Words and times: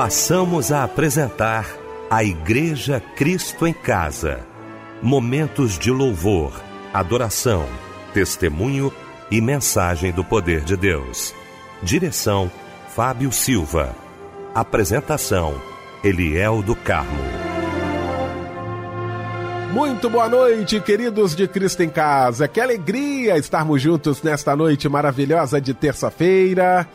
passamos 0.00 0.72
a 0.72 0.82
apresentar 0.82 1.66
a 2.08 2.24
Igreja 2.24 3.02
Cristo 3.16 3.66
em 3.66 3.72
Casa. 3.74 4.40
Momentos 5.02 5.78
de 5.78 5.90
louvor, 5.90 6.58
adoração, 6.90 7.66
testemunho 8.14 8.90
e 9.30 9.42
mensagem 9.42 10.10
do 10.10 10.24
poder 10.24 10.62
de 10.62 10.74
Deus. 10.74 11.34
Direção: 11.82 12.50
Fábio 12.88 13.30
Silva. 13.30 13.94
Apresentação: 14.54 15.60
Eliel 16.02 16.62
do 16.62 16.74
Carmo. 16.74 17.22
Muito 19.70 20.08
boa 20.08 20.30
noite, 20.30 20.80
queridos 20.80 21.36
de 21.36 21.46
Cristo 21.46 21.82
em 21.82 21.90
Casa. 21.90 22.48
Que 22.48 22.58
alegria 22.58 23.36
estarmos 23.36 23.82
juntos 23.82 24.22
nesta 24.22 24.56
noite 24.56 24.88
maravilhosa 24.88 25.60
de 25.60 25.74
terça-feira. 25.74 26.88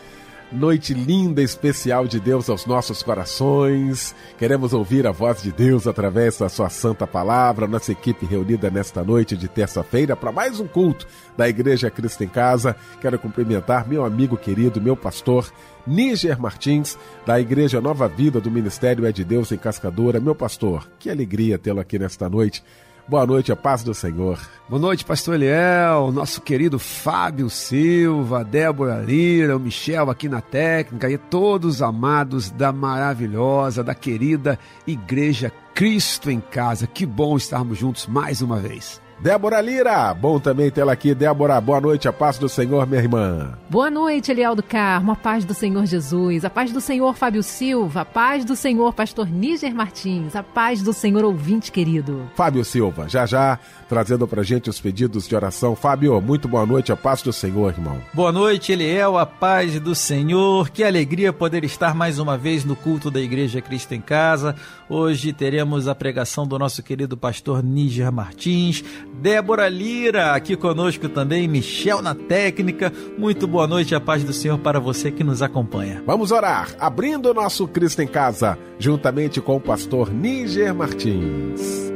Noite 0.52 0.94
linda, 0.94 1.42
especial 1.42 2.08
de 2.08 2.20
Deus 2.20 2.50
aos 2.50 2.68
nossos 2.68 3.02
corações. 3.02 4.16
Queremos 4.38 4.74
ouvir 4.74 5.08
a 5.08 5.12
voz 5.12 5.42
de 5.42 5.52
Deus 5.52 5.88
através 5.88 6.38
da 6.38 6.48
Sua 6.48 6.70
Santa 6.70 7.08
Palavra. 7.08 7.68
Nossa 7.68 7.92
equipe 7.92 8.28
reunida 8.28 8.70
nesta 8.70 9.04
noite 9.04 9.36
de 9.36 9.48
terça-feira 9.48 10.16
para 10.16 10.32
mais 10.32 10.60
um 10.60 10.68
culto 10.68 11.08
da 11.36 11.50
Igreja 11.50 11.90
Cristo 11.90 12.24
em 12.24 12.28
Casa. 12.28 12.76
Quero 13.02 13.18
cumprimentar 13.18 13.88
meu 13.88 14.06
amigo 14.06 14.38
querido, 14.38 14.80
meu 14.80 14.96
pastor, 14.96 15.52
Níger 15.86 16.40
Martins, 16.40 16.96
da 17.26 17.42
Igreja 17.42 17.82
Nova 17.82 18.08
Vida 18.08 18.40
do 18.40 18.52
Ministério 18.52 19.06
É 19.06 19.12
de 19.12 19.24
Deus 19.24 19.52
em 19.52 19.58
Cascadora. 19.58 20.20
Meu 20.20 20.36
pastor, 20.36 20.88
que 21.00 21.10
alegria 21.10 21.58
tê-lo 21.58 21.80
aqui 21.80 21.98
nesta 21.98 22.30
noite. 22.30 22.64
Boa 23.08 23.24
noite, 23.24 23.52
a 23.52 23.56
paz 23.56 23.84
do 23.84 23.94
Senhor. 23.94 24.40
Boa 24.68 24.82
noite, 24.82 25.06
pastor 25.06 25.36
Eliel, 25.36 26.12
nosso 26.12 26.42
querido 26.42 26.80
Fábio 26.80 27.52
Silva, 27.52 28.44
Débora 28.44 29.00
Lira, 29.00 29.56
o 29.56 29.60
Michel 29.60 30.10
aqui 30.10 30.28
na 30.28 30.42
técnica 30.42 31.08
e 31.08 31.16
todos 31.16 31.84
amados 31.84 32.50
da 32.50 32.72
maravilhosa, 32.72 33.84
da 33.84 33.94
querida 33.94 34.58
Igreja 34.88 35.52
Cristo 35.76 36.32
em 36.32 36.40
Casa. 36.40 36.88
Que 36.88 37.06
bom 37.06 37.38
estarmos 37.38 37.78
juntos 37.78 38.08
mais 38.08 38.42
uma 38.42 38.58
vez. 38.58 39.00
Débora 39.20 39.62
Lira, 39.62 40.14
bom 40.14 40.40
também 40.40 40.70
tê-la 40.70 40.92
aqui. 40.92 41.16
Débora, 41.16 41.60
boa 41.62 41.80
noite, 41.80 42.08
a 42.08 42.14
paz 42.14 42.38
do 42.38 42.50
Senhor, 42.50 42.86
minha 42.86 43.02
irmã. 43.02 43.58
Boa 43.70 43.90
noite, 43.90 44.30
Eliel 44.30 44.56
do 44.56 44.62
Carmo, 44.62 45.14
a 45.14 45.16
paz 45.16 45.46
do 45.46 45.54
Senhor 45.54 45.86
Jesus, 45.86 46.44
a 46.44 46.50
paz 46.50 46.72
do 46.72 46.82
Senhor 46.82 47.16
Fábio 47.16 47.42
Silva, 47.42 48.02
a 48.02 48.06
paz 48.06 48.44
do 48.44 48.56
Senhor 48.56 48.94
Pastor 48.94 49.28
Níger 49.28 49.74
Martins, 49.74 50.36
a 50.36 50.44
paz 50.44 50.82
do 50.82 50.92
Senhor 50.92 51.24
ouvinte 51.24 51.72
querido. 51.72 52.30
Fábio 52.36 52.64
Silva, 52.66 53.08
já 53.08 53.26
já 53.26 53.58
trazendo 53.88 54.28
pra 54.28 54.44
gente 54.44 54.70
os 54.70 54.82
pedidos 54.82 55.28
de 55.28 55.36
oração. 55.36 55.76
Fábio, 55.76 56.20
muito 56.20 56.48
boa 56.48 56.66
noite, 56.66 56.92
a 56.92 56.98
paz 56.98 57.22
do 57.22 57.32
Senhor, 57.32 57.72
irmão. 57.72 58.02
Boa 58.14 58.32
noite, 58.34 58.74
Eliel, 58.74 59.18
a 59.18 59.26
paz 59.26 59.80
do 59.80 59.96
Senhor. 59.96 60.70
Que 60.70 60.84
alegria 60.84 61.32
poder 61.32 61.64
estar 61.64 61.96
mais 61.96 62.20
uma 62.20 62.38
vez 62.38 62.66
no 62.66 62.76
culto 62.76 63.10
da 63.10 63.22
Igreja 63.22 63.62
Cristo 63.62 63.94
em 63.94 64.02
Casa. 64.02 64.56
Hoje 64.88 65.34
teremos 65.34 65.88
a 65.88 65.96
pregação 65.96 66.46
do 66.46 66.60
nosso 66.60 66.84
querido 66.84 67.18
pastor 67.18 67.64
Níger 67.64 68.12
Martins, 68.12 68.84
Débora 69.20 69.68
Lira 69.68 70.34
aqui 70.34 70.56
conosco 70.56 71.10
também, 71.10 71.48
Michel 71.48 72.04
na 72.04 72.14
técnica. 72.14 72.94
Muito 73.18 73.48
boa 73.48 73.66
noite, 73.66 73.96
a 73.96 74.00
paz 74.00 74.24
do 74.24 74.32
Senhor 74.32 74.60
para 74.60 74.80
você 74.80 75.10
que 75.12 75.24
nos 75.24 75.42
acompanha. 75.42 76.04
Vamos 76.06 76.32
orar, 76.32 76.76
abrindo 76.80 77.32
o 77.32 77.34
nosso 77.34 77.68
Cristo 77.68 78.04
em 78.04 78.08
Casa, 78.08 78.60
juntamente 78.78 79.42
com 79.42 79.56
o 79.56 79.60
pastor 79.60 80.14
Níger 80.14 80.76
Martins. 80.76 81.92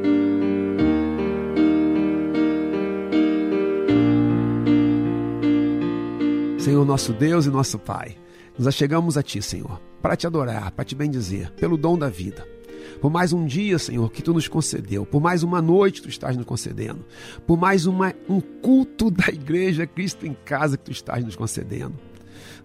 Senhor 6.57 6.83
nosso 6.83 7.13
Deus 7.13 7.45
e 7.45 7.51
nosso 7.51 7.77
Pai, 7.77 8.15
nos 8.57 8.65
achegamos 8.65 9.15
a 9.15 9.21
Ti, 9.21 9.43
Senhor, 9.43 9.79
para 10.01 10.15
te 10.15 10.25
adorar, 10.25 10.71
para 10.71 10.83
te 10.83 10.95
bendizer, 10.95 11.51
pelo 11.51 11.77
dom 11.77 11.95
da 11.95 12.09
vida. 12.09 12.58
Por 13.01 13.09
mais 13.09 13.31
um 13.31 13.45
dia, 13.45 13.79
Senhor, 13.79 14.11
que 14.11 14.21
Tu 14.21 14.33
nos 14.33 14.47
concedeu, 14.47 15.05
por 15.05 15.21
mais 15.21 15.43
uma 15.43 15.61
noite 15.61 16.01
Tu 16.01 16.09
estás 16.09 16.35
nos 16.35 16.45
concedendo, 16.45 17.05
por 17.47 17.57
mais 17.57 17.85
uma, 17.85 18.13
um 18.27 18.41
culto 18.41 19.09
da 19.09 19.27
igreja 19.29 19.87
Cristo 19.87 20.25
em 20.25 20.33
casa 20.33 20.77
que 20.77 20.85
Tu 20.85 20.91
estás 20.91 21.23
nos 21.23 21.35
concedendo. 21.35 22.08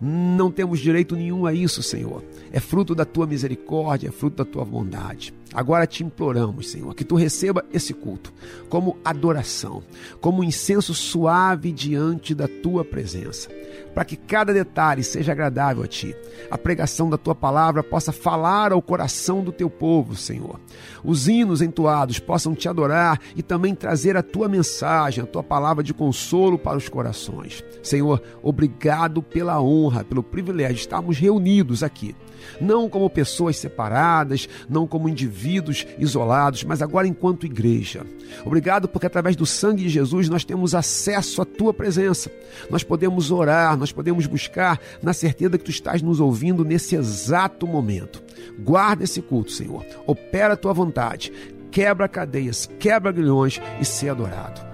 Não 0.01 0.51
temos 0.51 0.81
direito 0.81 1.17
nenhum 1.17 1.47
a 1.47 1.55
isso, 1.55 1.83
Senhor. 1.83 2.23
É 2.53 2.61
fruto 2.61 2.95
da 2.95 3.05
tua 3.05 3.27
misericórdia, 3.27 4.09
é 4.09 4.13
fruto 4.13 4.45
da 4.45 4.51
tua 4.51 4.65
bondade. 4.65 5.33
Agora 5.55 5.87
te 5.87 6.03
imploramos, 6.03 6.69
Senhor, 6.69 6.93
que 6.97 7.05
tu 7.05 7.15
receba 7.15 7.65
esse 7.73 7.95
culto 7.95 8.33
como 8.69 8.99
adoração, 9.05 9.85
como 10.21 10.41
um 10.41 10.45
incenso 10.45 10.93
suave 10.93 11.71
diante 11.71 12.35
da 12.35 12.49
tua 12.49 12.85
presença, 12.85 13.49
para 13.95 14.05
que 14.05 14.17
cada 14.17 14.53
detalhe 14.53 15.05
seja 15.05 15.31
agradável 15.31 15.85
a 15.85 15.87
ti. 15.87 16.13
A 16.51 16.59
pregação 16.59 17.09
da 17.09 17.17
tua 17.17 17.37
palavra 17.37 17.85
possa 17.85 18.11
falar 18.11 18.73
ao 18.73 18.83
coração 18.83 19.45
do 19.45 19.53
teu 19.53 19.71
povo, 19.71 20.17
Senhor. 20.17 20.59
Os 21.05 21.29
hinos 21.29 21.63
entoados 21.63 22.19
possam 22.19 22.53
te 22.53 22.69
adorar 22.69 23.21
e 23.37 23.43
também 23.43 23.77
trazer 23.77 24.17
a 24.17 24.25
tua 24.25 24.49
mensagem, 24.49 25.23
a 25.23 25.27
tua 25.27 25.45
palavra 25.45 25.85
de 25.85 25.95
consolo 25.95 26.59
para 26.59 26.79
os 26.79 26.89
corações. 26.89 27.63
Senhor, 27.81 28.21
obrigado 28.43 29.23
pela 29.23 29.63
honra, 29.63 29.84
pelo 30.09 30.23
privilégio 30.23 30.75
de 30.75 30.81
estarmos 30.81 31.19
reunidos 31.19 31.83
aqui 31.83 32.15
não 32.61 32.89
como 32.89 33.09
pessoas 33.11 33.57
separadas, 33.57 34.49
não 34.69 34.87
como 34.87 35.09
indivíduos 35.09 35.87
isolados, 35.99 36.65
mas 36.65 36.83
agora 36.83 37.07
enquanto 37.07 37.47
igreja. 37.47 38.05
Obrigado 38.45 38.89
porque 38.89 39.07
através 39.07 39.37
do 39.37 39.47
sangue 39.47 39.85
de 39.85 39.89
Jesus 39.89 40.29
nós 40.29 40.45
temos 40.45 40.75
acesso 40.75 41.43
à 41.43 41.45
tua 41.45 41.73
presença. 41.73 42.31
Nós 42.71 42.83
podemos 42.83 43.31
orar, 43.31 43.77
nós 43.77 43.93
podemos 43.93 44.27
buscar 44.27 44.81
na 45.03 45.13
certeza 45.13 45.59
que 45.59 45.65
tu 45.65 45.71
estás 45.71 46.03
nos 46.03 46.21
ouvindo 46.21 46.65
nesse 46.65 46.97
exato 46.97 47.67
momento. 47.67 48.23
Guarda 48.59 49.05
esse 49.05 49.21
culto, 49.21 49.53
Senhor. 49.53 49.85
Opera 50.07 50.55
a 50.55 50.57
tua 50.57 50.73
vontade. 50.73 51.33
Quebra 51.71 52.09
cadeias, 52.09 52.69
quebra 52.79 53.11
grilhões 53.11 53.61
e 53.81 53.85
ser 53.85 54.11
adorado. 54.11 54.74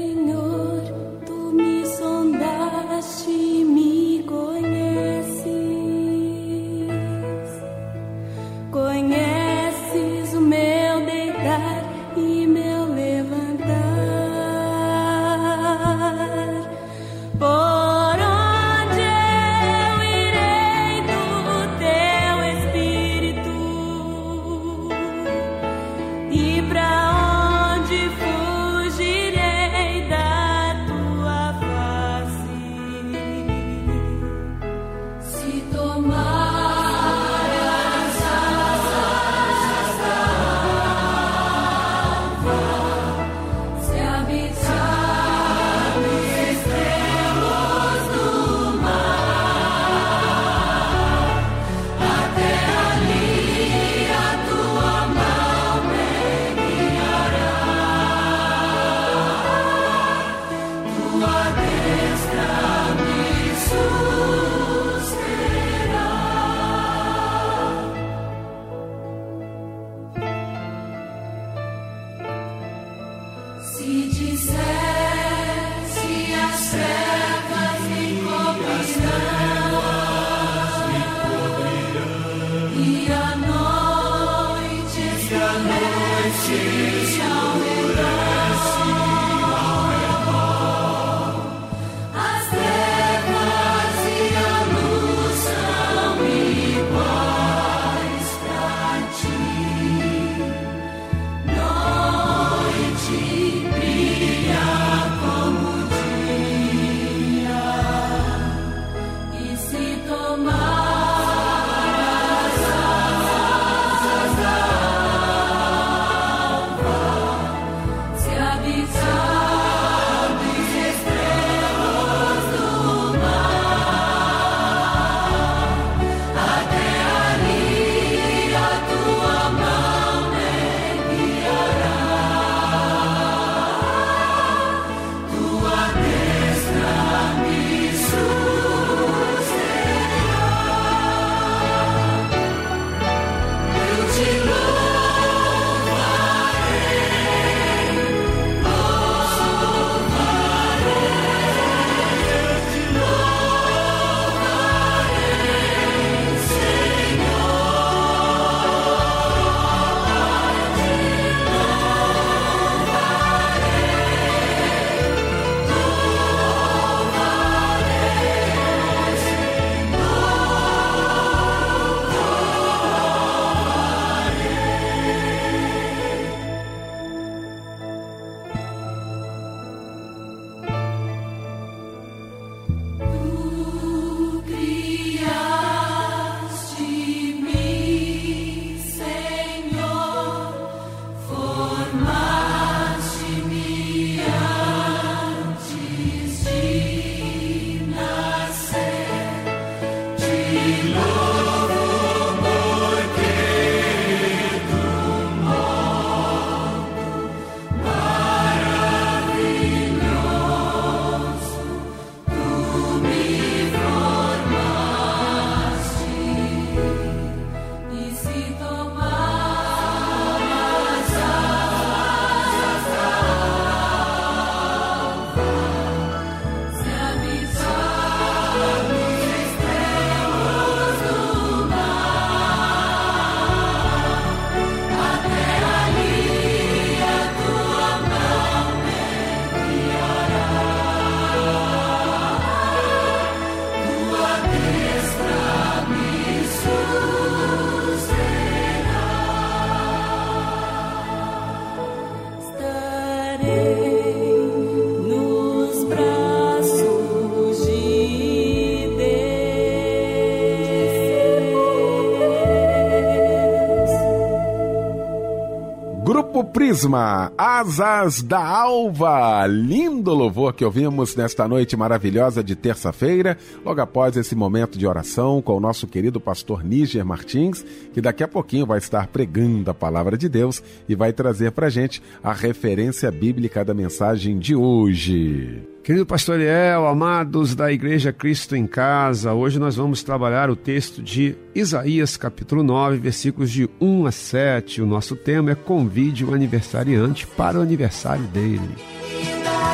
Prisma, 266.71 267.33
Asas 267.37 268.21
da 268.21 268.39
Alva. 268.39 269.45
Lindo 269.45 270.13
louvor 270.13 270.53
que 270.53 270.63
ouvimos 270.63 271.17
nesta 271.17 271.45
noite 271.45 271.75
maravilhosa 271.75 272.41
de 272.41 272.55
terça-feira, 272.55 273.37
logo 273.65 273.81
após 273.81 274.15
esse 274.15 274.35
momento 274.35 274.79
de 274.79 274.87
oração 274.87 275.41
com 275.41 275.57
o 275.57 275.59
nosso 275.59 275.85
querido 275.85 276.17
pastor 276.17 276.63
Níger 276.63 277.05
Martins, 277.05 277.65
que 277.93 277.99
daqui 277.99 278.23
a 278.23 278.27
pouquinho 278.27 278.65
vai 278.65 278.77
estar 278.77 279.07
pregando 279.07 279.69
a 279.69 279.73
palavra 279.73 280.17
de 280.17 280.29
Deus 280.29 280.63
e 280.87 280.95
vai 280.95 281.11
trazer 281.11 281.51
para 281.51 281.67
gente 281.67 282.01
a 282.23 282.31
referência 282.31 283.11
bíblica 283.11 283.65
da 283.65 283.73
mensagem 283.73 284.39
de 284.39 284.55
hoje. 284.55 285.67
Querido 285.83 286.05
pastor 286.05 286.39
Eliel, 286.39 286.85
amados 286.85 287.55
da 287.55 287.71
Igreja 287.71 288.13
Cristo 288.13 288.55
em 288.55 288.67
Casa, 288.67 289.33
hoje 289.33 289.57
nós 289.57 289.75
vamos 289.75 290.03
trabalhar 290.03 290.47
o 290.47 290.55
texto 290.55 291.01
de 291.01 291.35
Isaías, 291.55 292.15
capítulo 292.15 292.61
9, 292.61 292.97
versículos 292.97 293.49
de 293.49 293.67
1 293.81 294.05
a 294.05 294.11
7. 294.11 294.81
O 294.83 294.85
nosso 294.85 295.15
tema 295.15 295.51
é 295.51 295.55
Convide 295.55 296.23
o 296.23 296.35
aniversariante 296.35 297.25
para 297.25 297.57
o 297.57 297.63
aniversário 297.63 298.25
dele. 298.25 298.75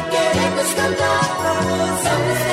Queremos 0.09 0.67
você, 0.69 0.81
vamos 0.85 2.01
cantar 2.01 2.46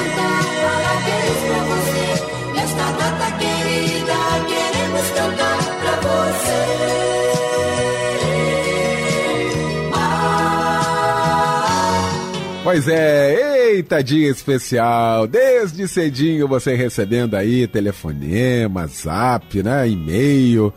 Pois 12.65 12.89
é, 12.89 13.73
eita 13.73 14.03
dia 14.03 14.31
especial. 14.31 15.27
Desde 15.27 15.87
cedinho 15.87 16.49
você 16.49 16.75
recebendo 16.75 17.35
aí 17.35 17.67
telefonema, 17.67 18.87
zap, 18.87 19.63
né, 19.63 19.87
e-mail. 19.87 20.73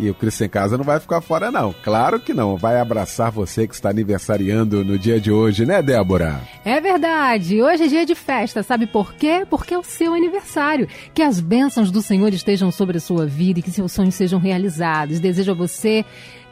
E 0.00 0.10
o 0.10 0.14
Cristo 0.14 0.42
em 0.42 0.48
Casa 0.48 0.76
não 0.76 0.84
vai 0.84 0.98
ficar 0.98 1.20
fora, 1.20 1.52
não. 1.52 1.72
Claro 1.84 2.18
que 2.18 2.34
não. 2.34 2.56
Vai 2.56 2.80
abraçar 2.80 3.30
você 3.30 3.64
que 3.68 3.74
está 3.74 3.90
aniversariando 3.90 4.84
no 4.84 4.98
dia 4.98 5.20
de 5.20 5.30
hoje, 5.30 5.64
né, 5.64 5.80
Débora? 5.80 6.40
É 6.64 6.80
verdade. 6.80 7.62
Hoje 7.62 7.84
é 7.84 7.86
dia 7.86 8.04
de 8.04 8.16
festa. 8.16 8.64
Sabe 8.64 8.88
por 8.88 9.14
quê? 9.14 9.46
Porque 9.48 9.72
é 9.72 9.78
o 9.78 9.84
seu 9.84 10.14
aniversário. 10.14 10.88
Que 11.14 11.22
as 11.22 11.38
bênçãos 11.38 11.92
do 11.92 12.02
Senhor 12.02 12.34
estejam 12.34 12.72
sobre 12.72 12.96
a 12.96 13.00
sua 13.00 13.24
vida 13.24 13.60
e 13.60 13.62
que 13.62 13.70
seus 13.70 13.92
sonhos 13.92 14.16
sejam 14.16 14.40
realizados. 14.40 15.20
Desejo 15.20 15.52
a 15.52 15.54
você 15.54 16.04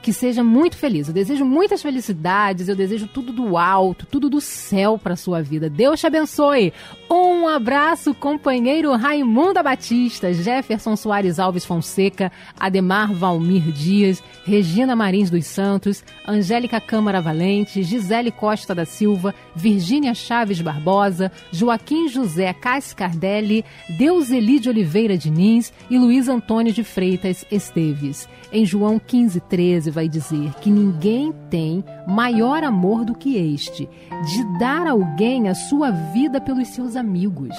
que 0.02 0.12
seja 0.12 0.42
muito 0.42 0.76
feliz. 0.76 1.06
Eu 1.08 1.14
desejo 1.14 1.44
muitas 1.44 1.80
felicidades, 1.80 2.68
eu 2.68 2.74
desejo 2.74 3.06
tudo 3.06 3.32
do 3.32 3.56
alto, 3.56 4.04
tudo 4.04 4.28
do 4.28 4.40
céu 4.40 4.98
para 4.98 5.16
sua 5.16 5.40
vida. 5.40 5.70
Deus 5.70 6.00
te 6.00 6.06
abençoe. 6.06 6.72
Um 7.08 7.46
abraço, 7.46 8.14
companheiro 8.14 8.94
Raimunda 8.96 9.62
Batista, 9.62 10.32
Jefferson 10.32 10.96
Soares 10.96 11.38
Alves 11.38 11.64
Fonseca, 11.64 12.32
Ademar 12.58 13.12
Valmir 13.12 13.70
Dias, 13.70 14.22
Regina 14.44 14.96
Marins 14.96 15.30
dos 15.30 15.46
Santos, 15.46 16.02
Angélica 16.26 16.80
Câmara 16.80 17.20
Valente, 17.20 17.82
Gisele 17.82 18.30
Costa 18.30 18.74
da 18.74 18.84
Silva, 18.84 19.34
Virgínia 19.54 20.14
Chaves 20.14 20.60
Barbosa, 20.60 21.30
Joaquim 21.52 22.08
José 22.08 22.52
Cascardelli, 22.52 23.64
Deuseli 23.98 24.58
de 24.58 24.68
Oliveira 24.68 25.16
Diniz 25.16 25.72
e 25.88 25.98
Luiz 25.98 26.28
Antônio 26.28 26.72
de 26.72 26.82
Freitas 26.82 27.44
Esteves. 27.50 28.28
Em 28.54 28.66
João 28.66 28.98
15, 28.98 29.40
13 29.40 29.90
vai 29.90 30.06
dizer 30.06 30.52
que 30.60 30.70
ninguém 30.70 31.32
tem 31.48 31.82
maior 32.06 32.62
amor 32.62 33.02
do 33.02 33.14
que 33.14 33.34
este, 33.34 33.88
de 34.26 34.58
dar 34.58 34.86
alguém 34.86 35.48
a 35.48 35.54
sua 35.54 35.90
vida 35.90 36.38
pelos 36.38 36.68
seus 36.68 36.94
amigos. 36.94 37.56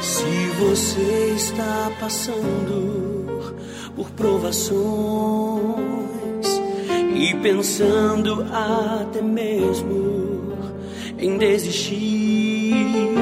Se 0.00 0.46
você 0.58 1.34
está 1.36 1.92
passando 2.00 3.54
por 3.94 4.08
provações 4.12 6.11
e 7.14 7.34
pensando 7.34 8.46
até 8.52 9.22
mesmo 9.22 10.56
em 11.18 11.38
desistir, 11.38 13.14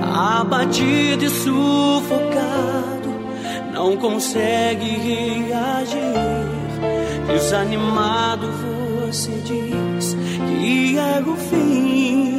abatido 0.00 1.24
e 1.24 1.28
sufocado, 1.28 3.10
não 3.72 3.96
consegue 3.96 4.86
reagir, 4.86 6.00
desanimado 7.26 8.46
você 9.14 9.32
diz 9.44 10.16
que 10.48 10.98
é 10.98 11.22
o 11.24 11.36
fim. 11.36 12.34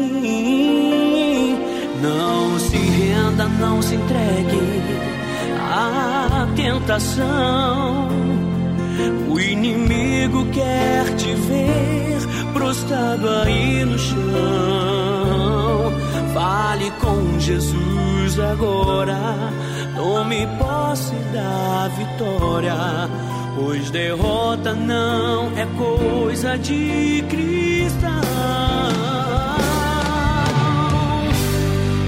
Não 2.02 2.60
se 2.60 2.78
renda, 2.78 3.48
não 3.60 3.82
se 3.82 3.96
entregue 3.96 4.60
à 5.60 6.48
tentação. 6.56 8.25
O 9.28 9.40
inimigo 9.40 10.46
quer 10.52 11.16
te 11.16 11.34
ver 11.34 11.96
prostrado 12.54 13.30
aí 13.30 13.84
no 13.86 14.00
chão. 14.00 14.16
Fale 16.34 16.92
com 17.02 17.40
Jesus 17.40 18.40
agora, 18.40 19.20
tome 19.96 20.48
posse 20.58 21.14
da 21.34 21.90
vitória. 21.98 22.76
Pois 23.56 23.90
derrota 23.92 24.74
não 24.74 25.52
é 25.58 25.66
coisa 25.78 26.58
de 26.58 27.24
cristão. 27.30 28.10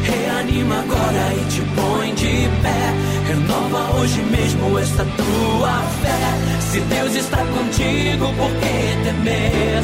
Reanima 0.04 0.80
agora 0.80 1.34
e 1.34 1.46
te 1.52 1.62
põe 1.76 2.14
de 2.16 2.50
pé. 2.62 2.94
Renova 3.28 4.00
hoje 4.00 4.22
mesmo 4.24 4.80
esta 4.80 5.06
tua 5.06 5.82
fé. 6.02 6.57
Se 6.78 6.82
Deus 6.82 7.16
está 7.16 7.38
contigo, 7.38 8.32
por 8.36 8.52
que 8.52 9.04
temer? 9.04 9.82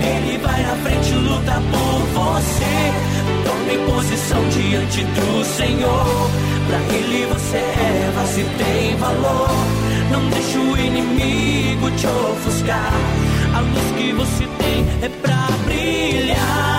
Ele 0.00 0.38
vai 0.38 0.62
à 0.62 0.76
frente, 0.76 1.12
luta 1.12 1.60
por 1.72 1.98
você. 2.14 2.92
Tome 3.44 3.78
posição 3.90 4.48
diante 4.50 5.02
do 5.02 5.44
Senhor. 5.44 6.30
Pra 6.68 6.78
Ele 6.94 7.26
você 7.26 7.56
é, 7.56 8.26
se 8.28 8.44
tem 8.62 8.96
valor. 8.96 9.50
Não 10.12 10.30
deixe 10.30 10.56
o 10.56 10.76
inimigo 10.76 11.90
te 11.96 12.06
ofuscar. 12.06 12.92
A 13.52 13.60
luz 13.62 13.96
que 13.98 14.12
você 14.12 14.46
tem 14.58 14.86
é 15.02 15.08
pra 15.08 15.48
brilhar. 15.64 16.75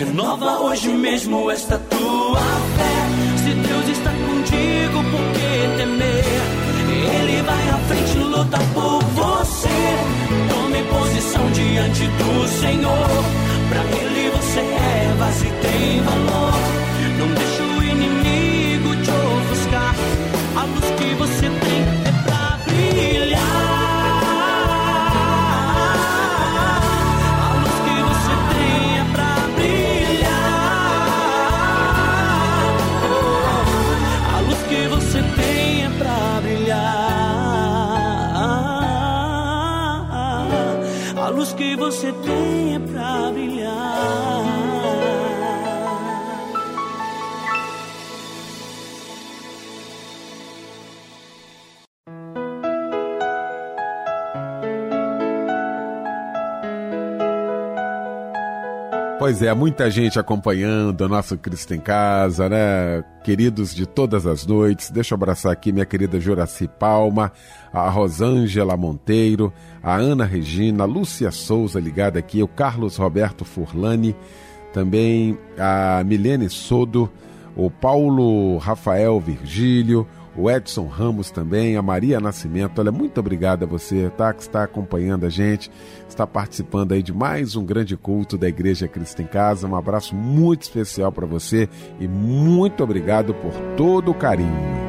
Renova 0.00 0.60
hoje 0.60 0.88
mesmo 0.88 1.50
esta 1.50 1.78
tua 1.78 2.40
fé. 2.40 3.36
Se 3.36 3.52
Deus 3.54 3.88
está 3.90 4.10
contigo, 4.10 5.04
por 5.10 5.32
que 5.34 5.39
frente, 7.90 8.18
luta 8.18 8.58
por 8.72 9.02
você. 9.02 9.68
Tome 10.48 10.82
posição 10.84 11.50
diante 11.50 12.06
do 12.06 12.48
Senhor. 12.48 13.24
Pra 13.68 13.82
Ele 13.82 14.30
você 14.30 14.60
é, 14.60 15.14
mas 15.18 15.42
e 15.42 15.50
tem 15.62 16.00
valor. 16.02 16.49
Você 41.90 42.12
tem 42.12 42.69
Pois 59.20 59.42
é, 59.42 59.52
muita 59.52 59.90
gente 59.90 60.18
acompanhando 60.18 61.02
o 61.02 61.08
nosso 61.08 61.36
Cristo 61.36 61.74
em 61.74 61.78
Casa, 61.78 62.48
né? 62.48 63.04
Queridos 63.22 63.74
de 63.74 63.84
todas 63.84 64.26
as 64.26 64.46
noites. 64.46 64.90
Deixa 64.90 65.12
eu 65.12 65.16
abraçar 65.16 65.52
aqui 65.52 65.72
minha 65.72 65.84
querida 65.84 66.18
Juraci 66.18 66.66
Palma, 66.66 67.30
a 67.70 67.86
Rosângela 67.90 68.78
Monteiro, 68.78 69.52
a 69.82 69.94
Ana 69.94 70.24
Regina, 70.24 70.84
a 70.84 70.86
Lúcia 70.86 71.30
Souza 71.30 71.78
ligada 71.78 72.18
aqui, 72.18 72.42
o 72.42 72.48
Carlos 72.48 72.96
Roberto 72.96 73.44
Furlani, 73.44 74.16
também 74.72 75.38
a 75.58 76.02
Milene 76.02 76.48
Sodo, 76.48 77.12
o 77.54 77.70
Paulo 77.70 78.56
Rafael 78.56 79.20
Virgílio, 79.20 80.08
o 80.36 80.50
Edson 80.50 80.86
Ramos 80.86 81.30
também, 81.30 81.76
a 81.76 81.82
Maria 81.82 82.20
Nascimento. 82.20 82.78
Olha, 82.78 82.92
muito 82.92 83.18
obrigado 83.18 83.64
a 83.64 83.66
você, 83.66 84.10
tá? 84.16 84.32
Que 84.32 84.42
está 84.42 84.64
acompanhando 84.64 85.26
a 85.26 85.28
gente, 85.28 85.70
está 86.08 86.26
participando 86.26 86.92
aí 86.92 87.02
de 87.02 87.12
mais 87.12 87.56
um 87.56 87.64
grande 87.64 87.96
culto 87.96 88.38
da 88.38 88.48
Igreja 88.48 88.88
Cristo 88.88 89.22
em 89.22 89.26
Casa. 89.26 89.66
Um 89.66 89.76
abraço 89.76 90.14
muito 90.14 90.62
especial 90.62 91.10
para 91.12 91.26
você 91.26 91.68
e 91.98 92.06
muito 92.06 92.82
obrigado 92.82 93.34
por 93.34 93.52
todo 93.76 94.10
o 94.10 94.14
carinho. 94.14 94.80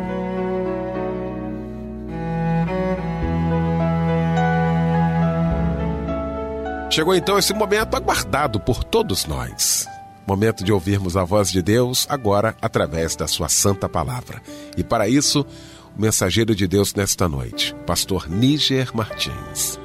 Chegou 6.92 7.16
então 7.16 7.40
esse 7.40 7.54
momento 7.54 7.96
aguardado 7.96 8.60
por 8.60 8.84
todos 8.84 9.26
nós. 9.26 9.91
Momento 10.28 10.64
de 10.64 10.72
ouvirmos 10.72 11.18
a 11.18 11.24
voz 11.24 11.52
de 11.52 11.62
Deus 11.62 12.06
agora 12.10 12.56
através 12.62 13.16
da 13.16 13.28
sua 13.28 13.50
santa 13.50 13.90
palavra. 13.90 14.42
E 14.78 14.84
para 14.84 15.10
isso, 15.10 15.46
o 15.98 16.02
mensageiro 16.02 16.56
de 16.56 16.68
Deus 16.68 16.94
nesta 16.94 17.28
noite, 17.28 17.76
pastor 17.86 18.30
Níger 18.30 18.96
Martins. 18.96 19.80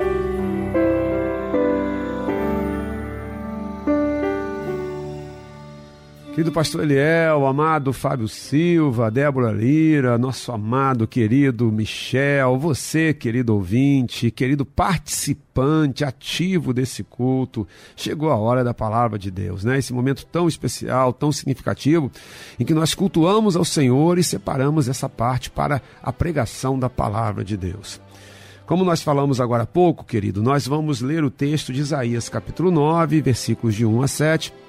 Querido 6.37 6.52
pastor 6.52 6.83
Eliel, 6.83 7.47
amado 7.47 7.95
Fábio 7.95 8.28
Silva, 8.28 9.11
Débora 9.11 9.50
Lira, 9.50 10.19
nosso 10.19 10.52
amado 10.52 11.09
querido 11.09 11.73
Michel, 11.73 12.59
você, 12.59 13.14
querido 13.14 13.55
ouvinte, 13.55 14.31
querido 14.31 14.62
participante 14.62 16.05
ativo 16.05 16.75
desse 16.75 17.02
culto, 17.02 17.66
chegou 17.97 18.31
a 18.31 18.37
hora 18.37 18.62
da 18.62 18.75
palavra 18.75 19.19
de 19.19 19.31
Deus, 19.31 19.64
né? 19.64 19.78
Esse 19.78 19.95
momento 19.95 20.26
tão 20.26 20.47
especial, 20.47 21.11
tão 21.11 21.33
significativo, 21.33 22.12
em 22.61 22.66
que 22.66 22.75
nós 22.75 22.95
cultuamos 22.95 23.57
ao 23.57 23.64
Senhor 23.64 24.19
e 24.19 24.23
separamos 24.23 24.90
essa 24.90 25.09
parte 25.09 25.49
para 25.49 25.81
a 26.02 26.12
pregação 26.12 26.78
da 26.78 26.90
palavra 26.90 27.43
de 27.43 27.57
Deus. 27.57 27.99
Como 28.66 28.85
nós 28.85 29.00
falamos 29.00 29.40
agora 29.40 29.62
há 29.62 29.66
pouco, 29.66 30.05
querido, 30.05 30.43
nós 30.43 30.66
vamos 30.66 31.00
ler 31.00 31.25
o 31.25 31.31
texto 31.31 31.73
de 31.73 31.81
Isaías, 31.81 32.28
capítulo 32.28 32.71
9, 32.71 33.23
versículos 33.23 33.75
de 33.75 33.87
1 33.87 34.02
a 34.02 34.09
7 34.09 34.65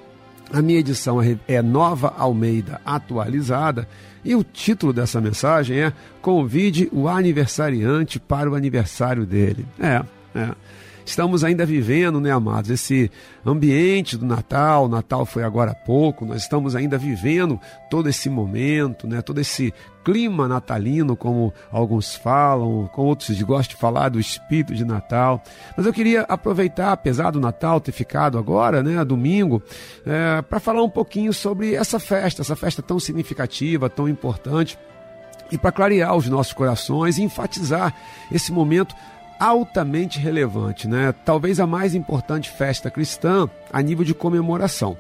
a 0.52 0.62
minha 0.62 0.80
edição 0.80 1.22
é, 1.22 1.38
é 1.48 1.62
Nova 1.62 2.14
Almeida 2.18 2.80
Atualizada 2.86 3.88
e 4.24 4.36
o 4.36 4.44
título 4.44 4.94
dessa 4.94 5.22
mensagem 5.22 5.80
é 5.80 5.94
Convide 6.22 6.90
o 6.92 7.08
aniversariante 7.08 8.20
para 8.20 8.50
o 8.50 8.56
aniversário 8.56 9.26
dele. 9.26 9.66
É, 9.80 10.04
é 10.36 10.50
estamos 11.10 11.44
ainda 11.44 11.66
vivendo, 11.66 12.20
né, 12.20 12.32
amados, 12.32 12.70
esse 12.70 13.10
ambiente 13.46 14.18
do 14.18 14.26
Natal. 14.26 14.86
O 14.86 14.88
Natal 14.90 15.26
foi 15.26 15.44
agora 15.44 15.72
há 15.72 15.76
pouco, 15.76 16.26
nós 16.26 16.42
estamos 16.42 16.76
ainda 16.76 16.98
vivendo 16.98 17.60
todo 17.90 18.10
esse 18.10 18.30
momento, 18.30 19.08
né, 19.08 19.22
todo 19.22 19.40
esse 19.40 19.74
clima 20.04 20.48
natalino, 20.48 21.18
como 21.18 21.54
alguns 21.72 22.16
falam, 22.16 22.90
como 22.94 23.10
outros 23.10 23.42
gostam 23.42 23.76
de 23.76 23.82
falar 23.82 24.10
do 24.10 24.20
espírito 24.20 24.74
de 24.74 24.86
Natal. 24.86 25.42
Mas 25.76 25.86
eu 25.86 25.94
queria 25.94 26.22
aproveitar, 26.22 26.92
apesar 26.92 27.32
do 27.32 27.40
Natal 27.40 27.82
ter 27.82 27.92
ficado 27.92 28.38
agora, 28.38 28.82
né, 28.82 29.04
domingo, 29.04 29.62
é, 30.06 30.42
para 30.42 30.60
falar 30.60 30.82
um 30.82 30.90
pouquinho 30.90 31.34
sobre 31.34 31.76
essa 31.76 32.00
festa, 32.00 32.42
essa 32.42 32.56
festa 32.56 32.82
tão 32.82 33.00
significativa, 33.00 33.90
tão 33.90 34.08
importante 34.08 34.78
e 35.52 35.58
para 35.58 35.72
clarear 35.72 36.16
os 36.16 36.28
nossos 36.28 36.54
corações 36.54 37.18
e 37.18 37.24
enfatizar 37.24 37.94
esse 38.32 38.52
momento 38.52 38.96
altamente 39.40 40.20
relevante, 40.20 40.88
né? 40.88 41.14
Talvez 41.26 41.60
a 41.60 41.68
mais 41.68 41.96
importante 41.96 42.50
festa 42.50 42.90
cristã 42.90 43.50
a 43.72 43.82
nível 43.82 44.04
de 44.04 44.14
comemoração. 44.14 44.98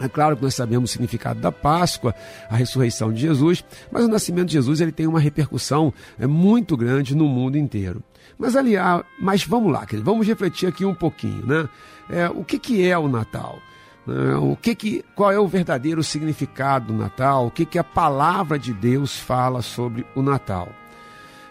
É 0.00 0.08
claro 0.08 0.36
que 0.36 0.42
nós 0.42 0.54
sabemos 0.54 0.90
o 0.90 0.92
significado 0.92 1.40
da 1.40 1.50
Páscoa, 1.50 2.14
a 2.48 2.56
ressurreição 2.56 3.12
de 3.12 3.20
Jesus, 3.20 3.64
mas 3.90 4.04
o 4.04 4.08
nascimento 4.08 4.46
de 4.46 4.52
Jesus 4.52 4.80
ele 4.80 4.92
tem 4.92 5.06
uma 5.06 5.18
repercussão 5.18 5.92
é, 6.18 6.26
muito 6.26 6.76
grande 6.76 7.16
no 7.16 7.26
mundo 7.26 7.58
inteiro. 7.58 8.02
Mas 8.38 8.54
aliás, 8.54 9.02
mas 9.20 9.44
vamos 9.44 9.72
lá, 9.72 9.84
querido, 9.84 10.04
vamos 10.04 10.26
refletir 10.26 10.68
aqui 10.68 10.84
um 10.84 10.94
pouquinho, 10.94 11.44
né? 11.44 11.68
É, 12.08 12.28
o 12.28 12.44
que, 12.44 12.58
que 12.58 12.88
é 12.88 12.96
o 12.96 13.08
Natal? 13.08 13.58
É, 14.06 14.36
o 14.36 14.56
que 14.56 14.74
que, 14.74 15.04
qual 15.16 15.32
é 15.32 15.38
o 15.38 15.48
verdadeiro 15.48 16.02
significado 16.04 16.86
do 16.86 16.94
Natal? 16.94 17.46
O 17.46 17.50
que, 17.50 17.66
que 17.66 17.78
a 17.78 17.84
palavra 17.84 18.58
de 18.58 18.72
Deus 18.72 19.18
fala 19.18 19.60
sobre 19.62 20.06
o 20.14 20.22
Natal? 20.22 20.68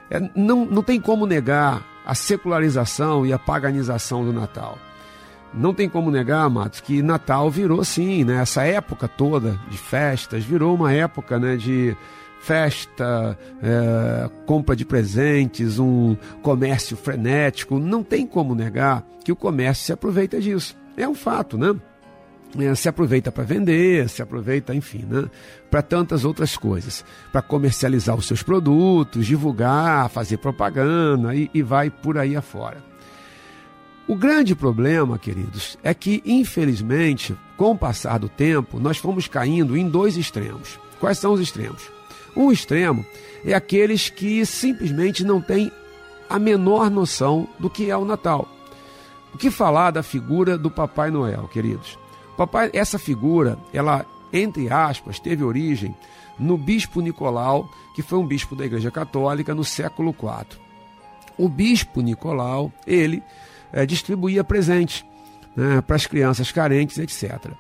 É, 0.10 0.22
não, 0.34 0.66
não 0.66 0.82
tem 0.82 1.02
como 1.02 1.26
negar 1.26 1.84
a 2.08 2.16
secularização 2.16 3.26
e 3.26 3.34
a 3.34 3.38
paganização 3.38 4.24
do 4.24 4.32
Natal. 4.32 4.78
Não 5.54 5.74
tem 5.74 5.90
como 5.90 6.10
negar, 6.10 6.46
amados, 6.46 6.80
que 6.80 7.02
Natal 7.02 7.52
virou 7.52 7.84
sim, 7.84 8.24
né? 8.24 8.42
Essa 8.42 8.64
época 8.64 9.10
toda 9.10 9.60
de 9.70 9.78
festas 9.78 10.46
virou 10.46 10.74
uma 10.74 10.94
época 10.94 11.38
né, 11.38 11.58
de 11.58 11.96
festa, 12.40 13.38
é, 13.62 14.30
compra 14.46 14.74
de 14.74 14.86
presentes, 14.86 15.80
um 15.80 16.16
comércio 16.42 16.96
frenético. 16.96 17.78
Não 17.78 18.04
tem 18.04 18.26
como 18.26 18.56
negar 18.56 19.06
que 19.26 19.32
o 19.32 19.36
comércio 19.36 19.86
se 19.86 19.92
aproveita 19.92 20.40
disso. 20.40 20.78
É 20.96 21.08
um 21.08 21.16
fato, 21.16 21.58
né? 21.58 21.76
É, 22.58 22.74
se 22.76 22.88
aproveita 22.88 23.32
para 23.32 23.44
vender, 23.44 24.08
se 24.08 24.22
aproveita, 24.22 24.74
enfim, 24.74 25.06
né, 25.08 25.30
para 25.70 25.82
tantas 25.82 26.24
outras 26.24 26.56
coisas, 26.56 27.04
para 27.32 27.42
comercializar 27.42 28.16
os 28.16 28.26
seus 28.26 28.42
produtos, 28.42 29.26
divulgar, 29.26 30.10
fazer 30.10 30.38
propaganda 30.38 31.36
e, 31.36 31.50
e 31.54 31.62
vai 31.62 31.90
por 31.90 32.18
aí 32.18 32.36
afora. 32.36 32.82
O 34.08 34.16
grande 34.16 34.56
problema, 34.56 35.20
queridos, 35.20 35.78
é 35.84 35.94
que, 35.94 36.24
infelizmente, 36.26 37.36
com 37.58 37.72
o 37.72 37.78
passar 37.78 38.18
do 38.18 38.30
tempo, 38.30 38.80
nós 38.80 38.98
fomos 38.98 39.28
caindo 39.28 39.76
em 39.76 39.90
dois 39.90 40.16
extremos. 40.16 40.80
Quais 40.98 41.18
são 41.18 41.34
os 41.34 41.42
extremos? 41.42 41.92
Um 42.34 42.50
extremo 42.50 43.06
é 43.44 43.54
aqueles 43.54 44.10
que 44.10 44.46
simplesmente 44.46 45.26
não 45.26 45.42
têm 45.42 45.70
a 46.30 46.40
menor 46.40 46.90
noção 46.90 47.50
do 47.60 47.70
que 47.70 47.92
é 47.92 47.98
o 47.98 48.06
Natal. 48.06 48.48
O 49.34 49.38
que 49.38 49.52
falar 49.52 49.92
da 49.92 50.02
figura 50.02 50.58
do 50.58 50.72
Papai 50.72 51.12
Noel, 51.12 51.50
queridos? 51.50 52.00
Papai, 52.38 52.70
essa 52.72 53.00
figura, 53.00 53.58
ela, 53.74 54.06
entre 54.32 54.72
aspas, 54.72 55.20
teve 55.20 55.44
origem 55.44 55.96
no 56.38 56.56
bispo 56.56 57.02
Nicolau, 57.02 57.68
que 57.96 58.04
foi 58.04 58.20
um 58.20 58.28
bispo 58.28 58.56
da 58.56 58.64
Igreja 58.64 58.92
Católica 58.92 59.56
no 59.56 59.64
século 59.64 60.12
IV. 60.12 60.60
O 61.36 61.50
bispo 61.50 62.00
Nicolau, 62.02 62.72
ele 62.86 63.24
é, 63.74 63.88
distribuía 63.88 64.44
presentes 64.44 65.04
né, 65.56 65.82
para 65.82 65.96
as 65.96 66.06
crianças 66.06 66.52
carentes, 66.52 67.00
etc. 67.00 67.52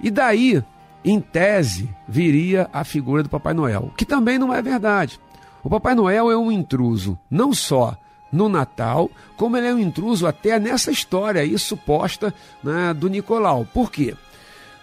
E 0.00 0.08
daí, 0.08 0.62
em 1.04 1.20
tese, 1.20 1.90
viria 2.06 2.70
a 2.72 2.84
figura 2.84 3.24
do 3.24 3.28
Papai 3.28 3.54
Noel, 3.54 3.90
que 3.96 4.04
também 4.04 4.38
não 4.38 4.54
é 4.54 4.62
verdade. 4.62 5.18
O 5.64 5.70
Papai 5.70 5.96
Noel 5.96 6.30
é 6.30 6.36
um 6.36 6.50
intruso, 6.50 7.18
não 7.28 7.52
só 7.52 7.96
no 8.32 8.48
Natal, 8.48 9.10
como 9.36 9.56
ele 9.56 9.68
é 9.68 9.74
um 9.74 9.78
intruso 9.78 10.26
até 10.26 10.58
nessa 10.58 10.90
história 10.90 11.42
aí 11.42 11.58
suposta 11.58 12.34
né, 12.64 12.94
do 12.94 13.08
Nicolau. 13.08 13.66
Por 13.72 13.90
quê? 13.90 14.14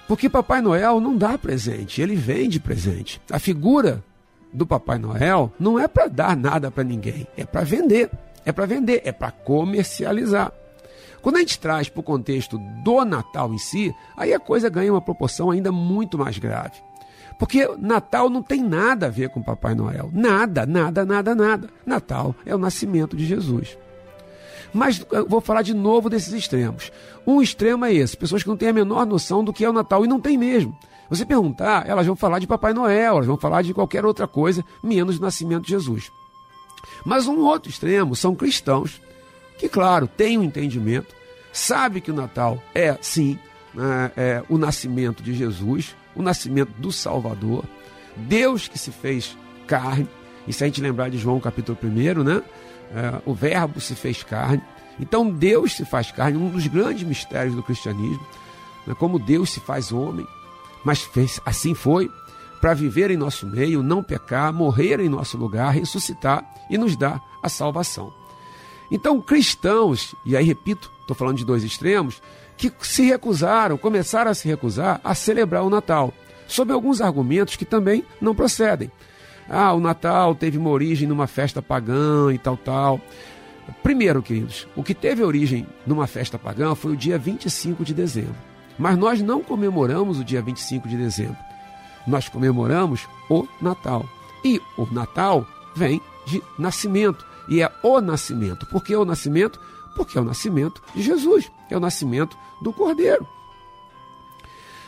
Porque 0.07 0.29
Papai 0.29 0.61
Noel 0.61 0.99
não 0.99 1.15
dá 1.17 1.37
presente, 1.37 2.01
ele 2.01 2.15
vende 2.15 2.59
presente. 2.59 3.21
A 3.29 3.39
figura 3.39 4.03
do 4.53 4.65
Papai 4.65 4.97
Noel 4.97 5.51
não 5.59 5.79
é 5.79 5.87
para 5.87 6.07
dar 6.07 6.35
nada 6.35 6.71
para 6.71 6.83
ninguém, 6.83 7.27
é 7.35 7.45
para 7.45 7.61
vender. 7.61 8.09
É 8.45 8.51
para 8.51 8.65
vender, 8.65 9.01
é 9.03 9.11
para 9.11 9.31
comercializar. 9.31 10.51
Quando 11.21 11.35
a 11.35 11.39
gente 11.39 11.59
traz 11.59 11.89
para 11.89 11.99
o 11.99 12.03
contexto 12.03 12.57
do 12.83 13.03
Natal 13.03 13.53
em 13.53 13.57
si, 13.57 13.93
aí 14.15 14.33
a 14.33 14.39
coisa 14.39 14.69
ganha 14.69 14.91
uma 14.91 15.01
proporção 15.01 15.51
ainda 15.51 15.71
muito 15.71 16.17
mais 16.17 16.37
grave. 16.37 16.81
Porque 17.39 17.65
Natal 17.79 18.29
não 18.29 18.43
tem 18.43 18.61
nada 18.61 19.05
a 19.05 19.09
ver 19.09 19.29
com 19.29 19.41
Papai 19.41 19.73
Noel. 19.73 20.11
Nada, 20.13 20.65
nada, 20.65 21.05
nada, 21.05 21.33
nada. 21.33 21.69
Natal 21.85 22.35
é 22.45 22.53
o 22.53 22.59
nascimento 22.59 23.15
de 23.15 23.25
Jesus. 23.25 23.77
Mas 24.73 25.03
vou 25.27 25.39
falar 25.39 25.61
de 25.61 25.73
novo 25.73 26.09
desses 26.09 26.33
extremos. 26.33 26.91
Um 27.25 27.41
extremo 27.41 27.85
é 27.85 27.93
esse: 27.93 28.17
pessoas 28.17 28.43
que 28.43 28.49
não 28.49 28.57
têm 28.57 28.69
a 28.69 28.73
menor 28.73 29.05
noção 29.05 29.41
do 29.41 29.53
que 29.53 29.63
é 29.63 29.69
o 29.69 29.73
Natal, 29.73 30.03
e 30.03 30.07
não 30.07 30.19
tem 30.19 30.37
mesmo. 30.37 30.77
Você 31.09 31.25
perguntar, 31.25 31.87
elas 31.87 32.05
vão 32.05 32.15
falar 32.15 32.39
de 32.39 32.45
Papai 32.45 32.73
Noel, 32.73 33.15
elas 33.15 33.25
vão 33.25 33.37
falar 33.37 33.63
de 33.63 33.73
qualquer 33.73 34.05
outra 34.05 34.27
coisa, 34.27 34.63
menos 34.83 35.17
do 35.17 35.23
nascimento 35.23 35.63
de 35.63 35.69
Jesus. 35.69 36.11
Mas 37.05 37.25
um 37.25 37.39
outro 37.39 37.69
extremo 37.69 38.15
são 38.15 38.35
cristãos, 38.35 39.01
que, 39.57 39.67
claro, 39.67 40.07
têm 40.07 40.37
um 40.37 40.43
entendimento, 40.43 41.15
sabe 41.51 41.99
que 41.99 42.11
o 42.11 42.13
Natal 42.13 42.61
é, 42.75 42.95
sim, 43.01 43.39
é, 43.75 44.11
é, 44.15 44.43
o 44.49 44.57
nascimento 44.57 45.23
de 45.23 45.33
Jesus, 45.33 45.95
o 46.19 46.21
nascimento 46.21 46.73
do 46.77 46.91
Salvador, 46.91 47.63
Deus 48.15 48.67
que 48.67 48.77
se 48.77 48.91
fez 48.91 49.37
carne, 49.65 50.07
e 50.45 50.51
se 50.51 50.63
a 50.63 50.67
gente 50.67 50.81
lembrar 50.81 51.09
de 51.09 51.17
João 51.17 51.39
capítulo 51.39 51.77
1, 51.81 52.23
né? 52.23 52.43
É, 52.93 53.21
o 53.25 53.33
Verbo 53.33 53.79
se 53.79 53.95
fez 53.95 54.21
carne. 54.21 54.61
Então 54.99 55.31
Deus 55.31 55.77
se 55.77 55.85
faz 55.85 56.11
carne, 56.11 56.37
um 56.37 56.49
dos 56.49 56.67
grandes 56.67 57.03
mistérios 57.03 57.55
do 57.55 57.63
cristianismo, 57.63 58.25
né? 58.85 58.93
como 58.95 59.17
Deus 59.17 59.51
se 59.51 59.61
faz 59.61 59.93
homem, 59.93 60.27
mas 60.83 61.01
fez, 61.01 61.39
assim 61.45 61.73
foi, 61.73 62.11
para 62.59 62.73
viver 62.73 63.11
em 63.11 63.15
nosso 63.15 63.47
meio, 63.47 63.81
não 63.81 64.03
pecar, 64.03 64.51
morrer 64.51 64.99
em 64.99 65.07
nosso 65.07 65.37
lugar, 65.37 65.73
ressuscitar 65.73 66.43
e 66.69 66.77
nos 66.77 66.97
dar 66.97 67.23
a 67.41 67.47
salvação. 67.47 68.13
Então, 68.91 69.21
cristãos, 69.21 70.13
e 70.25 70.35
aí 70.35 70.43
repito, 70.43 70.91
estou 70.99 71.15
falando 71.15 71.37
de 71.37 71.45
dois 71.45 71.63
extremos, 71.63 72.21
que 72.59 72.71
se 72.81 73.03
recusaram, 73.03 73.77
começaram 73.77 74.29
a 74.29 74.33
se 74.33 74.47
recusar 74.47 74.99
a 75.01 75.15
celebrar 75.15 75.63
o 75.63 75.69
Natal, 75.69 76.13
sob 76.45 76.73
alguns 76.73 76.99
argumentos 76.99 77.55
que 77.55 77.63
também 77.63 78.03
não 78.19 78.35
procedem. 78.35 78.91
Ah, 79.47 79.73
o 79.73 79.79
Natal 79.79 80.35
teve 80.35 80.57
uma 80.57 80.69
origem 80.69 81.07
numa 81.07 81.25
festa 81.25 81.61
pagã 81.61 82.33
e 82.33 82.37
tal, 82.37 82.57
tal. 82.57 82.99
Primeiro, 83.81 84.21
queridos, 84.21 84.67
o 84.75 84.83
que 84.83 84.93
teve 84.93 85.23
origem 85.23 85.65
numa 85.87 86.05
festa 86.05 86.37
pagã 86.37 86.75
foi 86.75 86.93
o 86.93 86.97
dia 86.97 87.17
25 87.17 87.85
de 87.85 87.93
dezembro. 87.93 88.35
Mas 88.77 88.97
nós 88.97 89.21
não 89.21 89.41
comemoramos 89.41 90.19
o 90.19 90.23
dia 90.23 90.41
25 90.41 90.87
de 90.87 90.97
dezembro. 90.97 91.37
Nós 92.05 92.29
comemoramos 92.29 93.07
o 93.29 93.47
Natal. 93.61 94.07
E 94.43 94.59
o 94.77 94.85
Natal 94.91 95.45
vem 95.75 96.01
de 96.25 96.41
nascimento. 96.57 97.25
E 97.49 97.61
é 97.61 97.71
o 97.83 97.99
nascimento. 97.99 98.65
Por 98.67 98.83
que 98.83 98.95
o 98.95 99.05
nascimento? 99.05 99.59
Porque 99.99 100.17
é 100.17 100.21
o 100.21 100.23
nascimento 100.23 100.81
de 100.95 101.01
Jesus. 101.01 101.51
É 101.69 101.75
o 101.75 101.79
nascimento 101.79 102.37
do 102.61 102.71
Cordeiro. 102.71 103.27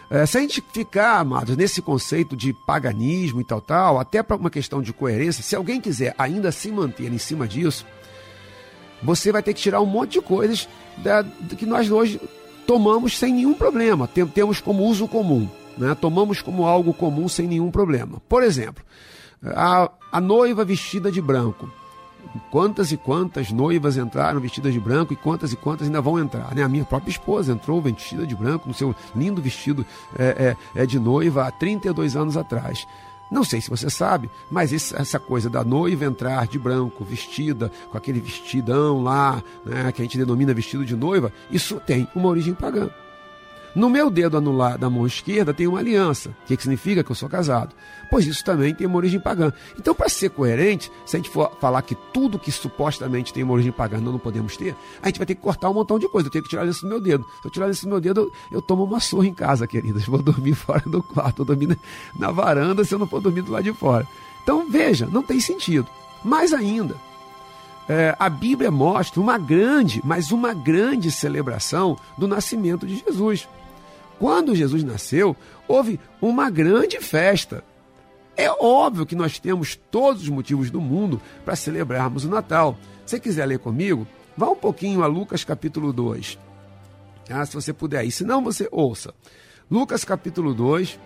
É, 0.10 0.26
se 0.26 0.38
a 0.38 0.42
gente 0.42 0.64
ficar, 0.74 1.20
amados, 1.20 1.58
nesse 1.58 1.82
conceito 1.82 2.34
de 2.34 2.54
paganismo 2.54 3.42
e 3.42 3.44
tal, 3.44 3.60
tal, 3.60 4.00
até 4.00 4.24
para 4.24 4.38
uma 4.38 4.50
questão 4.50 4.82
de 4.82 4.94
coerência, 4.94 5.44
se 5.44 5.54
alguém 5.54 5.82
quiser 5.82 6.16
ainda 6.18 6.50
se 6.50 6.72
manter 6.72 7.12
em 7.12 7.18
cima 7.18 7.46
disso, 7.46 7.86
você 9.04 9.34
vai 9.34 9.44
ter 9.44 9.54
que 9.54 9.62
tirar 9.62 9.82
um 9.82 9.86
monte 9.86 10.14
de 10.14 10.22
coisas 10.22 10.70
da, 10.98 11.26
que 11.58 11.66
nós 11.66 11.92
hoje 11.92 12.22
tomamos 12.66 13.18
sem 13.18 13.34
nenhum 13.34 13.54
problema, 13.54 14.08
Tem, 14.08 14.26
temos 14.26 14.62
como 14.62 14.86
uso 14.86 15.10
comum, 15.10 15.50
né? 15.78 15.94
tomamos 15.94 16.42
como 16.42 16.66
algo 16.66 16.94
comum 16.94 17.28
sem 17.28 17.48
nenhum 17.48 17.70
problema. 17.70 18.22
Por 18.30 18.44
exemplo, 18.44 18.84
a, 19.44 19.92
a 20.10 20.22
noiva 20.22 20.64
vestida 20.64 21.12
de 21.12 21.22
branco. 21.22 21.70
Quantas 22.50 22.92
e 22.92 22.98
quantas 22.98 23.52
noivas 23.52 23.98
entraram 23.98 24.40
vestidas 24.40 24.74
de 24.74 24.80
branco 24.80 25.14
e 25.14 25.16
quantas 25.16 25.52
e 25.52 25.56
quantas 25.56 25.88
ainda 25.88 26.02
vão 26.02 26.20
entrar? 26.20 26.54
Né? 26.56 26.64
A 26.64 26.70
minha 26.70 26.86
própria 26.86 27.12
esposa 27.12 27.52
entrou 27.52 27.82
vestida 27.82 28.26
de 28.26 28.36
branco 28.36 28.68
no 28.68 28.74
seu 28.74 28.96
lindo 29.16 29.42
vestido 29.42 29.86
é, 30.18 30.56
é, 30.76 30.82
é 30.84 30.86
de 30.86 31.00
noiva 31.00 31.48
há 31.48 31.52
32 31.52 32.16
anos 32.16 32.38
atrás. 32.38 32.88
Não 33.32 33.46
sei 33.46 33.62
se 33.62 33.70
você 33.70 33.90
sabe, 33.90 34.30
mas 34.50 34.74
essa 34.74 35.18
coisa 35.18 35.50
da 35.50 35.64
noiva 35.64 36.04
entrar 36.04 36.46
de 36.48 36.60
branco, 36.60 37.06
vestida, 37.06 37.72
com 37.90 37.98
aquele 37.98 38.20
vestidão 38.20 39.02
lá, 39.02 39.42
né, 39.66 39.90
que 39.94 40.02
a 40.02 40.06
gente 40.06 40.18
denomina 40.18 40.54
vestido 40.54 40.86
de 40.86 40.98
noiva, 40.98 41.32
isso 41.50 41.80
tem 41.80 42.06
uma 42.14 42.28
origem 42.28 42.54
pagã. 42.54 42.90
No 43.74 43.90
meu 43.90 44.10
dedo 44.10 44.38
anular 44.38 44.78
da 44.78 44.90
mão 44.90 45.08
esquerda 45.08 45.54
tem 45.54 45.66
uma 45.66 45.80
aliança. 45.80 46.30
O 46.30 46.46
que, 46.46 46.58
que 46.58 46.64
significa 46.64 47.04
que 47.04 47.12
eu 47.12 47.16
sou 47.16 47.30
casado? 47.30 47.74
Pois 48.10 48.26
isso 48.28 48.44
também 48.44 48.76
tem 48.76 48.86
uma 48.86 48.98
origem 48.98 49.20
pagã. 49.20 49.54
Então, 49.80 49.96
para 49.96 50.10
ser 50.10 50.30
coerente, 50.30 50.92
se 51.06 51.16
a 51.16 51.20
gente 51.20 51.30
for 51.30 51.50
falar 51.62 51.82
que 51.82 51.96
tudo 51.96 52.38
que 52.38 52.52
supostamente 52.52 53.32
tem 53.32 53.44
uma 53.44 53.54
origem 53.54 53.72
pagã 53.72 54.00
nós 54.02 54.12
não 54.12 54.20
podemos 54.20 54.58
ter, 54.58 54.76
a 55.02 55.08
gente 55.08 55.18
vai 55.18 55.26
ter 55.26 55.36
que 55.36 55.42
cortar 55.42 55.70
um 55.70 55.74
montão 55.74 55.98
de 55.98 56.10
coisa. 56.10 56.28
Eu 56.28 56.32
tenho 56.32 56.44
que 56.44 56.50
tirar 56.50 56.68
isso 56.68 56.82
do 56.82 56.90
meu 56.90 57.00
dedo. 57.00 57.26
Se 57.42 57.48
eu 57.48 57.52
tirar 57.52 57.70
isso 57.70 57.86
do 57.86 57.90
meu 57.90 58.02
dedo, 58.02 58.30
eu, 58.52 58.62
tomo 58.62 58.84
uma 58.84 59.00
surra 59.00 59.28
em 59.28 59.34
casa, 59.34 59.66
queridas. 59.66 60.06
Vou 60.06 60.22
dormir 60.22 60.54
fora 60.56 60.84
do 60.86 61.02
quarto, 61.02 61.38
vou 61.38 61.46
dormir 61.46 61.78
na 62.18 62.30
varanda 62.30 62.84
se 62.84 62.94
eu 62.94 63.00
não 63.00 63.08
for 63.08 63.22
dormir 63.22 63.42
do 63.42 63.54
lado 63.54 63.64
de 63.64 63.74
fora. 63.74 64.06
Então, 64.44 64.70
veja, 64.70 65.08
não 65.10 65.24
tem 65.24 65.40
sentido. 65.40 65.88
Mais 66.26 66.52
ainda, 66.52 66.96
é, 67.88 68.16
a 68.20 68.30
Bíblia 68.30 68.70
mostra 68.70 69.20
uma 69.20 69.38
grande, 69.38 70.02
mas 70.04 70.32
uma 70.32 70.54
grande 70.54 71.10
celebração 71.12 71.98
do 72.18 72.28
nascimento 72.28 72.86
de 72.86 72.98
Jesus. 73.06 73.48
Quando 74.22 74.54
Jesus 74.54 74.84
nasceu, 74.84 75.36
houve 75.68 76.00
uma 76.22 76.48
grande 76.48 77.00
festa. 77.00 77.64
É 78.38 78.52
óbvio 78.52 79.04
que 79.04 79.16
nós 79.16 79.40
temos 79.40 79.76
todos 79.90 80.22
os 80.22 80.30
motivos 80.30 80.70
do 80.70 80.80
mundo 80.80 81.20
para 81.44 81.56
celebrarmos 81.56 82.24
o 82.24 82.30
Natal. 82.30 82.78
Se 83.04 83.20
quiser 83.20 83.48
ler 83.48 83.58
comigo, 83.58 84.08
vá 84.38 84.48
um 84.48 84.56
pouquinho 84.56 85.02
a 85.02 85.08
Lucas 85.08 85.44
capítulo 85.44 85.92
2. 85.92 86.38
Ah, 87.32 87.44
se 87.48 87.56
você 87.56 87.74
puder 87.74 88.06
ir, 88.06 88.12
se 88.12 88.24
não, 88.24 88.44
você 88.44 88.70
ouça. 88.72 89.12
Lucas 89.72 90.06
capítulo 90.06 90.54
2, 90.54 91.00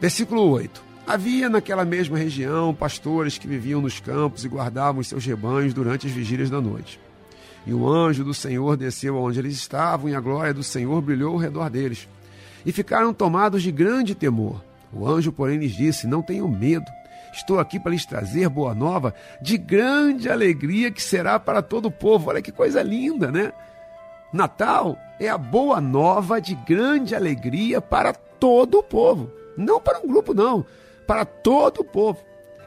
versículo 0.00 0.48
8. 0.48 0.82
Havia 1.06 1.50
naquela 1.50 1.84
mesma 1.84 2.16
região 2.16 2.74
pastores 2.74 3.36
que 3.36 3.46
viviam 3.46 3.82
nos 3.82 4.00
campos 4.00 4.42
e 4.42 4.48
guardavam 4.48 5.02
os 5.02 5.08
seus 5.08 5.26
rebanhos 5.26 5.74
durante 5.74 6.06
as 6.06 6.14
vigílias 6.14 6.48
da 6.48 6.62
noite. 6.62 6.98
E 7.68 7.74
o 7.74 7.86
anjo 7.86 8.24
do 8.24 8.32
Senhor 8.32 8.78
desceu 8.78 9.18
aonde 9.18 9.38
eles 9.38 9.52
estavam, 9.52 10.08
e 10.08 10.14
a 10.14 10.20
glória 10.20 10.54
do 10.54 10.62
Senhor 10.62 11.02
brilhou 11.02 11.34
ao 11.34 11.38
redor 11.38 11.68
deles. 11.68 12.08
E 12.64 12.72
ficaram 12.72 13.12
tomados 13.12 13.62
de 13.62 13.70
grande 13.70 14.14
temor. 14.14 14.64
O 14.90 15.06
anjo, 15.06 15.30
porém, 15.30 15.58
lhes 15.58 15.76
disse: 15.76 16.06
Não 16.06 16.22
tenham 16.22 16.48
medo. 16.48 16.86
Estou 17.30 17.60
aqui 17.60 17.78
para 17.78 17.92
lhes 17.92 18.06
trazer 18.06 18.48
boa 18.48 18.74
nova 18.74 19.14
de 19.42 19.58
grande 19.58 20.30
alegria 20.30 20.90
que 20.90 21.02
será 21.02 21.38
para 21.38 21.60
todo 21.60 21.88
o 21.88 21.90
povo. 21.90 22.30
Olha 22.30 22.40
que 22.40 22.50
coisa 22.50 22.82
linda, 22.82 23.30
né? 23.30 23.52
Natal 24.32 24.96
é 25.20 25.28
a 25.28 25.36
boa 25.36 25.78
nova 25.78 26.40
de 26.40 26.54
grande 26.54 27.14
alegria 27.14 27.82
para 27.82 28.14
todo 28.14 28.78
o 28.78 28.82
povo. 28.82 29.30
Não 29.58 29.78
para 29.78 29.98
um 29.98 30.08
grupo, 30.08 30.32
não. 30.32 30.64
Para 31.06 31.26
todo 31.26 31.82
o 31.82 31.84
povo. 31.84 32.18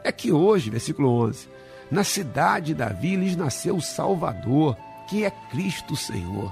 É 0.04 0.12
que 0.12 0.30
hoje, 0.30 0.70
versículo 0.70 1.08
11, 1.08 1.48
na 1.90 2.04
cidade 2.04 2.66
de 2.66 2.74
Davi 2.74 3.16
lhes 3.16 3.34
nasceu 3.34 3.74
o 3.74 3.82
Salvador 3.82 4.76
que 5.12 5.26
é 5.26 5.30
Cristo 5.50 5.94
Senhor. 5.94 6.50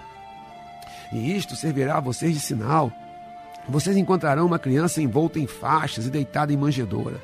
E 1.11 1.35
isto 1.35 1.57
servirá 1.57 1.97
a 1.97 2.01
vocês 2.01 2.35
de 2.35 2.41
sinal. 2.41 2.93
Vocês 3.67 3.97
encontrarão 3.97 4.45
uma 4.45 4.59
criança 4.59 5.01
envolta 5.01 5.39
em 5.39 5.47
faixas 5.47 6.05
e 6.05 6.11
deitada 6.11 6.53
em 6.53 6.59
manjedoura. 6.59 7.19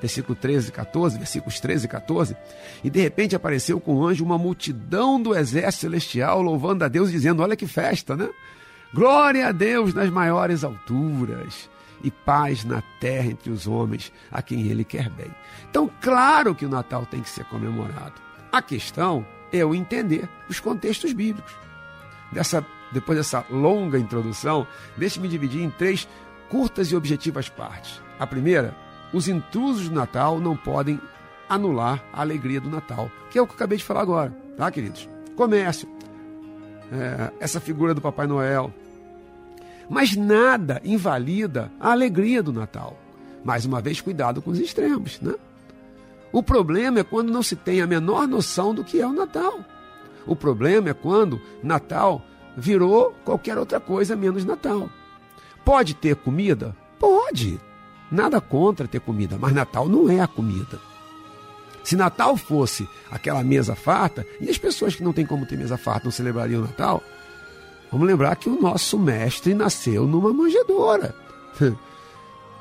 Versículo 0.00 0.34
13 0.34 0.70
e 0.70 0.72
14, 0.72 1.18
versículos 1.18 1.60
13 1.60 1.84
e 1.84 1.88
14. 1.88 2.36
E 2.82 2.88
de 2.88 2.98
repente 2.98 3.36
apareceu 3.36 3.78
com 3.78 3.96
o 3.96 4.06
anjo 4.06 4.24
uma 4.24 4.38
multidão 4.38 5.20
do 5.20 5.36
exército 5.36 5.82
celestial, 5.82 6.40
louvando 6.40 6.82
a 6.82 6.88
Deus, 6.88 7.10
dizendo: 7.10 7.42
Olha 7.42 7.56
que 7.56 7.66
festa, 7.66 8.16
né? 8.16 8.30
Glória 8.94 9.48
a 9.48 9.52
Deus 9.52 9.92
nas 9.92 10.08
maiores 10.08 10.64
alturas 10.64 11.68
e 12.02 12.10
paz 12.10 12.64
na 12.64 12.82
terra 12.98 13.26
entre 13.26 13.50
os 13.50 13.66
homens 13.66 14.10
a 14.32 14.40
quem 14.40 14.66
ele 14.68 14.82
quer 14.82 15.10
bem. 15.10 15.30
Então, 15.68 15.90
claro 16.00 16.54
que 16.54 16.64
o 16.64 16.70
Natal 16.70 17.04
tem 17.04 17.20
que 17.20 17.28
ser 17.28 17.44
comemorado. 17.44 18.14
A 18.50 18.62
questão 18.62 19.26
o 19.66 19.74
entender 19.74 20.28
os 20.48 20.60
contextos 20.60 21.12
bíblicos. 21.12 21.52
Dessa, 22.32 22.64
depois 22.92 23.18
dessa 23.18 23.44
longa 23.50 23.98
introdução, 23.98 24.66
deixe-me 24.96 25.28
dividir 25.28 25.62
em 25.62 25.70
três 25.70 26.06
curtas 26.48 26.90
e 26.90 26.96
objetivas 26.96 27.48
partes. 27.48 28.00
A 28.18 28.26
primeira, 28.26 28.74
os 29.12 29.28
intrusos 29.28 29.88
do 29.88 29.94
Natal 29.94 30.38
não 30.40 30.56
podem 30.56 31.00
anular 31.48 32.02
a 32.12 32.20
alegria 32.20 32.60
do 32.60 32.70
Natal, 32.70 33.10
que 33.30 33.38
é 33.38 33.42
o 33.42 33.46
que 33.46 33.52
eu 33.52 33.56
acabei 33.56 33.78
de 33.78 33.84
falar 33.84 34.02
agora, 34.02 34.32
tá, 34.56 34.70
queridos? 34.70 35.08
Comércio, 35.34 35.88
é, 36.92 37.32
essa 37.40 37.60
figura 37.60 37.94
do 37.94 38.00
Papai 38.00 38.26
Noel. 38.26 38.72
Mas 39.88 40.14
nada 40.14 40.80
invalida 40.84 41.72
a 41.80 41.90
alegria 41.90 42.42
do 42.42 42.52
Natal. 42.52 42.96
Mais 43.42 43.64
uma 43.64 43.80
vez, 43.80 44.00
cuidado 44.00 44.40
com 44.40 44.50
os 44.50 44.60
extremos, 44.60 45.20
né? 45.20 45.34
O 46.32 46.42
problema 46.42 47.00
é 47.00 47.04
quando 47.04 47.32
não 47.32 47.42
se 47.42 47.56
tem 47.56 47.80
a 47.80 47.86
menor 47.86 48.26
noção 48.26 48.74
do 48.74 48.84
que 48.84 49.00
é 49.00 49.06
o 49.06 49.12
Natal. 49.12 49.60
O 50.26 50.36
problema 50.36 50.90
é 50.90 50.94
quando 50.94 51.40
Natal 51.62 52.22
virou 52.56 53.14
qualquer 53.24 53.58
outra 53.58 53.80
coisa 53.80 54.14
menos 54.14 54.44
Natal. 54.44 54.88
Pode 55.64 55.94
ter 55.94 56.16
comida? 56.16 56.76
Pode. 56.98 57.60
Nada 58.10 58.40
contra 58.40 58.88
ter 58.88 59.00
comida, 59.00 59.36
mas 59.38 59.52
Natal 59.52 59.88
não 59.88 60.10
é 60.10 60.20
a 60.20 60.26
comida. 60.26 60.78
Se 61.82 61.96
Natal 61.96 62.36
fosse 62.36 62.88
aquela 63.10 63.42
mesa 63.42 63.74
farta, 63.74 64.26
e 64.40 64.50
as 64.50 64.58
pessoas 64.58 64.94
que 64.94 65.02
não 65.02 65.12
têm 65.12 65.26
como 65.26 65.46
ter 65.46 65.56
mesa 65.56 65.76
farta 65.76 66.04
não 66.04 66.12
celebrariam 66.12 66.60
o 66.60 66.64
Natal, 66.64 67.02
vamos 67.90 68.06
lembrar 68.06 68.36
que 68.36 68.48
o 68.48 68.60
nosso 68.60 68.98
mestre 68.98 69.54
nasceu 69.54 70.06
numa 70.06 70.32
manjedoura. 70.32 71.14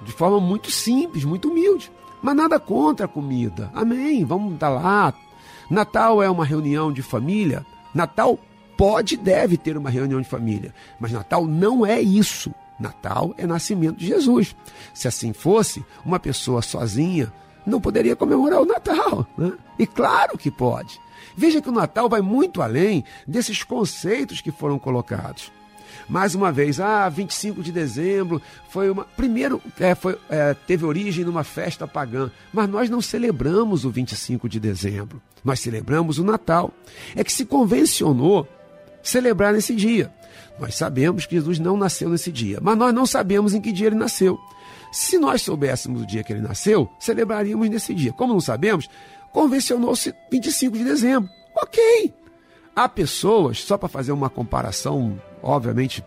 De 0.02 0.14
forma 0.14 0.40
muito 0.40 0.72
simples, 0.72 1.26
muito 1.26 1.50
humilde. 1.50 1.92
Mas 2.22 2.36
nada 2.36 2.60
contra 2.60 3.06
a 3.06 3.10
comida. 3.10 3.72
Amém. 3.74 4.26
Vamos 4.26 4.54
estar 4.54 4.70
lá. 4.70 5.14
Natal 5.70 6.22
é 6.22 6.30
uma 6.30 6.46
reunião 6.46 6.92
de 6.92 7.02
família. 7.02 7.66
Natal 7.94 8.38
pode 8.78 9.16
e 9.16 9.18
deve 9.18 9.58
ter 9.58 9.78
uma 9.78 9.90
reunião 9.90 10.22
de 10.22 10.28
família. 10.28 10.74
Mas 11.00 11.12
Natal 11.12 11.46
não 11.46 11.86
é 11.86 12.02
isso. 12.02 12.54
Natal 12.80 13.34
é 13.38 13.46
nascimento 13.46 13.98
de 13.98 14.08
Jesus. 14.08 14.56
Se 14.94 15.08
assim 15.08 15.34
fosse, 15.34 15.84
uma 16.06 16.20
pessoa 16.20 16.62
sozinha 16.62 17.32
não 17.66 17.80
poderia 17.82 18.16
comemorar 18.16 18.62
o 18.62 18.66
Natal. 18.66 19.28
Né? 19.38 19.52
E 19.78 19.86
claro 19.86 20.38
que 20.38 20.50
pode. 20.50 21.00
Veja 21.36 21.62
que 21.62 21.70
o 21.70 21.74
Natal 21.74 22.10
vai 22.10 22.22
muito 22.22 22.62
além 22.62 23.04
desses 23.28 23.64
conceitos 23.64 24.42
que 24.42 24.52
foram 24.52 24.80
colocados. 24.80 25.52
Mais 26.10 26.34
uma 26.34 26.52
vez, 26.52 26.80
ah, 26.80 27.08
25 27.08 27.62
de 27.62 27.72
dezembro 27.72 28.42
foi 28.70 28.90
uma. 28.90 29.06
Primeiro, 29.06 29.62
é, 29.80 29.94
foi, 29.94 30.18
é, 30.30 30.56
teve 30.66 30.84
origem 30.84 31.24
numa 31.24 31.44
festa 31.44 31.88
pagã, 31.88 32.32
mas 32.52 32.68
nós 32.68 32.90
não 32.90 33.00
celebramos 33.00 33.86
o 33.86 33.92
25 33.92 34.50
de 34.50 34.60
dezembro. 34.60 35.22
Nós 35.46 35.60
celebramos 35.60 36.18
o 36.18 36.24
Natal. 36.24 36.74
É 37.16 37.24
que 37.24 37.32
se 37.32 37.46
convencionou 37.46 38.48
celebrar 39.04 39.54
nesse 39.54 39.76
dia. 39.76 40.12
Nós 40.60 40.76
sabemos 40.76 41.26
que 41.26 41.36
Jesus 41.36 41.60
não 41.60 41.78
nasceu 41.78 42.10
nesse 42.10 42.32
dia, 42.32 42.60
mas 42.62 42.78
nós 42.78 42.94
não 42.94 43.06
sabemos 43.06 43.54
em 43.54 43.62
que 43.62 43.72
dia 43.72 43.88
ele 43.88 43.96
nasceu. 43.96 44.38
Se 44.92 45.18
nós 45.20 45.42
soubéssemos 45.44 46.02
o 46.02 46.06
dia 46.06 46.24
que 46.24 46.34
ele 46.34 46.42
nasceu, 46.42 46.90
celebraríamos 47.00 47.70
nesse 47.70 47.94
dia. 47.94 48.12
Como 48.12 48.34
não 48.34 48.42
sabemos, 48.42 48.90
convencionou-se 49.32 50.14
25 50.32 50.78
de 50.78 50.84
dezembro. 50.84 51.30
Ok. 51.56 52.14
Há 52.76 52.90
pessoas, 52.90 53.62
só 53.62 53.78
para 53.78 53.90
fazer 53.90 54.12
uma 54.12 54.30
comparação, 54.30 55.20
obviamente 55.42 56.04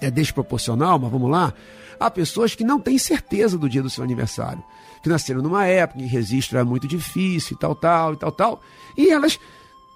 é 0.00 0.10
desproporcional, 0.10 0.98
mas 0.98 1.10
vamos 1.10 1.30
lá. 1.30 1.52
Há 1.98 2.10
pessoas 2.10 2.54
que 2.54 2.64
não 2.64 2.78
têm 2.78 2.98
certeza 2.98 3.56
do 3.56 3.68
dia 3.68 3.82
do 3.82 3.88
seu 3.88 4.04
aniversário, 4.04 4.62
que 5.02 5.08
nasceram 5.08 5.40
numa 5.40 5.66
época 5.66 6.00
em 6.00 6.02
que 6.02 6.12
registro 6.12 6.58
é 6.58 6.64
muito 6.64 6.86
difícil 6.86 7.56
e 7.56 7.58
tal, 7.60 7.74
tal, 7.74 8.12
e 8.12 8.16
tal, 8.16 8.32
tal, 8.32 8.60
e 8.96 9.08
elas 9.08 9.38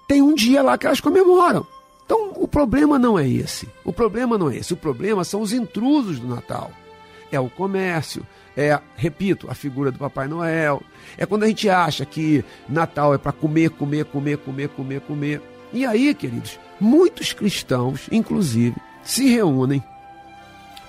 têm 0.07 0.21
um 0.21 0.33
dia 0.33 0.63
lá 0.63 0.77
que 0.77 0.85
elas 0.85 0.99
comemoram. 0.99 1.65
Então, 2.05 2.33
o 2.35 2.47
problema 2.47 2.99
não 2.99 3.17
é 3.17 3.25
esse. 3.25 3.69
O 3.85 3.93
problema 3.93 4.37
não 4.37 4.49
é 4.49 4.57
esse. 4.57 4.73
O 4.73 4.77
problema 4.77 5.23
são 5.23 5.41
os 5.41 5.53
intrusos 5.53 6.19
do 6.19 6.27
Natal. 6.27 6.71
É 7.31 7.39
o 7.39 7.49
comércio, 7.49 8.27
é, 8.57 8.77
repito, 8.97 9.47
a 9.49 9.55
figura 9.55 9.91
do 9.91 9.99
Papai 9.99 10.27
Noel. 10.27 10.81
É 11.17 11.25
quando 11.25 11.43
a 11.43 11.47
gente 11.47 11.69
acha 11.69 12.05
que 12.05 12.43
Natal 12.67 13.13
é 13.13 13.17
para 13.17 13.31
comer, 13.31 13.69
comer, 13.69 14.03
comer, 14.03 14.37
comer, 14.39 14.67
comer, 14.69 14.99
comer. 15.01 15.41
E 15.73 15.85
aí, 15.85 16.13
queridos, 16.13 16.59
muitos 16.79 17.33
cristãos, 17.33 18.07
inclusive, 18.11 18.75
se 19.03 19.27
reúnem. 19.29 19.83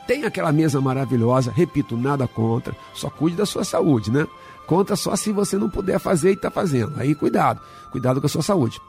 Tem 0.07 0.25
aquela 0.25 0.51
mesa 0.51 0.81
maravilhosa, 0.81 1.53
repito, 1.53 1.97
nada 1.97 2.27
contra, 2.27 2.75
só 2.93 3.09
cuide 3.09 3.37
da 3.37 3.47
sua 3.47 3.65
saúde, 3.65 4.11
né? 4.11 4.27
Conta 4.67 4.97
só 4.97 5.15
se 5.15 5.33
você 5.33 5.57
não 5.57 5.71
puder 5.71 5.99
fazer 5.99 6.31
e 6.31 6.35
está 6.35 6.51
fazendo. 6.51 6.99
Aí 6.99 7.15
cuidado, 7.15 7.61
cuidado 7.91 8.21
com 8.21 8.27
a 8.27 8.31
sua 8.31 8.43
saúde. 8.43 8.81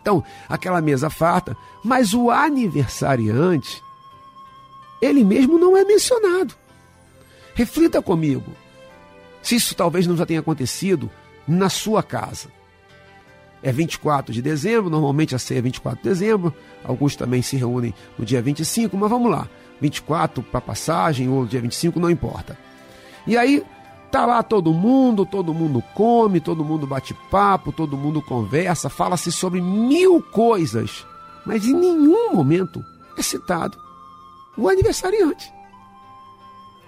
Então, 0.00 0.22
aquela 0.48 0.80
mesa 0.80 1.10
farta, 1.10 1.56
mas 1.82 2.14
o 2.14 2.30
aniversariante, 2.30 3.82
ele 5.00 5.24
mesmo 5.24 5.58
não 5.58 5.76
é 5.76 5.84
mencionado. 5.84 6.54
Reflita 7.54 8.00
comigo, 8.00 8.52
se 9.42 9.56
isso 9.56 9.74
talvez 9.74 10.06
não 10.06 10.16
já 10.16 10.24
tenha 10.24 10.40
acontecido 10.40 11.10
na 11.46 11.68
sua 11.68 12.02
casa. 12.02 12.48
É 13.62 13.72
24 13.72 14.32
de 14.32 14.40
dezembro, 14.40 14.88
normalmente 14.88 15.34
a 15.34 15.38
ceia 15.38 15.58
é 15.58 15.62
24 15.62 16.02
de 16.02 16.08
dezembro, 16.08 16.54
alguns 16.84 17.16
também 17.16 17.42
se 17.42 17.56
reúnem 17.56 17.92
no 18.16 18.24
dia 18.24 18.40
25, 18.40 18.96
mas 18.96 19.10
vamos 19.10 19.30
lá, 19.30 19.48
24 19.80 20.42
para 20.42 20.60
passagem 20.60 21.28
ou 21.28 21.44
dia 21.44 21.60
25, 21.60 21.98
não 21.98 22.10
importa. 22.10 22.56
E 23.26 23.36
aí 23.36 23.64
Tá 24.10 24.24
lá 24.24 24.42
todo 24.42 24.72
mundo, 24.72 25.26
todo 25.26 25.52
mundo 25.52 25.82
come, 25.94 26.40
todo 26.40 26.64
mundo 26.64 26.86
bate 26.86 27.12
papo, 27.30 27.72
todo 27.72 27.96
mundo 27.96 28.22
conversa, 28.22 28.88
fala-se 28.88 29.30
sobre 29.30 29.60
mil 29.60 30.22
coisas, 30.22 31.06
mas 31.44 31.66
em 31.66 31.74
nenhum 31.74 32.32
momento 32.32 32.82
é 33.18 33.22
citado 33.22 33.76
o 34.56 34.66
aniversariante. 34.68 35.52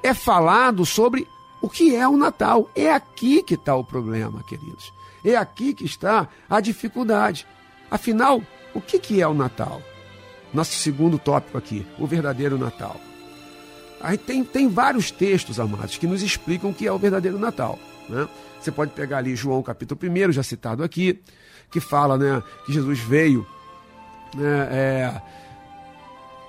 É 0.03 0.15
falado 0.15 0.87
sobre 0.87 1.29
o 1.61 1.69
que 1.69 1.95
é 1.95 2.09
o 2.09 2.17
Natal. 2.17 2.71
É 2.75 2.91
aqui 2.91 3.43
que 3.43 3.55
está 3.55 3.77
o 3.77 3.85
problema, 3.85 4.43
queridos. 4.45 4.91
É 5.25 5.37
aqui 5.37 5.75
que 5.75 5.85
está 5.85 6.29
a 6.49 6.61
dificuldade. 6.61 7.47
Afinal, 7.91 8.43
o 8.75 8.81
que, 8.81 8.99
que 8.99 9.21
é 9.21 9.27
o 9.27 9.35
Natal? 9.35 9.83
Nosso 10.53 10.73
segundo 10.73 11.19
tópico 11.19 11.59
aqui, 11.59 11.87
o 11.99 12.07
verdadeiro 12.07 12.59
Natal. 12.59 13.01
Aí 14.01 14.17
tem, 14.17 14.43
tem 14.43 14.69
vários 14.69 15.11
textos, 15.11 15.61
amados, 15.61 15.99
que 15.99 16.07
nos 16.07 16.23
explicam 16.23 16.71
o 16.71 16.75
que 16.75 16.87
é 16.87 16.93
o 16.93 16.99
verdadeiro 16.99 17.39
Natal. 17.39 17.79
Né? 18.09 18.27
Você 18.61 18.71
pode 18.71 18.93
pegar 18.93 19.19
ali 19.19 19.37
João 19.37 19.63
capítulo 19.63 20.01
1, 20.03 20.33
já 20.33 20.43
citado 20.43 20.83
aqui, 20.83 21.21
que 21.71 21.81
fala 21.81 22.17
né, 22.17 22.43
que 22.65 22.73
Jesus 22.73 22.99
veio, 22.99 23.47
né, 24.35 24.69
é, 24.71 25.23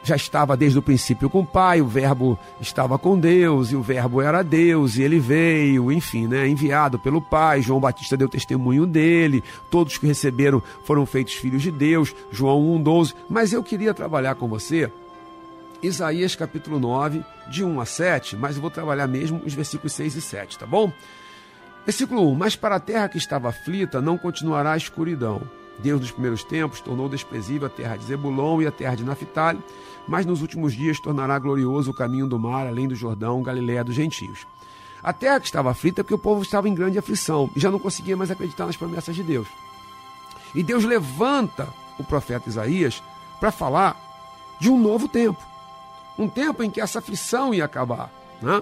já 0.03 0.15
estava 0.15 0.57
desde 0.57 0.79
o 0.79 0.81
princípio 0.81 1.29
com 1.29 1.41
o 1.41 1.45
Pai, 1.45 1.81
o 1.81 1.87
Verbo 1.87 2.37
estava 2.59 2.97
com 2.97 3.19
Deus, 3.19 3.71
e 3.71 3.75
o 3.75 3.81
Verbo 3.81 4.21
era 4.21 4.43
Deus, 4.43 4.97
e 4.97 5.03
ele 5.03 5.19
veio, 5.19 5.91
enfim, 5.91 6.27
né, 6.27 6.47
enviado 6.47 6.97
pelo 6.97 7.21
Pai. 7.21 7.61
João 7.61 7.79
Batista 7.79 8.17
deu 8.17 8.27
testemunho 8.27 8.85
dele, 8.85 9.43
todos 9.69 9.97
que 9.97 10.07
receberam 10.07 10.61
foram 10.83 11.05
feitos 11.05 11.35
filhos 11.35 11.61
de 11.61 11.71
Deus, 11.71 12.15
João 12.31 12.61
1,12. 12.79 13.13
Mas 13.29 13.53
eu 13.53 13.63
queria 13.63 13.93
trabalhar 13.93 14.35
com 14.35 14.47
você 14.47 14.91
Isaías 15.81 16.35
capítulo 16.35 16.79
9, 16.79 17.23
de 17.49 17.63
1 17.63 17.81
a 17.81 17.85
7, 17.85 18.35
mas 18.35 18.55
eu 18.55 18.61
vou 18.61 18.69
trabalhar 18.69 19.07
mesmo 19.07 19.41
os 19.43 19.53
versículos 19.53 19.93
6 19.93 20.15
e 20.15 20.21
7, 20.21 20.59
tá 20.59 20.65
bom? 20.65 20.91
Versículo 21.85 22.29
1: 22.31 22.35
Mas 22.35 22.55
para 22.55 22.75
a 22.75 22.79
terra 22.79 23.09
que 23.09 23.17
estava 23.17 23.49
aflita 23.49 23.99
não 23.99 24.17
continuará 24.17 24.73
a 24.73 24.77
escuridão. 24.77 25.41
Deus 25.81 25.99
dos 25.99 26.11
primeiros 26.11 26.43
tempos 26.43 26.79
tornou 26.79 27.09
desprezível 27.09 27.67
a 27.67 27.69
terra 27.69 27.97
de 27.97 28.05
Zebulon 28.05 28.61
e 28.61 28.67
a 28.67 28.71
terra 28.71 28.95
de 28.95 29.03
Naphtali, 29.03 29.59
mas 30.07 30.25
nos 30.25 30.41
últimos 30.41 30.73
dias 30.73 30.99
tornará 30.99 31.37
glorioso 31.39 31.91
o 31.91 31.93
caminho 31.93 32.27
do 32.27 32.39
mar, 32.39 32.67
além 32.67 32.87
do 32.87 32.95
Jordão, 32.95 33.41
Galiléia 33.41 33.83
dos 33.83 33.95
gentios. 33.95 34.45
A 35.03 35.11
terra 35.11 35.39
que 35.39 35.47
estava 35.47 35.71
aflita 35.71 36.01
é 36.01 36.03
porque 36.03 36.13
o 36.13 36.19
povo 36.19 36.41
estava 36.41 36.69
em 36.69 36.75
grande 36.75 36.97
aflição 36.97 37.49
e 37.55 37.59
já 37.59 37.71
não 37.71 37.79
conseguia 37.79 38.15
mais 38.15 38.29
acreditar 38.29 38.65
nas 38.65 38.77
promessas 38.77 39.15
de 39.15 39.23
Deus. 39.23 39.47
E 40.53 40.61
Deus 40.61 40.83
levanta 40.83 41.67
o 41.97 42.03
profeta 42.03 42.49
Isaías 42.49 43.01
para 43.39 43.51
falar 43.51 43.99
de 44.59 44.69
um 44.69 44.79
novo 44.79 45.07
tempo 45.07 45.51
um 46.17 46.27
tempo 46.27 46.63
em 46.63 46.69
que 46.69 46.81
essa 46.81 46.99
aflição 46.99 47.53
ia 47.53 47.65
acabar. 47.65 48.11
Né? 48.41 48.61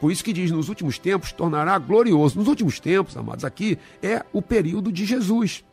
Por 0.00 0.10
isso 0.10 0.24
que 0.24 0.32
diz, 0.32 0.50
nos 0.50 0.68
últimos 0.68 0.98
tempos 0.98 1.32
tornará 1.32 1.78
glorioso. 1.78 2.38
Nos 2.38 2.48
últimos 2.48 2.80
tempos, 2.80 3.16
amados, 3.16 3.44
aqui 3.44 3.78
é 4.02 4.24
o 4.32 4.42
período 4.42 4.92
de 4.92 5.04
Jesus. 5.04 5.64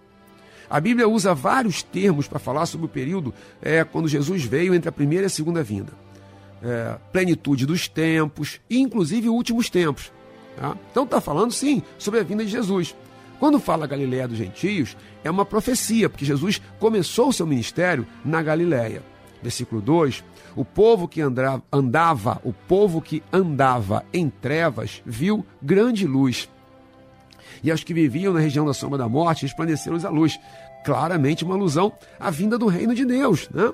A 0.72 0.80
Bíblia 0.80 1.06
usa 1.06 1.36
vários 1.36 1.84
termos 1.84 2.30
para 2.30 2.40
falar 2.40 2.66
sobre 2.66 2.86
o 2.86 2.90
período 2.90 3.34
é, 3.62 3.84
quando 3.84 4.08
Jesus 4.08 4.46
veio 4.46 4.74
entre 4.74 4.88
a 4.88 4.92
primeira 4.92 5.26
e 5.26 5.28
a 5.28 5.30
segunda 5.30 5.62
vinda. 5.62 5.92
É, 6.64 6.96
plenitude 7.12 7.66
dos 7.66 7.90
tempos, 7.90 8.62
inclusive 8.70 9.28
últimos 9.28 9.70
tempos. 9.70 10.14
Tá? 10.56 10.78
Então 10.90 11.04
está 11.04 11.20
falando 11.20 11.52
sim 11.52 11.84
sobre 11.98 12.22
a 12.22 12.24
vinda 12.24 12.46
de 12.46 12.52
Jesus. 12.52 12.96
Quando 13.38 13.60
fala 13.60 13.86
Galiléia 13.86 14.30
dos 14.30 14.38
gentios, 14.38 14.96
é 15.26 15.30
uma 15.30 15.44
profecia, 15.44 16.08
porque 16.08 16.24
Jesus 16.24 16.62
começou 16.80 17.28
o 17.28 17.34
seu 17.34 17.46
ministério 17.46 18.08
na 18.24 18.42
Galiléia. 18.42 19.04
Versículo 19.44 19.82
2: 19.82 20.24
o 20.56 20.64
povo 20.64 21.06
que 21.06 21.20
andava, 21.20 21.62
andava, 21.72 22.40
o 22.46 22.54
povo 22.54 23.02
que 23.02 23.22
andava 23.34 24.06
em 24.14 24.30
trevas, 24.30 25.02
viu 25.06 25.46
grande 25.62 26.08
luz. 26.08 26.48
E 27.64 27.72
aos 27.72 27.84
que 27.84 27.94
viviam 27.94 28.34
na 28.34 28.40
região 28.40 28.66
da 28.66 28.74
sombra 28.74 28.98
da 28.98 29.10
morte, 29.10 29.44
resplandeceu-lhes 29.44 30.06
a 30.06 30.10
luz. 30.10 30.40
Claramente 30.84 31.44
uma 31.44 31.56
alusão 31.56 31.94
à 32.20 32.32
vinda 32.32 32.58
do 32.58 32.68
reino 32.68 32.96
de 32.96 33.06
Deus, 33.06 33.50
né? 33.50 33.72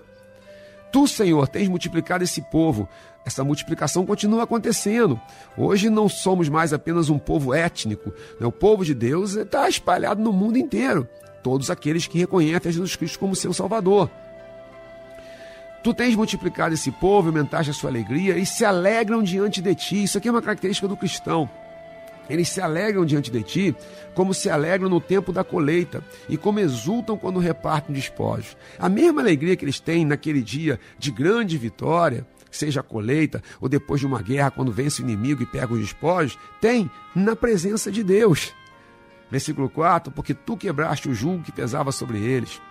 Tu, 0.92 1.08
Senhor, 1.08 1.48
tens 1.48 1.68
multiplicado 1.68 2.24
esse 2.24 2.42
povo. 2.42 2.88
Essa 3.26 3.44
multiplicação 3.44 4.06
continua 4.06 4.44
acontecendo. 4.44 5.20
Hoje 5.58 5.90
não 5.90 6.08
somos 6.08 6.48
mais 6.48 6.72
apenas 6.72 7.10
um 7.10 7.20
povo 7.20 7.54
étnico. 7.54 8.14
Né? 8.40 8.48
O 8.48 8.52
povo 8.52 8.86
de 8.86 8.94
Deus 8.94 9.36
está 9.36 9.68
espalhado 9.68 10.22
no 10.22 10.32
mundo 10.32 10.58
inteiro. 10.58 11.08
Todos 11.44 11.70
aqueles 11.70 12.08
que 12.08 12.18
reconhecem 12.18 12.72
Jesus 12.72 12.96
Cristo 12.96 13.20
como 13.20 13.36
seu 13.36 13.54
Salvador. 13.54 14.10
Tu 15.84 15.94
tens 15.94 16.16
multiplicado 16.16 16.74
esse 16.74 16.92
povo, 16.92 17.28
aumentaste 17.28 17.72
a 17.72 17.74
sua 17.74 17.90
alegria 17.90 18.38
e 18.38 18.46
se 18.46 18.66
alegram 18.66 19.22
diante 19.22 19.62
de 19.62 19.76
ti. 19.76 20.04
Isso 20.04 20.18
aqui 20.18 20.28
é 20.28 20.32
uma 20.32 20.42
característica 20.42 20.88
do 20.88 20.98
cristão. 20.98 21.50
Eles 22.30 22.50
se 22.50 22.62
alegram 22.62 23.06
diante 23.06 23.32
de 23.32 23.42
ti, 23.44 23.76
como 24.14 24.34
se 24.34 24.50
alegram 24.50 24.90
no 24.90 25.00
tempo 25.00 25.32
da 25.32 25.44
colheita 25.44 26.04
e 26.28 26.38
como 26.38 26.60
exultam 26.60 27.18
quando 27.18 27.40
repartem 27.40 27.96
despojos. 27.96 28.58
A 28.78 28.90
mesma 28.90 29.22
alegria 29.22 29.56
que 29.56 29.66
eles 29.66 29.80
têm 29.80 30.06
naquele 30.06 30.42
dia 30.42 30.80
de 30.98 31.12
grande 31.12 31.58
vitória, 31.58 32.26
seja 32.50 32.80
a 32.80 32.84
colheita 32.84 33.42
ou 33.62 33.70
depois 33.70 34.00
de 34.00 34.08
uma 34.08 34.22
guerra, 34.22 34.52
quando 34.52 34.72
vence 34.72 35.02
o 35.02 35.04
inimigo 35.04 35.44
e 35.44 35.46
pega 35.46 35.74
os 35.74 35.80
despojos, 35.80 36.38
tem 36.60 36.90
na 37.16 37.36
presença 37.36 37.92
de 37.92 38.04
Deus. 38.04 38.54
Versículo 39.30 39.70
4: 39.70 40.12
Porque 40.12 40.34
tu 40.34 40.56
quebraste 40.56 41.10
o 41.10 41.14
jugo 41.14 41.44
que 41.44 41.52
pesava 41.52 41.92
sobre 41.92 42.20
eles 42.20 42.62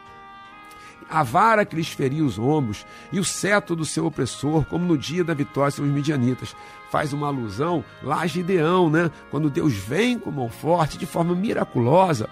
a 1.08 1.22
vara 1.22 1.64
que 1.64 1.76
lhes 1.76 1.88
feria 1.88 2.24
os 2.24 2.38
ombros 2.38 2.84
e 3.12 3.20
o 3.20 3.24
cetro 3.24 3.76
do 3.76 3.84
seu 3.84 4.06
opressor, 4.06 4.64
como 4.64 4.84
no 4.84 4.98
dia 4.98 5.22
da 5.22 5.34
vitória 5.34 5.70
sobre 5.70 5.90
os 5.90 5.94
midianitas. 5.94 6.54
Faz 6.90 7.12
uma 7.12 7.28
alusão 7.28 7.84
lá 8.02 8.20
a 8.20 8.26
Gideão, 8.26 8.90
né? 8.90 9.10
Quando 9.30 9.50
Deus 9.50 9.74
vem 9.74 10.18
com 10.18 10.30
mão 10.30 10.48
forte, 10.48 10.98
de 10.98 11.06
forma 11.06 11.34
miraculosa, 11.34 12.28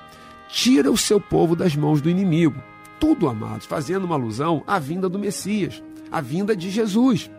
tira 0.49 0.91
o 0.91 0.97
seu 0.97 1.21
povo 1.21 1.55
das 1.55 1.75
mãos 1.77 2.01
do 2.01 2.11
inimigo. 2.11 2.61
Tudo, 2.99 3.29
amados, 3.29 3.67
fazendo 3.67 4.05
uma 4.05 4.15
alusão 4.15 4.63
à 4.67 4.79
vinda 4.79 5.09
do 5.09 5.19
Messias, 5.19 5.83
à 6.11 6.21
vinda 6.21 6.57
de 6.57 6.71
Jesus. 6.71 7.31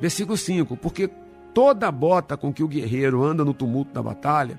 Versículo 0.00 0.36
5: 0.36 0.76
Porque 0.76 1.08
toda 1.54 1.90
bota 1.90 2.36
com 2.36 2.52
que 2.52 2.62
o 2.62 2.68
guerreiro 2.68 3.24
anda 3.24 3.44
no 3.44 3.54
tumulto 3.54 3.92
da 3.92 4.02
batalha, 4.02 4.58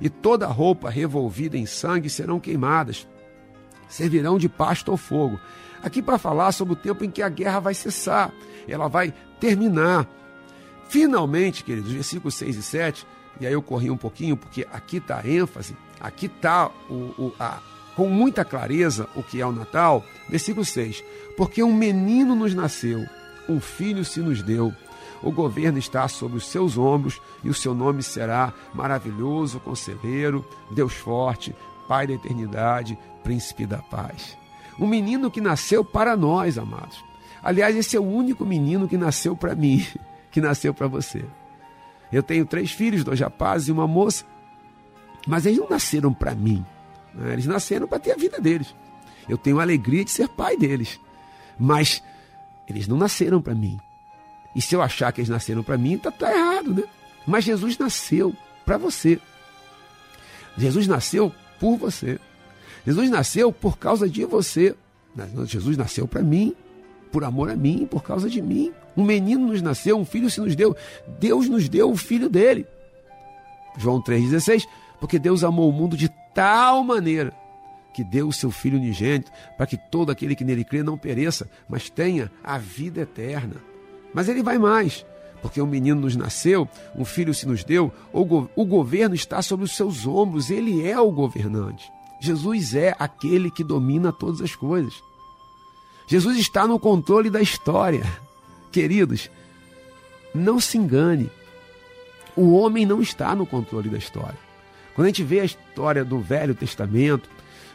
e 0.00 0.08
toda 0.08 0.46
roupa 0.46 0.90
revolvida 0.90 1.56
em 1.56 1.66
sangue 1.66 2.10
serão 2.10 2.38
queimadas. 2.38 3.08
Servirão 3.92 4.38
de 4.38 4.48
pasto 4.48 4.90
ao 4.90 4.96
fogo. 4.96 5.38
Aqui 5.82 6.00
para 6.00 6.16
falar 6.16 6.50
sobre 6.52 6.72
o 6.72 6.76
tempo 6.76 7.04
em 7.04 7.10
que 7.10 7.20
a 7.20 7.28
guerra 7.28 7.60
vai 7.60 7.74
cessar, 7.74 8.32
ela 8.66 8.88
vai 8.88 9.12
terminar. 9.38 10.08
Finalmente, 10.88 11.62
queridos, 11.62 11.92
versículos 11.92 12.34
6 12.36 12.56
e 12.56 12.62
7, 12.62 13.06
e 13.38 13.46
aí 13.46 13.52
eu 13.52 13.60
corri 13.60 13.90
um 13.90 13.96
pouquinho, 13.96 14.34
porque 14.34 14.66
aqui 14.72 14.96
está 14.96 15.18
a 15.18 15.28
ênfase, 15.28 15.76
aqui 16.00 16.24
está 16.24 16.70
com 17.94 18.08
muita 18.08 18.46
clareza 18.46 19.06
o 19.14 19.22
que 19.22 19.42
é 19.42 19.46
o 19.46 19.52
Natal. 19.52 20.02
Versículo 20.26 20.64
6: 20.64 21.04
Porque 21.36 21.62
um 21.62 21.74
menino 21.74 22.34
nos 22.34 22.54
nasceu, 22.54 23.04
um 23.46 23.60
filho 23.60 24.06
se 24.06 24.20
nos 24.20 24.42
deu. 24.42 24.72
O 25.22 25.30
governo 25.30 25.78
está 25.78 26.08
sobre 26.08 26.38
os 26.38 26.46
seus 26.46 26.78
ombros 26.78 27.20
e 27.44 27.50
o 27.50 27.54
seu 27.54 27.74
nome 27.74 28.02
será 28.02 28.54
maravilhoso, 28.72 29.60
conselheiro, 29.60 30.44
Deus 30.70 30.94
forte, 30.94 31.54
Pai 31.92 32.06
da 32.06 32.14
eternidade, 32.14 32.98
príncipe 33.22 33.66
da 33.66 33.76
paz. 33.76 34.38
Um 34.80 34.86
menino 34.86 35.30
que 35.30 35.42
nasceu 35.42 35.84
para 35.84 36.16
nós, 36.16 36.56
amados. 36.56 37.04
Aliás, 37.42 37.76
esse 37.76 37.98
é 37.98 38.00
o 38.00 38.02
único 38.02 38.46
menino 38.46 38.88
que 38.88 38.96
nasceu 38.96 39.36
para 39.36 39.54
mim, 39.54 39.86
que 40.32 40.40
nasceu 40.40 40.72
para 40.72 40.86
você. 40.86 41.22
Eu 42.10 42.22
tenho 42.22 42.46
três 42.46 42.72
filhos, 42.72 43.04
dois 43.04 43.20
rapazes 43.20 43.68
e 43.68 43.72
uma 43.72 43.86
moça, 43.86 44.24
mas 45.26 45.44
eles 45.44 45.58
não 45.58 45.68
nasceram 45.68 46.14
para 46.14 46.34
mim. 46.34 46.64
Né? 47.12 47.34
Eles 47.34 47.44
nasceram 47.44 47.86
para 47.86 47.98
ter 47.98 48.12
a 48.12 48.16
vida 48.16 48.40
deles. 48.40 48.74
Eu 49.28 49.36
tenho 49.36 49.58
a 49.58 49.62
alegria 49.62 50.02
de 50.02 50.12
ser 50.12 50.28
pai 50.30 50.56
deles, 50.56 50.98
mas 51.58 52.02
eles 52.66 52.88
não 52.88 52.96
nasceram 52.96 53.42
para 53.42 53.54
mim. 53.54 53.78
E 54.56 54.62
se 54.62 54.74
eu 54.74 54.80
achar 54.80 55.12
que 55.12 55.20
eles 55.20 55.28
nasceram 55.28 55.62
para 55.62 55.76
mim, 55.76 55.98
tá, 55.98 56.10
tá 56.10 56.34
errado, 56.34 56.72
né? 56.72 56.84
Mas 57.26 57.44
Jesus 57.44 57.76
nasceu 57.76 58.34
para 58.64 58.78
você. 58.78 59.20
Jesus 60.56 60.86
nasceu 60.86 61.34
por 61.62 61.76
você. 61.76 62.18
Jesus 62.84 63.08
nasceu 63.08 63.52
por 63.52 63.78
causa 63.78 64.08
de 64.08 64.24
você. 64.24 64.74
Jesus 65.46 65.76
nasceu 65.76 66.08
para 66.08 66.20
mim, 66.20 66.56
por 67.12 67.22
amor 67.22 67.48
a 67.48 67.54
mim, 67.54 67.86
por 67.88 68.02
causa 68.02 68.28
de 68.28 68.42
mim. 68.42 68.72
Um 68.96 69.04
menino 69.04 69.46
nos 69.46 69.62
nasceu, 69.62 69.96
um 69.96 70.04
filho 70.04 70.28
se 70.28 70.40
nos 70.40 70.56
deu. 70.56 70.76
Deus 71.20 71.48
nos 71.48 71.68
deu 71.68 71.88
o 71.88 71.96
filho 71.96 72.28
dele. 72.28 72.66
João 73.78 74.02
3,16. 74.02 74.64
Porque 74.98 75.20
Deus 75.20 75.44
amou 75.44 75.68
o 75.68 75.72
mundo 75.72 75.96
de 75.96 76.10
tal 76.34 76.82
maneira 76.82 77.32
que 77.94 78.02
deu 78.02 78.26
o 78.26 78.32
seu 78.32 78.50
Filho 78.50 78.78
unigênito 78.78 79.30
para 79.56 79.66
que 79.66 79.76
todo 79.76 80.10
aquele 80.10 80.34
que 80.34 80.44
nele 80.44 80.64
crê 80.64 80.82
não 80.82 80.98
pereça, 80.98 81.48
mas 81.68 81.90
tenha 81.90 82.28
a 82.42 82.58
vida 82.58 83.02
eterna. 83.02 83.56
Mas 84.12 84.28
ele 84.28 84.42
vai 84.42 84.58
mais, 84.58 85.06
porque 85.42 85.60
um 85.60 85.66
menino 85.66 86.00
nos 86.00 86.14
nasceu, 86.14 86.68
um 86.96 87.04
filho 87.04 87.34
se 87.34 87.46
nos 87.46 87.64
deu, 87.64 87.92
o 88.12 88.64
governo 88.64 89.14
está 89.14 89.42
sobre 89.42 89.64
os 89.64 89.76
seus 89.76 90.06
ombros, 90.06 90.48
ele 90.50 90.86
é 90.88 90.98
o 90.98 91.10
governante. 91.10 91.92
Jesus 92.20 92.74
é 92.76 92.94
aquele 92.96 93.50
que 93.50 93.64
domina 93.64 94.12
todas 94.12 94.40
as 94.40 94.54
coisas. 94.54 95.02
Jesus 96.06 96.38
está 96.38 96.66
no 96.66 96.78
controle 96.78 97.28
da 97.28 97.40
história. 97.40 98.04
Queridos, 98.70 99.28
não 100.32 100.60
se 100.60 100.78
engane. 100.78 101.28
O 102.36 102.52
homem 102.52 102.86
não 102.86 103.02
está 103.02 103.34
no 103.34 103.44
controle 103.44 103.88
da 103.88 103.98
história. 103.98 104.38
Quando 104.94 105.06
a 105.06 105.08
gente 105.08 105.24
vê 105.24 105.40
a 105.40 105.44
história 105.44 106.04
do 106.04 106.20
Velho 106.20 106.54
Testamento, 106.54 107.28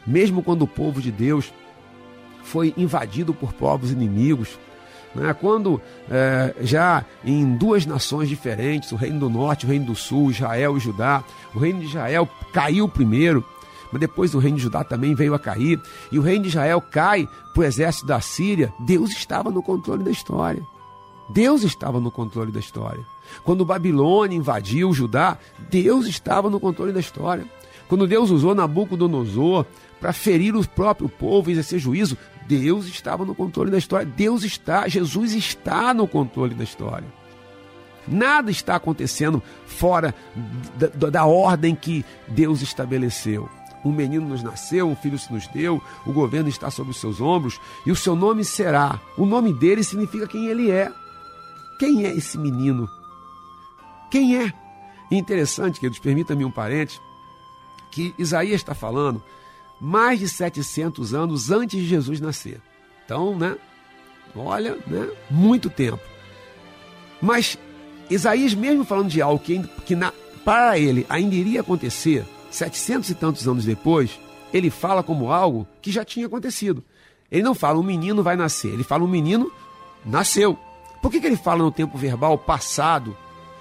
mesmo 0.06 0.42
quando 0.42 0.62
o 0.62 0.68
povo 0.68 1.02
de 1.02 1.12
Deus 1.12 1.52
foi 2.42 2.72
invadido 2.78 3.34
por 3.34 3.52
povos 3.52 3.90
inimigos, 3.90 4.58
né? 5.18 5.34
quando 5.34 5.80
é, 6.10 6.54
já 6.60 7.04
em 7.24 7.56
duas 7.56 7.84
nações 7.86 8.28
diferentes, 8.28 8.92
o 8.92 8.96
reino 8.96 9.20
do 9.20 9.30
norte, 9.30 9.66
o 9.66 9.68
reino 9.68 9.86
do 9.86 9.94
sul, 9.94 10.30
Israel 10.30 10.76
e 10.76 10.80
Judá, 10.80 11.22
o 11.54 11.58
reino 11.58 11.80
de 11.80 11.86
Israel 11.86 12.28
caiu 12.52 12.88
primeiro, 12.88 13.44
mas 13.90 14.00
depois 14.00 14.34
o 14.34 14.38
reino 14.38 14.56
de 14.56 14.62
Judá 14.62 14.84
também 14.84 15.14
veio 15.14 15.34
a 15.34 15.38
cair, 15.38 15.80
e 16.12 16.18
o 16.18 16.22
reino 16.22 16.42
de 16.42 16.48
Israel 16.48 16.80
cai 16.80 17.28
para 17.52 17.60
o 17.60 17.64
exército 17.64 18.06
da 18.06 18.20
Síria, 18.20 18.72
Deus 18.80 19.10
estava 19.10 19.50
no 19.50 19.62
controle 19.62 20.04
da 20.04 20.10
história. 20.10 20.62
Deus 21.28 21.62
estava 21.62 22.00
no 22.00 22.10
controle 22.10 22.50
da 22.50 22.60
história. 22.60 23.04
Quando 23.44 23.64
Babilônia 23.64 24.36
invadiu 24.36 24.92
Judá, 24.94 25.36
Deus 25.70 26.06
estava 26.06 26.48
no 26.48 26.58
controle 26.58 26.92
da 26.92 27.00
história. 27.00 27.44
Quando 27.86 28.06
Deus 28.06 28.30
usou 28.30 28.54
Nabucodonosor 28.54 29.66
para 30.00 30.12
ferir 30.12 30.54
o 30.54 30.66
próprio 30.66 31.08
povo 31.08 31.48
e 31.48 31.52
exercer 31.52 31.78
juízo, 31.78 32.16
Deus 32.48 32.86
estava 32.86 33.26
no 33.26 33.34
controle 33.34 33.70
da 33.70 33.76
história. 33.76 34.06
Deus 34.06 34.42
está, 34.42 34.88
Jesus 34.88 35.34
está 35.34 35.92
no 35.92 36.08
controle 36.08 36.54
da 36.54 36.64
história. 36.64 37.06
Nada 38.06 38.50
está 38.50 38.76
acontecendo 38.76 39.42
fora 39.66 40.14
da, 40.74 41.10
da 41.10 41.26
ordem 41.26 41.74
que 41.74 42.04
Deus 42.26 42.62
estabeleceu. 42.62 43.50
Um 43.84 43.92
menino 43.92 44.26
nos 44.26 44.42
nasceu, 44.42 44.88
um 44.88 44.96
filho 44.96 45.18
se 45.18 45.30
nos 45.32 45.46
deu, 45.48 45.80
o 46.06 46.12
governo 46.12 46.48
está 46.48 46.70
sobre 46.70 46.90
os 46.90 46.98
seus 46.98 47.20
ombros 47.20 47.60
e 47.84 47.92
o 47.92 47.96
seu 47.96 48.16
nome 48.16 48.44
será. 48.44 48.98
O 49.16 49.26
nome 49.26 49.52
dele 49.52 49.84
significa 49.84 50.26
quem 50.26 50.46
ele 50.46 50.70
é. 50.70 50.90
Quem 51.78 52.06
é 52.06 52.14
esse 52.14 52.38
menino? 52.38 52.88
Quem 54.10 54.36
é? 54.36 54.52
interessante, 55.10 55.80
queridos, 55.80 55.98
permita-me 55.98 56.44
um 56.44 56.50
parente, 56.50 57.00
que 57.90 58.14
Isaías 58.18 58.60
está 58.60 58.74
falando 58.74 59.22
mais 59.80 60.18
de 60.18 60.28
700 60.28 61.14
anos 61.14 61.50
antes 61.50 61.80
de 61.80 61.86
Jesus 61.86 62.20
nascer. 62.20 62.60
Então, 63.04 63.36
né? 63.36 63.56
Olha, 64.34 64.76
né? 64.86 65.08
Muito 65.30 65.70
tempo. 65.70 66.00
Mas 67.20 67.58
Isaías, 68.10 68.54
mesmo 68.54 68.84
falando 68.84 69.08
de 69.08 69.20
algo 69.20 69.42
que, 69.42 69.62
que 69.84 69.94
na, 69.94 70.12
para 70.44 70.78
ele 70.78 71.06
ainda 71.08 71.34
iria 71.34 71.60
acontecer, 71.60 72.24
700 72.50 73.10
e 73.10 73.14
tantos 73.14 73.46
anos 73.46 73.64
depois, 73.64 74.18
ele 74.52 74.70
fala 74.70 75.02
como 75.02 75.30
algo 75.30 75.66
que 75.82 75.90
já 75.90 76.04
tinha 76.04 76.26
acontecido. 76.26 76.82
Ele 77.30 77.42
não 77.42 77.54
fala 77.54 77.78
um 77.78 77.82
menino 77.82 78.22
vai 78.22 78.36
nascer, 78.36 78.72
ele 78.72 78.84
fala 78.84 79.04
um 79.04 79.08
menino 79.08 79.50
nasceu. 80.04 80.58
Por 81.02 81.10
que, 81.10 81.20
que 81.20 81.26
ele 81.26 81.36
fala 81.36 81.62
no 81.62 81.70
tempo 81.70 81.98
verbal 81.98 82.38
passado 82.38 83.16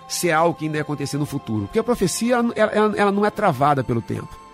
se 0.07 0.29
é 0.29 0.33
algo 0.33 0.57
que 0.57 0.65
ainda 0.65 0.77
ia 0.77 0.81
acontecer 0.81 1.17
no 1.17 1.25
futuro? 1.25 1.65
Porque 1.65 1.79
a 1.79 1.83
profecia 1.83 2.35
ela, 2.35 2.53
ela, 2.55 2.97
ela 2.97 3.11
não 3.11 3.25
é 3.25 3.29
travada 3.29 3.83
pelo 3.83 4.01
tempo. 4.01 4.46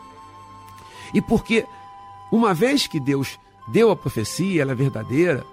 E 1.14 1.22
porque, 1.22 1.66
uma 2.32 2.54
vez 2.54 2.88
que 2.88 3.00
Deus 3.00 3.40
deu 3.68 3.92
a 3.92 3.96
profecia, 3.96 4.62
ela 4.62 4.72
é 4.72 4.76
verdadeira, 4.76 5.46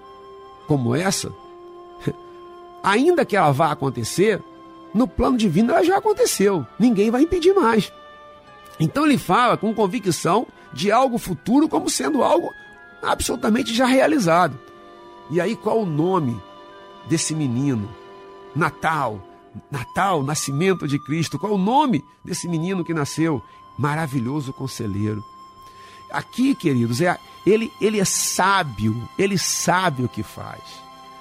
como 0.67 0.95
essa, 0.95 1.31
ainda 2.83 3.25
que 3.25 3.35
ela 3.35 3.51
vá 3.51 3.71
acontecer, 3.71 4.41
no 4.93 5.07
plano 5.07 5.37
divino 5.37 5.71
ela 5.71 5.83
já 5.83 5.97
aconteceu. 5.97 6.65
Ninguém 6.79 7.11
vai 7.11 7.23
impedir 7.23 7.53
mais. 7.53 7.91
Então 8.79 9.05
ele 9.05 9.17
fala 9.17 9.57
com 9.57 9.73
convicção 9.73 10.47
de 10.73 10.91
algo 10.91 11.17
futuro 11.17 11.67
como 11.69 11.89
sendo 11.89 12.23
algo 12.23 12.49
absolutamente 13.01 13.73
já 13.73 13.85
realizado. 13.85 14.57
E 15.29 15.39
aí 15.39 15.55
qual 15.55 15.81
o 15.81 15.85
nome 15.85 16.41
desse 17.07 17.33
menino? 17.35 17.89
Natal. 18.55 19.21
Natal, 19.69 20.23
nascimento 20.23 20.87
de 20.87 20.97
Cristo. 20.97 21.37
Qual 21.37 21.53
o 21.53 21.57
nome 21.57 22.03
desse 22.23 22.47
menino 22.47 22.83
que 22.83 22.93
nasceu? 22.93 23.41
Maravilhoso 23.77 24.53
conselheiro. 24.53 25.23
Aqui, 26.11 26.53
queridos, 26.55 27.01
é, 27.01 27.17
ele, 27.45 27.71
ele 27.79 27.99
é 27.99 28.05
sábio, 28.05 29.07
ele 29.17 29.37
sabe 29.37 30.03
o 30.03 30.09
que 30.09 30.23
faz. 30.23 30.61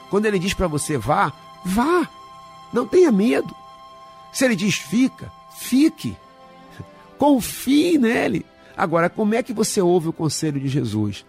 Quando 0.09 0.27
ele 0.27 0.39
diz 0.39 0.53
para 0.53 0.67
você 0.67 0.99
vá, 0.99 1.33
vá, 1.65 2.09
não 2.73 2.87
tenha 2.87 3.13
medo. 3.13 3.55
Se 4.33 4.45
ele 4.45 4.57
diz 4.57 4.77
fica, 4.77 5.33
fique. 5.57 6.17
Confie 7.19 7.99
nele. 7.99 8.45
Agora, 8.77 9.11
como 9.11 9.35
é 9.35 9.43
que 9.43 9.53
você 9.53 9.81
ouve 9.81 10.09
o 10.09 10.13
conselho 10.13 10.61
de 10.61 10.69
Jesus? 10.69 11.25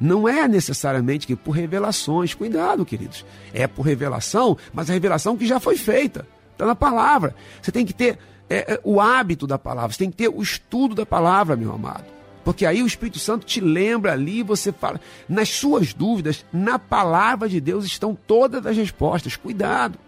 Não 0.00 0.28
é 0.28 0.48
necessariamente 0.48 1.26
que 1.26 1.36
por 1.36 1.52
revelações, 1.52 2.34
cuidado, 2.34 2.84
queridos. 2.84 3.24
É 3.52 3.66
por 3.66 3.82
revelação, 3.82 4.56
mas 4.72 4.90
a 4.90 4.92
revelação 4.92 5.36
que 5.36 5.46
já 5.46 5.60
foi 5.60 5.76
feita, 5.76 6.26
está 6.52 6.66
na 6.66 6.74
palavra. 6.74 7.34
Você 7.60 7.70
tem 7.70 7.86
que 7.86 7.92
ter 7.92 8.18
é, 8.50 8.74
é, 8.74 8.80
o 8.82 9.00
hábito 9.00 9.46
da 9.46 9.58
palavra, 9.58 9.92
você 9.92 9.98
tem 9.98 10.10
que 10.10 10.16
ter 10.16 10.28
o 10.28 10.42
estudo 10.42 10.94
da 10.94 11.06
palavra, 11.06 11.56
meu 11.56 11.72
amado. 11.72 12.11
Porque 12.44 12.66
aí 12.66 12.82
o 12.82 12.86
Espírito 12.86 13.18
Santo 13.18 13.46
te 13.46 13.60
lembra 13.60 14.12
ali, 14.12 14.42
você 14.42 14.72
fala. 14.72 15.00
Nas 15.28 15.48
suas 15.48 15.94
dúvidas, 15.94 16.44
na 16.52 16.78
palavra 16.78 17.48
de 17.48 17.60
Deus 17.60 17.84
estão 17.84 18.16
todas 18.26 18.66
as 18.66 18.76
respostas. 18.76 19.36
Cuidado. 19.36 19.98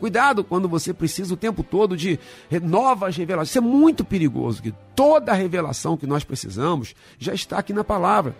Cuidado 0.00 0.42
quando 0.42 0.68
você 0.68 0.92
precisa 0.92 1.34
o 1.34 1.36
tempo 1.36 1.62
todo 1.62 1.96
de 1.96 2.18
novas 2.62 3.16
revelações. 3.16 3.50
Isso 3.50 3.58
é 3.58 3.60
muito 3.60 4.04
perigoso. 4.04 4.62
Que 4.62 4.74
toda 4.94 5.32
a 5.32 5.34
revelação 5.34 5.96
que 5.96 6.06
nós 6.06 6.24
precisamos 6.24 6.94
já 7.18 7.32
está 7.34 7.58
aqui 7.58 7.72
na 7.72 7.84
palavra. 7.84 8.34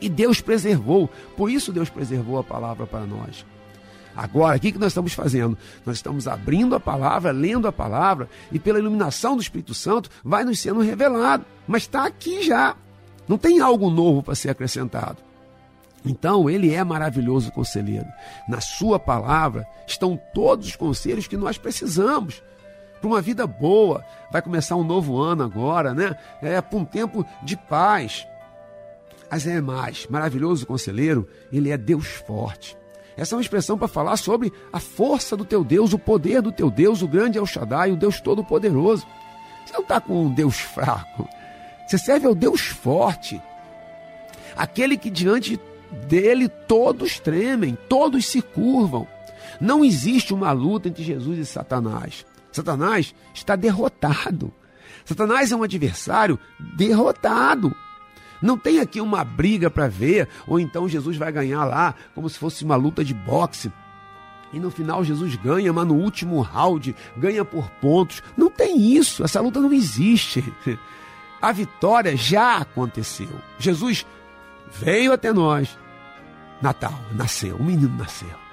E 0.00 0.08
Deus 0.08 0.40
preservou. 0.40 1.08
Por 1.36 1.50
isso 1.50 1.72
Deus 1.72 1.88
preservou 1.88 2.38
a 2.38 2.44
palavra 2.44 2.86
para 2.86 3.06
nós. 3.06 3.44
Agora, 4.18 4.56
o 4.56 4.60
que 4.60 4.76
nós 4.76 4.88
estamos 4.88 5.12
fazendo? 5.12 5.56
Nós 5.86 5.98
estamos 5.98 6.26
abrindo 6.26 6.74
a 6.74 6.80
palavra, 6.80 7.30
lendo 7.30 7.68
a 7.68 7.72
palavra, 7.72 8.28
e 8.50 8.58
pela 8.58 8.80
iluminação 8.80 9.36
do 9.36 9.42
Espírito 9.42 9.74
Santo 9.74 10.10
vai 10.24 10.42
nos 10.42 10.58
sendo 10.58 10.80
revelado. 10.80 11.46
Mas 11.68 11.84
está 11.84 12.04
aqui 12.04 12.42
já. 12.42 12.74
Não 13.28 13.38
tem 13.38 13.60
algo 13.60 13.88
novo 13.88 14.20
para 14.20 14.34
ser 14.34 14.50
acrescentado. 14.50 15.18
Então, 16.04 16.50
ele 16.50 16.74
é 16.74 16.82
maravilhoso 16.82 17.52
conselheiro. 17.52 18.08
Na 18.48 18.60
sua 18.60 18.98
palavra 18.98 19.64
estão 19.86 20.20
todos 20.34 20.66
os 20.66 20.74
conselhos 20.74 21.28
que 21.28 21.36
nós 21.36 21.56
precisamos. 21.56 22.42
para 23.00 23.06
uma 23.06 23.20
vida 23.20 23.46
boa. 23.46 24.04
Vai 24.32 24.42
começar 24.42 24.74
um 24.74 24.82
novo 24.82 25.16
ano 25.20 25.44
agora, 25.44 25.94
né? 25.94 26.16
É 26.42 26.60
para 26.60 26.76
um 26.76 26.84
tempo 26.84 27.24
de 27.44 27.56
paz. 27.56 28.26
Mas 29.30 29.46
é 29.46 29.60
mais, 29.60 30.08
maravilhoso 30.08 30.66
conselheiro, 30.66 31.28
ele 31.52 31.70
é 31.70 31.76
Deus 31.76 32.06
forte. 32.08 32.77
Essa 33.18 33.34
é 33.34 33.36
uma 33.36 33.42
expressão 33.42 33.76
para 33.76 33.88
falar 33.88 34.16
sobre 34.16 34.52
a 34.72 34.78
força 34.78 35.36
do 35.36 35.44
teu 35.44 35.64
Deus, 35.64 35.92
o 35.92 35.98
poder 35.98 36.40
do 36.40 36.52
teu 36.52 36.70
Deus, 36.70 37.02
o 37.02 37.08
grande 37.08 37.36
El 37.36 37.44
Shaddai, 37.44 37.90
o 37.90 37.96
Deus 37.96 38.20
Todo-Poderoso. 38.20 39.04
Você 39.66 39.72
não 39.72 39.82
está 39.82 40.00
com 40.00 40.26
um 40.26 40.32
Deus 40.32 40.60
fraco. 40.60 41.28
Você 41.84 41.98
serve 41.98 42.28
ao 42.28 42.34
Deus 42.34 42.60
forte. 42.60 43.42
Aquele 44.56 44.96
que 44.96 45.10
diante 45.10 45.58
dele 46.06 46.48
todos 46.48 47.18
tremem, 47.18 47.76
todos 47.88 48.24
se 48.24 48.40
curvam. 48.40 49.04
Não 49.60 49.84
existe 49.84 50.32
uma 50.32 50.52
luta 50.52 50.88
entre 50.88 51.02
Jesus 51.02 51.38
e 51.38 51.44
Satanás. 51.44 52.24
Satanás 52.52 53.12
está 53.34 53.56
derrotado. 53.56 54.52
Satanás 55.04 55.50
é 55.50 55.56
um 55.56 55.64
adversário 55.64 56.38
derrotado. 56.76 57.74
Não 58.40 58.56
tem 58.56 58.80
aqui 58.80 59.00
uma 59.00 59.24
briga 59.24 59.70
para 59.70 59.88
ver, 59.88 60.28
ou 60.46 60.60
então 60.60 60.88
Jesus 60.88 61.16
vai 61.16 61.32
ganhar 61.32 61.64
lá, 61.64 61.94
como 62.14 62.28
se 62.28 62.38
fosse 62.38 62.64
uma 62.64 62.76
luta 62.76 63.04
de 63.04 63.14
boxe. 63.14 63.72
E 64.52 64.58
no 64.58 64.70
final 64.70 65.04
Jesus 65.04 65.36
ganha, 65.36 65.72
mas 65.72 65.86
no 65.86 65.94
último 65.94 66.40
round 66.40 66.94
ganha 67.16 67.44
por 67.44 67.68
pontos. 67.80 68.22
Não 68.36 68.50
tem 68.50 68.94
isso, 68.94 69.24
essa 69.24 69.40
luta 69.40 69.60
não 69.60 69.72
existe. 69.72 70.44
A 71.40 71.52
vitória 71.52 72.16
já 72.16 72.56
aconteceu. 72.56 73.28
Jesus 73.58 74.04
veio 74.72 75.12
até 75.12 75.32
nós. 75.32 75.78
Natal, 76.60 76.98
nasceu, 77.14 77.56
o 77.56 77.62
menino 77.62 77.96
nasceu. 77.96 78.48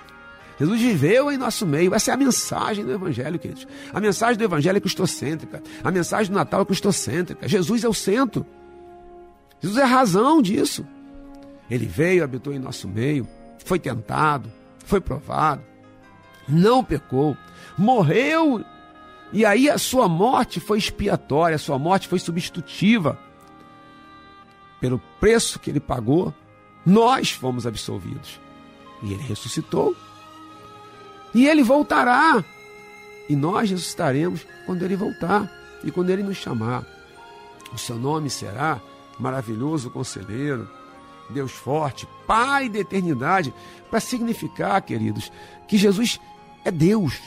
Jesus 0.60 0.80
viveu 0.80 1.32
em 1.32 1.38
nosso 1.38 1.66
meio. 1.66 1.94
Essa 1.94 2.12
é 2.12 2.14
a 2.14 2.18
mensagem 2.18 2.86
do 2.86 2.92
Evangelho, 2.92 3.38
queridos. 3.40 3.68
A 3.94 4.00
mensagem 4.00 4.38
do 4.38 4.44
Evangelho 4.44 4.78
é 4.78 4.80
cristocêntrica. 4.80 5.62
A 5.84 5.92
mensagem 5.92 6.32
do 6.32 6.36
Natal 6.36 6.62
é 6.62 6.66
cristocêntrica. 6.66 7.48
Jesus 7.48 7.84
é 7.84 7.90
o 7.90 7.94
centro. 7.94 8.46
Jesus 9.62 9.80
é 9.80 9.84
a 9.84 9.88
razão 9.88 10.42
disso. 10.42 10.86
Ele 11.70 11.86
veio, 11.86 12.24
habitou 12.24 12.54
em 12.54 12.60
nosso 12.60 12.88
meio, 12.88 13.28
foi 13.64 13.80
tentado, 13.80 14.52
foi 14.86 15.02
provado, 15.02 15.64
não 16.48 16.84
pecou, 16.84 17.36
morreu, 17.78 18.64
e 19.34 19.46
aí 19.46 19.70
a 19.70 19.78
sua 19.78 20.08
morte 20.08 20.60
foi 20.60 20.78
expiatória, 20.78 21.56
a 21.56 21.60
sua 21.60 21.78
morte 21.78 22.08
foi 22.08 22.20
substitutiva. 22.20 23.20
Pelo 24.80 25.00
preço 25.20 25.60
que 25.60 25.70
ele 25.70 25.80
pagou, 25.80 26.34
nós 26.86 27.32
fomos 27.32 27.66
absolvidos. 27.66 28.40
E 29.02 29.14
ele 29.14 29.24
ressuscitou. 29.24 29.96
E 31.34 31.48
ele 31.48 31.64
voltará. 31.64 32.44
E 33.28 33.36
nós 33.36 33.70
ressuscitaremos 33.70 34.46
quando 34.66 34.84
ele 34.84 34.96
voltar 34.96 35.52
e 35.84 35.92
quando 35.92 36.12
ele 36.12 36.24
nos 36.24 36.38
chamar. 36.38 36.86
O 37.74 37.78
seu 37.78 37.98
nome 37.98 38.30
será 38.30 38.80
maravilhoso 39.20 39.90
conselheiro, 39.90 40.70
Deus 41.30 41.52
forte, 41.52 42.08
Pai 42.28 42.70
da 42.70 42.80
eternidade, 42.80 43.54
para 43.90 44.00
significar, 44.00 44.82
queridos, 44.82 45.32
que 45.68 45.78
Jesus 45.78 46.20
é 46.64 46.72
Deus. 46.72 47.20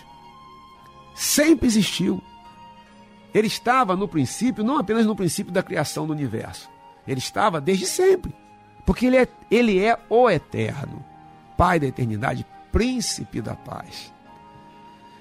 Sempre 1.14 1.66
existiu. 1.66 2.22
Ele 3.34 3.47
estava 3.47 3.95
no 3.97 4.09
princípio, 4.09 4.64
não 4.64 4.78
apenas 4.78 5.07
no 5.07 5.16
princípio 5.16 5.53
da 5.53 5.62
criação 5.62 6.07
do 6.07 6.12
universo. 6.12 6.68
Ele 7.07 7.18
estava 7.18 7.61
desde 7.61 7.86
sempre. 7.86 8.34
Porque 8.84 9.07
ele 9.07 9.16
é, 9.16 9.28
ele 9.51 9.78
é 9.78 9.99
o 10.09 10.30
eterno, 10.30 11.05
Pai 11.57 11.78
da 11.78 11.86
eternidade, 11.86 12.47
príncipe 12.72 13.41
da 13.41 13.55
paz. 13.55 14.12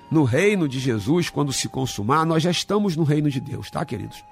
No 0.10 0.24
reino 0.24 0.70
de 0.70 0.80
Jesus, 0.80 1.30
quando 1.30 1.52
se 1.52 1.68
consumar, 1.68 2.26
nós 2.26 2.44
já 2.44 2.52
estamos 2.52 2.96
no 2.96 3.04
reino 3.04 3.30
de 3.30 3.42
Deus, 3.42 3.70
tá, 3.70 3.84
queridos? 3.84 4.24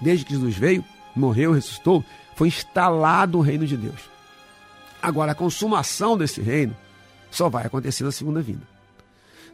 Desde 0.00 0.24
que 0.24 0.34
Jesus 0.34 0.56
veio, 0.56 0.84
morreu, 1.14 1.52
ressuscitou, 1.52 2.04
foi 2.34 2.48
instalado 2.48 3.38
o 3.38 3.40
reino 3.40 3.66
de 3.66 3.76
Deus. 3.76 4.10
Agora, 5.00 5.32
a 5.32 5.34
consumação 5.34 6.16
desse 6.16 6.40
reino 6.40 6.76
só 7.30 7.48
vai 7.48 7.66
acontecer 7.66 8.04
na 8.04 8.12
segunda 8.12 8.40
vinda. 8.40 8.66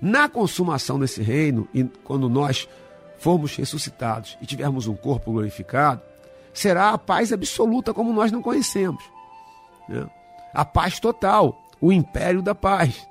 Na 0.01 0.29
consumação 0.29 0.99
desse 0.99 1.23
reino, 1.23 1.69
e 1.75 1.85
quando 2.05 2.29
nós 2.29 2.69
formos 3.19 3.55
ressuscitados 3.57 4.39
e 4.41 4.47
tivermos 4.47 4.87
um 4.87 4.95
corpo 4.95 5.33
glorificado, 5.33 6.01
será 6.55 6.91
a 6.91 6.99
paz 6.99 7.33
absoluta 7.33 7.93
como 7.93 8.13
nós 8.13 8.33
não 8.33 8.41
conhecemos. 8.41 9.03
Né? 9.89 10.09
A 10.55 10.65
paz 10.65 10.99
total, 10.99 11.63
o 11.81 11.93
império 11.93 12.43
da 12.43 12.55
paz. 12.55 13.07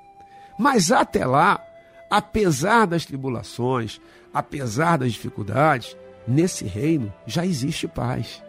Mas 0.58 0.92
até 0.92 1.26
lá, 1.26 1.64
apesar 2.10 2.88
das 2.88 3.06
tribulações, 3.06 4.02
apesar 4.34 4.98
das 4.98 5.14
dificuldades, 5.14 5.96
nesse 6.30 6.66
reino 6.66 7.14
já 7.26 7.46
existe 7.46 7.88
paz. 7.88 8.42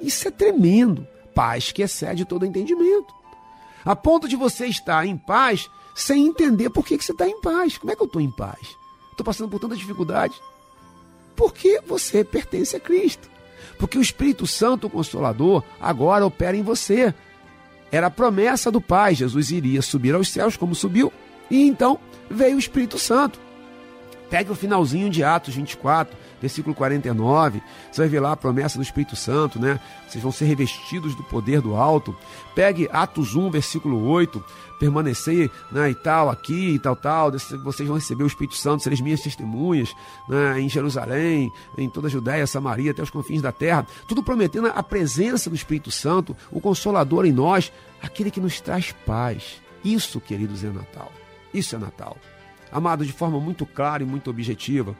Isso 0.00 0.28
é 0.28 0.30
tremendo. 0.30 1.06
Paz 1.34 1.72
que 1.72 1.82
excede 1.82 2.24
todo 2.24 2.46
entendimento. 2.46 3.14
A 3.84 3.96
ponto 3.96 4.28
de 4.28 4.36
você 4.36 4.66
estar 4.66 5.06
em 5.06 5.16
paz 5.16 5.68
sem 5.94 6.26
entender 6.26 6.70
por 6.70 6.84
que, 6.84 6.98
que 6.98 7.04
você 7.04 7.12
está 7.12 7.26
em 7.26 7.40
paz. 7.40 7.78
Como 7.78 7.90
é 7.90 7.96
que 7.96 8.02
eu 8.02 8.06
estou 8.06 8.20
em 8.20 8.30
paz? 8.30 8.76
Estou 9.10 9.24
passando 9.24 9.50
por 9.50 9.60
tanta 9.60 9.76
dificuldade. 9.76 10.34
Porque 11.34 11.80
você 11.86 12.22
pertence 12.22 12.76
a 12.76 12.80
Cristo. 12.80 13.30
Porque 13.78 13.98
o 13.98 14.02
Espírito 14.02 14.46
Santo, 14.46 14.86
o 14.86 14.90
Consolador, 14.90 15.62
agora 15.80 16.26
opera 16.26 16.56
em 16.56 16.62
você. 16.62 17.14
Era 17.90 18.08
a 18.08 18.10
promessa 18.10 18.70
do 18.70 18.80
Pai. 18.80 19.14
Jesus 19.14 19.50
iria 19.50 19.82
subir 19.82 20.14
aos 20.14 20.28
céus 20.28 20.56
como 20.56 20.74
subiu. 20.74 21.12
E 21.50 21.66
então 21.66 21.98
veio 22.30 22.56
o 22.56 22.58
Espírito 22.60 22.98
Santo. 22.98 23.38
Pegue 24.28 24.52
o 24.52 24.54
finalzinho 24.54 25.10
de 25.10 25.24
Atos 25.24 25.54
24, 25.54 26.16
versículo 26.40 26.74
49. 26.74 27.62
Você 27.90 28.00
vai 28.00 28.08
ver 28.08 28.20
lá 28.20 28.32
a 28.32 28.36
promessa 28.36 28.78
do 28.78 28.82
Espírito 28.82 29.16
Santo, 29.16 29.58
né? 29.58 29.78
Vocês 30.08 30.22
vão 30.22 30.32
ser 30.32 30.46
revestidos 30.46 31.14
do 31.14 31.22
poder 31.22 31.60
do 31.60 31.76
alto. 31.76 32.16
Pegue 32.54 32.88
Atos 32.92 33.34
1, 33.34 33.50
versículo 33.50 34.04
8. 34.06 34.42
Permanecer 34.78 35.50
né, 35.70 35.90
e 35.90 35.94
tal, 35.94 36.30
aqui 36.30 36.74
e 36.74 36.78
tal, 36.78 36.96
tal. 36.96 37.30
Vocês 37.30 37.86
vão 37.86 37.98
receber 37.98 38.24
o 38.24 38.26
Espírito 38.26 38.56
Santo, 38.56 38.82
seres 38.82 39.00
minhas 39.00 39.20
testemunhas 39.20 39.94
né, 40.26 40.58
em 40.58 40.68
Jerusalém, 40.70 41.52
em 41.76 41.90
toda 41.90 42.06
a 42.06 42.10
Judéia, 42.10 42.46
Samaria, 42.46 42.90
até 42.90 43.02
os 43.02 43.10
confins 43.10 43.42
da 43.42 43.52
terra. 43.52 43.86
Tudo 44.08 44.22
prometendo 44.22 44.68
a 44.68 44.82
presença 44.82 45.50
do 45.50 45.56
Espírito 45.56 45.90
Santo, 45.90 46.34
o 46.50 46.60
Consolador 46.60 47.26
em 47.26 47.32
nós, 47.32 47.70
aquele 48.02 48.30
que 48.30 48.40
nos 48.40 48.58
traz 48.58 48.92
paz. 49.04 49.60
Isso, 49.84 50.18
queridos, 50.18 50.64
é 50.64 50.70
Natal. 50.70 51.12
Isso 51.52 51.76
é 51.76 51.78
Natal 51.78 52.16
amado, 52.70 53.04
de 53.04 53.12
forma 53.12 53.40
muito 53.40 53.66
clara 53.66 54.02
e 54.02 54.06
muito 54.06 54.30
objetiva. 54.30 54.96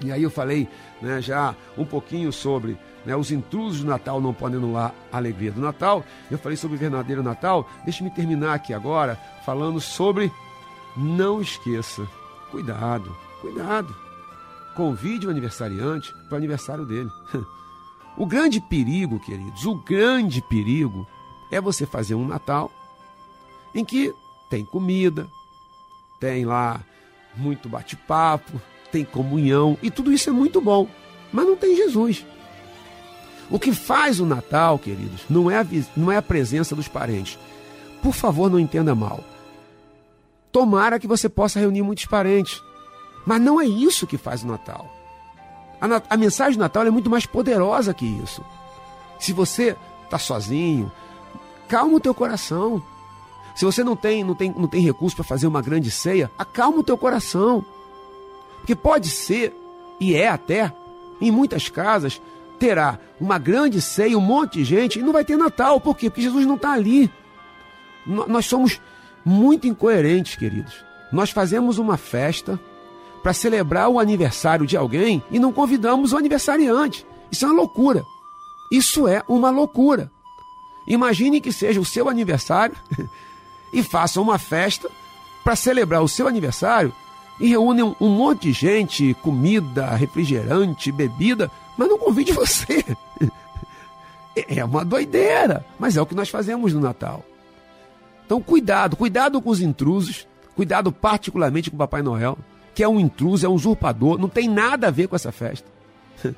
E 0.00 0.10
aí 0.12 0.22
eu 0.22 0.30
falei 0.30 0.68
né, 1.00 1.20
já 1.20 1.54
um 1.76 1.84
pouquinho 1.84 2.32
sobre 2.32 2.76
né, 3.04 3.14
os 3.14 3.30
intrusos 3.30 3.80
do 3.80 3.86
Natal 3.86 4.20
não 4.20 4.32
podem 4.32 4.58
anular 4.58 4.94
a 5.12 5.16
alegria 5.16 5.52
do 5.52 5.60
Natal. 5.60 6.04
Eu 6.30 6.38
falei 6.38 6.56
sobre 6.56 6.76
o 6.76 6.80
verdadeiro 6.80 7.22
Natal. 7.22 7.68
Deixe-me 7.84 8.10
terminar 8.10 8.54
aqui 8.54 8.72
agora 8.72 9.18
falando 9.44 9.80
sobre 9.80 10.32
não 10.96 11.40
esqueça. 11.40 12.06
Cuidado, 12.50 13.14
cuidado. 13.40 13.94
Convide 14.76 15.26
o 15.26 15.30
aniversariante 15.30 16.12
para 16.28 16.34
o 16.34 16.36
aniversário 16.36 16.84
dele. 16.84 17.10
O 18.16 18.26
grande 18.26 18.60
perigo, 18.60 19.18
queridos, 19.18 19.66
o 19.66 19.74
grande 19.74 20.40
perigo 20.40 21.04
é 21.50 21.60
você 21.60 21.84
fazer 21.84 22.14
um 22.14 22.24
Natal 22.24 22.70
em 23.74 23.84
que 23.84 24.14
tem 24.48 24.64
comida, 24.64 25.28
tem 26.20 26.44
lá 26.44 26.80
muito 27.36 27.68
bate-papo, 27.68 28.60
tem 28.94 29.04
comunhão 29.04 29.76
e 29.82 29.90
tudo 29.90 30.12
isso 30.12 30.30
é 30.30 30.32
muito 30.32 30.60
bom, 30.60 30.86
mas 31.32 31.44
não 31.44 31.56
tem 31.56 31.74
Jesus. 31.74 32.24
O 33.50 33.58
que 33.58 33.72
faz 33.72 34.20
o 34.20 34.26
Natal, 34.26 34.78
queridos, 34.78 35.22
não 35.28 35.50
é 35.50 35.58
a, 35.58 35.66
não 35.96 36.12
é 36.12 36.16
a 36.16 36.22
presença 36.22 36.76
dos 36.76 36.86
parentes. 36.86 37.36
Por 38.00 38.14
favor, 38.14 38.48
não 38.48 38.58
entenda 38.58 38.94
mal. 38.94 39.18
Tomara 40.52 41.00
que 41.00 41.08
você 41.08 41.28
possa 41.28 41.58
reunir 41.58 41.82
muitos 41.82 42.06
parentes, 42.06 42.62
mas 43.26 43.40
não 43.40 43.60
é 43.60 43.66
isso 43.66 44.06
que 44.06 44.16
faz 44.16 44.44
o 44.44 44.46
Natal. 44.46 44.88
A, 45.80 46.14
a 46.14 46.16
mensagem 46.16 46.56
do 46.56 46.62
Natal 46.62 46.86
é 46.86 46.90
muito 46.90 47.10
mais 47.10 47.26
poderosa 47.26 47.92
que 47.92 48.06
isso. 48.06 48.44
Se 49.18 49.32
você 49.32 49.76
está 50.04 50.20
sozinho, 50.20 50.90
calma 51.66 51.96
o 51.96 52.00
teu 52.00 52.14
coração. 52.14 52.80
Se 53.56 53.64
você 53.64 53.82
não 53.82 53.96
tem, 53.96 54.22
não 54.22 54.36
tem, 54.36 54.52
não 54.52 54.68
tem 54.68 54.82
recurso 54.82 55.16
para 55.16 55.24
fazer 55.24 55.48
uma 55.48 55.60
grande 55.60 55.90
ceia, 55.90 56.30
acalma 56.38 56.78
o 56.78 56.84
teu 56.84 56.96
coração. 56.96 57.64
Porque 58.64 58.74
pode 58.74 59.10
ser, 59.10 59.54
e 60.00 60.14
é 60.14 60.26
até, 60.26 60.72
em 61.20 61.30
muitas 61.30 61.68
casas, 61.68 62.18
terá 62.58 62.98
uma 63.20 63.36
grande 63.36 63.78
ceia, 63.82 64.16
um 64.16 64.22
monte 64.22 64.54
de 64.54 64.64
gente, 64.64 64.98
e 64.98 65.02
não 65.02 65.12
vai 65.12 65.22
ter 65.22 65.36
Natal. 65.36 65.78
Por 65.78 65.94
quê? 65.94 66.08
Porque 66.08 66.22
Jesus 66.22 66.46
não 66.46 66.54
está 66.54 66.72
ali. 66.72 67.10
Nós 68.06 68.46
somos 68.46 68.80
muito 69.22 69.66
incoerentes, 69.66 70.34
queridos. 70.36 70.82
Nós 71.12 71.28
fazemos 71.28 71.76
uma 71.76 71.98
festa 71.98 72.58
para 73.22 73.34
celebrar 73.34 73.90
o 73.90 73.98
aniversário 73.98 74.66
de 74.66 74.78
alguém 74.78 75.22
e 75.30 75.38
não 75.38 75.52
convidamos 75.52 76.14
o 76.14 76.16
aniversariante. 76.16 77.06
Isso 77.30 77.44
é 77.44 77.48
uma 77.48 77.56
loucura. 77.56 78.02
Isso 78.72 79.06
é 79.06 79.22
uma 79.28 79.50
loucura. 79.50 80.10
Imagine 80.86 81.38
que 81.38 81.52
seja 81.52 81.78
o 81.78 81.84
seu 81.84 82.08
aniversário 82.08 82.74
e 83.74 83.82
faça 83.82 84.22
uma 84.22 84.38
festa 84.38 84.90
para 85.44 85.54
celebrar 85.54 86.02
o 86.02 86.08
seu 86.08 86.26
aniversário 86.26 86.94
e 87.40 87.48
reúne 87.48 87.82
um, 87.82 87.94
um 88.00 88.08
monte 88.08 88.48
de 88.48 88.52
gente, 88.52 89.14
comida, 89.14 89.90
refrigerante, 89.90 90.92
bebida, 90.92 91.50
mas 91.76 91.88
não 91.88 91.98
convide 91.98 92.30
você. 92.32 92.84
É 94.48 94.64
uma 94.64 94.84
doideira, 94.84 95.64
mas 95.78 95.96
é 95.96 96.02
o 96.02 96.06
que 96.06 96.14
nós 96.14 96.28
fazemos 96.28 96.72
no 96.72 96.80
Natal. 96.80 97.24
Então, 98.26 98.40
cuidado, 98.40 98.96
cuidado 98.96 99.40
com 99.40 99.50
os 99.50 99.60
intrusos, 99.60 100.26
cuidado 100.56 100.90
particularmente 100.90 101.70
com 101.70 101.76
o 101.76 101.78
Papai 101.78 102.02
Noel, 102.02 102.38
que 102.74 102.82
é 102.82 102.88
um 102.88 102.98
intruso, 102.98 103.46
é 103.46 103.48
um 103.48 103.54
usurpador, 103.54 104.18
não 104.18 104.28
tem 104.28 104.48
nada 104.48 104.88
a 104.88 104.90
ver 104.90 105.08
com 105.08 105.14
essa 105.14 105.30
festa. 105.30 105.68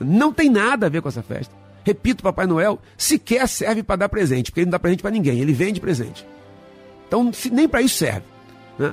Não 0.00 0.32
tem 0.32 0.50
nada 0.50 0.86
a 0.86 0.88
ver 0.88 1.00
com 1.00 1.08
essa 1.08 1.22
festa. 1.22 1.54
Repito, 1.84 2.20
Papai 2.20 2.48
Noel 2.48 2.80
sequer 2.98 3.46
serve 3.46 3.80
para 3.80 3.94
dar 3.94 4.08
presente, 4.08 4.50
porque 4.50 4.60
ele 4.60 4.66
não 4.66 4.72
dá 4.72 4.78
presente 4.78 5.02
para 5.02 5.12
ninguém, 5.12 5.38
ele 5.38 5.52
vende 5.52 5.80
presente. 5.80 6.26
Então, 7.06 7.30
nem 7.52 7.68
para 7.68 7.80
isso 7.80 7.94
serve. 7.94 8.24
Né? 8.76 8.92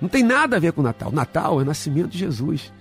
Não 0.00 0.08
tem 0.08 0.22
nada 0.22 0.56
a 0.56 0.60
ver 0.60 0.72
com 0.72 0.80
o 0.80 0.84
Natal. 0.84 1.10
Natal 1.10 1.60
é 1.60 1.62
o 1.62 1.66
nascimento 1.66 2.08
de 2.08 2.18
Jesus. 2.18 2.72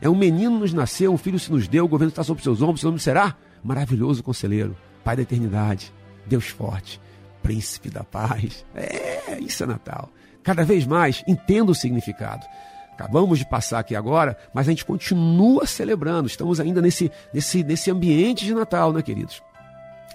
É 0.00 0.08
um 0.08 0.14
menino 0.14 0.58
nos 0.58 0.72
nasceu, 0.72 1.12
um 1.12 1.18
filho 1.18 1.38
se 1.38 1.50
nos 1.52 1.68
deu, 1.68 1.84
o 1.84 1.88
governo 1.88 2.10
está 2.10 2.24
sobre 2.24 2.42
seus 2.42 2.62
ombros, 2.62 2.80
seu 2.80 2.90
nome 2.90 3.00
será 3.00 3.36
maravilhoso 3.62 4.22
conselheiro, 4.22 4.74
Pai 5.04 5.16
da 5.16 5.22
eternidade, 5.22 5.92
Deus 6.26 6.46
forte, 6.48 7.00
príncipe 7.42 7.90
da 7.90 8.02
paz. 8.02 8.64
É, 8.74 9.38
isso 9.40 9.62
é 9.62 9.66
Natal. 9.66 10.10
Cada 10.42 10.64
vez 10.64 10.86
mais 10.86 11.22
entenda 11.26 11.70
o 11.70 11.74
significado. 11.74 12.46
Acabamos 12.92 13.38
de 13.38 13.46
passar 13.46 13.78
aqui 13.78 13.94
agora, 13.94 14.36
mas 14.52 14.68
a 14.68 14.70
gente 14.70 14.84
continua 14.84 15.66
celebrando. 15.66 16.28
Estamos 16.28 16.60
ainda 16.60 16.82
nesse, 16.82 17.10
nesse, 17.32 17.62
nesse 17.64 17.90
ambiente 17.90 18.44
de 18.44 18.54
Natal, 18.54 18.92
né, 18.92 19.02
queridos? 19.02 19.42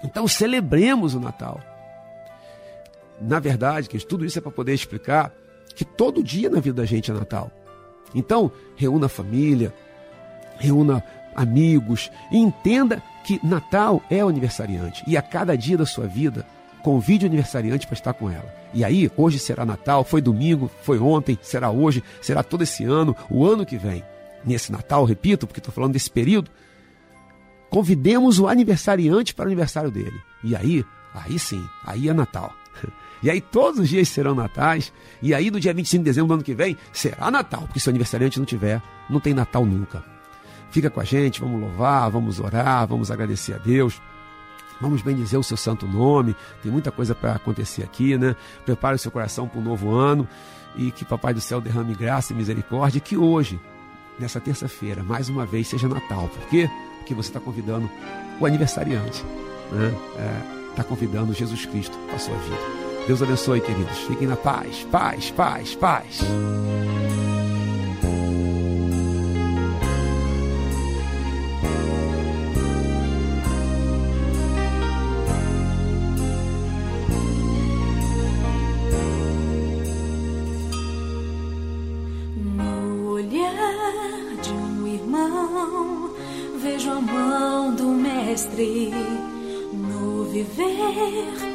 Então 0.04 0.26
celebremos 0.28 1.14
o 1.14 1.20
Natal. 1.20 1.60
Na 3.20 3.40
verdade, 3.40 3.88
que 3.88 3.98
tudo 3.98 4.24
isso 4.24 4.38
é 4.38 4.42
para 4.42 4.52
poder 4.52 4.74
explicar 4.74 5.32
que 5.74 5.84
todo 5.84 6.22
dia 6.22 6.48
na 6.48 6.60
vida 6.60 6.82
da 6.82 6.86
gente 6.86 7.10
é 7.10 7.14
Natal. 7.14 7.50
Então, 8.14 8.50
reúna 8.76 9.06
a 9.06 9.10
família, 9.10 9.74
reúna 10.58 11.02
amigos 11.34 12.10
e 12.32 12.38
entenda 12.38 13.02
que 13.24 13.44
Natal 13.44 14.02
é 14.08 14.24
o 14.24 14.28
aniversariante 14.28 15.02
e 15.06 15.16
a 15.16 15.22
cada 15.22 15.56
dia 15.56 15.76
da 15.76 15.84
sua 15.84 16.06
vida 16.06 16.46
convide 16.82 17.26
o 17.26 17.28
aniversariante 17.28 17.86
para 17.86 17.94
estar 17.94 18.12
com 18.14 18.30
ela. 18.30 18.54
E 18.72 18.84
aí, 18.84 19.10
hoje 19.16 19.38
será 19.38 19.64
Natal, 19.64 20.04
foi 20.04 20.20
domingo, 20.20 20.70
foi 20.82 20.98
ontem, 20.98 21.38
será 21.42 21.70
hoje, 21.70 22.02
será 22.22 22.42
todo 22.42 22.62
esse 22.62 22.84
ano, 22.84 23.14
o 23.28 23.44
ano 23.44 23.66
que 23.66 23.76
vem. 23.76 24.04
Nesse 24.44 24.70
Natal, 24.70 25.04
repito, 25.04 25.46
porque 25.46 25.58
estou 25.58 25.74
falando 25.74 25.94
desse 25.94 26.10
período, 26.10 26.50
convidemos 27.68 28.38
o 28.38 28.46
aniversariante 28.46 29.34
para 29.34 29.44
o 29.44 29.48
aniversário 29.48 29.90
dele. 29.90 30.16
E 30.44 30.54
aí, 30.54 30.84
aí 31.12 31.38
sim, 31.38 31.62
aí 31.84 32.08
é 32.08 32.12
Natal. 32.12 32.54
E 33.22 33.30
aí 33.30 33.40
todos 33.40 33.80
os 33.80 33.88
dias 33.88 34.08
serão 34.08 34.34
natais. 34.34 34.92
E 35.22 35.34
aí 35.34 35.50
no 35.50 35.58
dia 35.60 35.72
25 35.72 36.02
de 36.02 36.10
dezembro 36.10 36.28
do 36.28 36.34
ano 36.34 36.42
que 36.42 36.54
vem 36.54 36.76
será 36.92 37.30
Natal. 37.30 37.62
Porque 37.62 37.80
se 37.80 37.88
o 37.88 37.90
aniversariante 37.90 38.38
não 38.38 38.46
tiver, 38.46 38.82
não 39.08 39.20
tem 39.20 39.34
Natal 39.34 39.64
nunca. 39.64 40.04
Fica 40.70 40.90
com 40.90 41.00
a 41.00 41.04
gente, 41.04 41.40
vamos 41.40 41.60
louvar, 41.60 42.10
vamos 42.10 42.38
orar, 42.40 42.86
vamos 42.86 43.10
agradecer 43.10 43.54
a 43.54 43.58
Deus. 43.58 44.00
Vamos 44.80 45.00
bendizer 45.00 45.38
o 45.38 45.42
seu 45.42 45.56
santo 45.56 45.86
nome. 45.86 46.36
Tem 46.62 46.70
muita 46.70 46.90
coisa 46.90 47.14
para 47.14 47.32
acontecer 47.32 47.82
aqui, 47.82 48.18
né? 48.18 48.36
Prepare 48.64 48.96
o 48.96 48.98
seu 48.98 49.10
coração 49.10 49.48
para 49.48 49.58
o 49.58 49.62
novo 49.62 49.94
ano 49.94 50.28
e 50.76 50.90
que 50.90 51.04
Papai 51.04 51.32
do 51.32 51.40
céu 51.40 51.60
derrame 51.60 51.94
graça 51.94 52.32
e 52.32 52.36
misericórdia. 52.36 53.00
Que 53.00 53.16
hoje, 53.16 53.58
nessa 54.18 54.40
terça-feira, 54.40 55.02
mais 55.02 55.28
uma 55.28 55.46
vez 55.46 55.68
seja 55.68 55.88
Natal. 55.88 56.28
Por 56.28 56.46
quê? 56.48 56.68
Porque 56.98 57.14
você 57.14 57.30
está 57.30 57.40
convidando 57.40 57.90
o 58.38 58.44
aniversariante, 58.44 59.24
né? 59.72 59.94
Está 60.70 60.82
é, 60.82 60.84
convidando 60.84 61.32
Jesus 61.32 61.64
Cristo 61.64 61.96
para 62.06 62.16
a 62.16 62.18
sua 62.18 62.36
vida. 62.36 62.85
Deus 63.06 63.22
abençoe, 63.22 63.60
queridos. 63.60 63.98
Fiquem 63.98 64.26
na 64.26 64.36
paz, 64.36 64.86
paz, 64.90 65.30
paz, 65.30 65.74
paz. 65.74 66.24
mestre 88.36 88.90
no 89.72 90.24
viver, 90.24 90.66
no 90.66 90.82
morrer. 90.82 91.45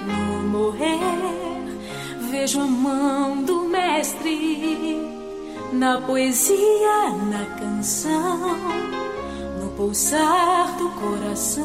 Vejo 2.42 2.60
a 2.60 2.66
mão 2.66 3.44
do 3.44 3.66
mestre 3.66 5.00
na 5.74 6.02
poesia, 6.02 7.12
na 7.30 7.46
canção, 7.60 8.58
no 9.60 9.70
pulsar 9.78 10.76
do 10.76 10.89
coração. 10.89 11.64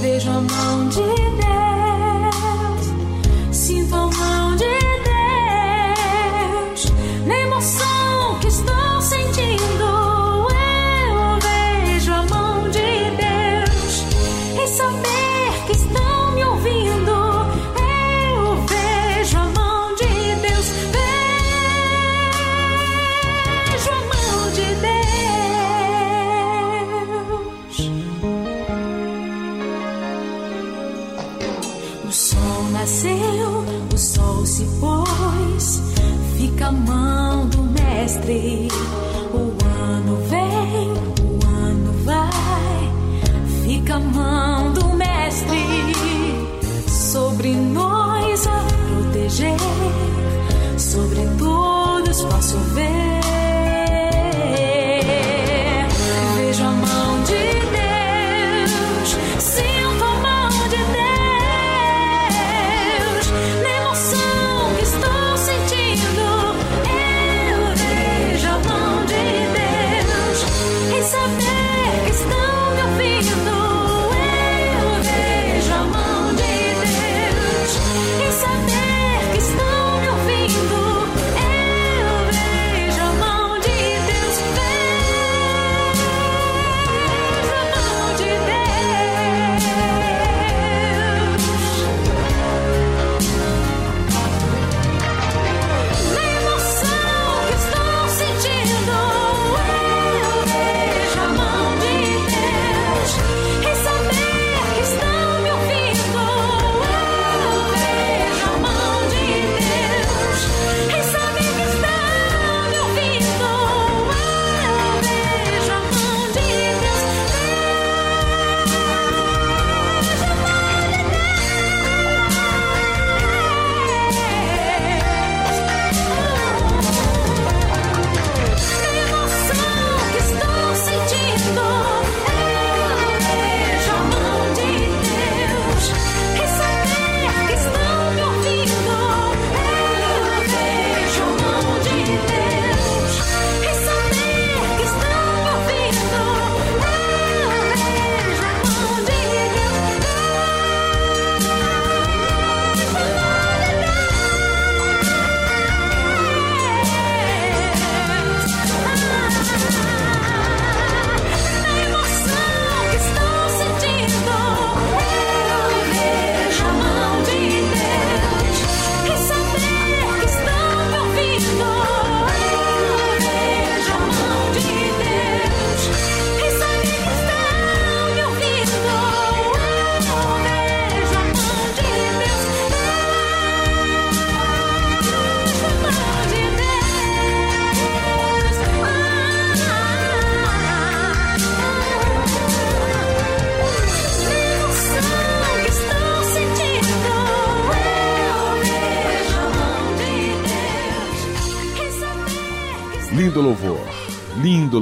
Vejo 0.00 0.30
a 0.30 0.40
mão 0.40 0.88
de 0.88 0.96
Deus, 0.96 1.67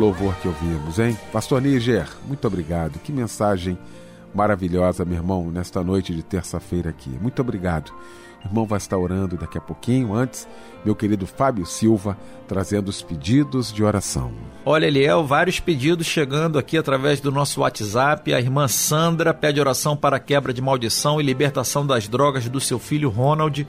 louvor 0.06 0.36
que 0.36 0.46
ouvimos, 0.46 1.00
hein? 1.00 1.18
Pastor 1.32 1.60
Níger, 1.60 2.06
muito 2.28 2.46
obrigado. 2.46 3.00
Que 3.00 3.10
mensagem 3.10 3.76
maravilhosa, 4.32 5.04
meu 5.04 5.16
irmão, 5.16 5.50
nesta 5.50 5.82
noite 5.82 6.14
de 6.14 6.22
terça-feira 6.22 6.90
aqui. 6.90 7.10
Muito 7.20 7.42
obrigado. 7.42 7.92
O 8.44 8.46
irmão 8.46 8.64
vai 8.66 8.78
estar 8.78 8.96
orando 8.96 9.36
daqui 9.36 9.58
a 9.58 9.60
pouquinho. 9.60 10.14
Antes, 10.14 10.46
meu 10.84 10.94
querido 10.94 11.26
Fábio 11.26 11.66
Silva 11.66 12.16
trazendo 12.46 12.88
os 12.88 13.02
pedidos 13.02 13.72
de 13.72 13.82
oração. 13.82 14.30
Olha, 14.64 14.86
Eliel, 14.86 15.26
vários 15.26 15.58
pedidos 15.58 16.06
chegando 16.06 16.56
aqui 16.56 16.78
através 16.78 17.18
do 17.18 17.32
nosso 17.32 17.62
WhatsApp. 17.62 18.32
A 18.32 18.38
irmã 18.38 18.68
Sandra 18.68 19.34
pede 19.34 19.58
oração 19.58 19.96
para 19.96 20.20
quebra 20.20 20.54
de 20.54 20.62
maldição 20.62 21.20
e 21.20 21.24
libertação 21.24 21.84
das 21.84 22.06
drogas 22.06 22.48
do 22.48 22.60
seu 22.60 22.78
filho 22.78 23.10
Ronald. 23.10 23.66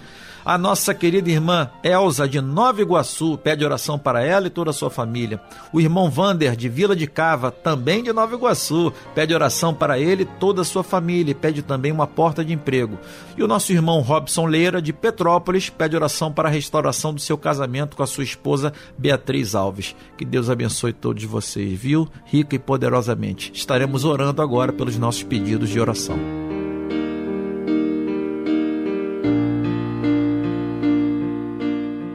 A 0.47 0.57
nossa 0.57 0.93
querida 0.93 1.29
irmã 1.29 1.69
Elza 1.83 2.25
de 2.25 2.39
Nova 2.39 2.81
Iguaçu 2.81 3.37
pede 3.37 3.65
oração 3.65 3.99
para 3.99 4.23
ela 4.23 4.47
e 4.47 4.49
toda 4.49 4.69
a 4.69 4.73
sua 4.73 4.89
família. 4.89 5.41
O 5.73 5.81
irmão 5.81 6.09
Vander 6.09 6.55
de 6.55 6.69
Vila 6.69 6.95
de 6.95 7.05
Cava, 7.05 7.51
também 7.51 8.01
de 8.01 8.13
Nova 8.13 8.33
Iguaçu, 8.33 8.93
pede 9.13 9.33
oração 9.33 9.73
para 9.73 9.99
ele 9.99 10.23
e 10.23 10.39
toda 10.39 10.61
a 10.61 10.63
sua 10.63 10.85
família 10.85 11.31
e 11.31 11.35
pede 11.35 11.61
também 11.61 11.91
uma 11.91 12.07
porta 12.07 12.45
de 12.45 12.53
emprego. 12.53 12.97
E 13.35 13.43
o 13.43 13.47
nosso 13.47 13.73
irmão 13.73 13.99
Robson 13.99 14.45
Leira 14.45 14.81
de 14.81 14.93
Petrópolis 14.93 15.69
pede 15.69 15.97
oração 15.97 16.31
para 16.31 16.47
a 16.47 16.51
restauração 16.51 17.13
do 17.13 17.19
seu 17.19 17.37
casamento 17.37 17.97
com 17.97 18.03
a 18.03 18.07
sua 18.07 18.23
esposa 18.23 18.71
Beatriz 18.97 19.53
Alves. 19.53 19.97
Que 20.17 20.23
Deus 20.23 20.49
abençoe 20.49 20.93
todos 20.93 21.25
vocês, 21.25 21.77
viu? 21.77 22.07
Rica 22.23 22.55
e 22.55 22.59
poderosamente. 22.59 23.51
Estaremos 23.53 24.05
orando 24.05 24.41
agora 24.41 24.71
pelos 24.71 24.97
nossos 24.97 25.23
pedidos 25.23 25.67
de 25.67 25.77
oração. 25.77 26.46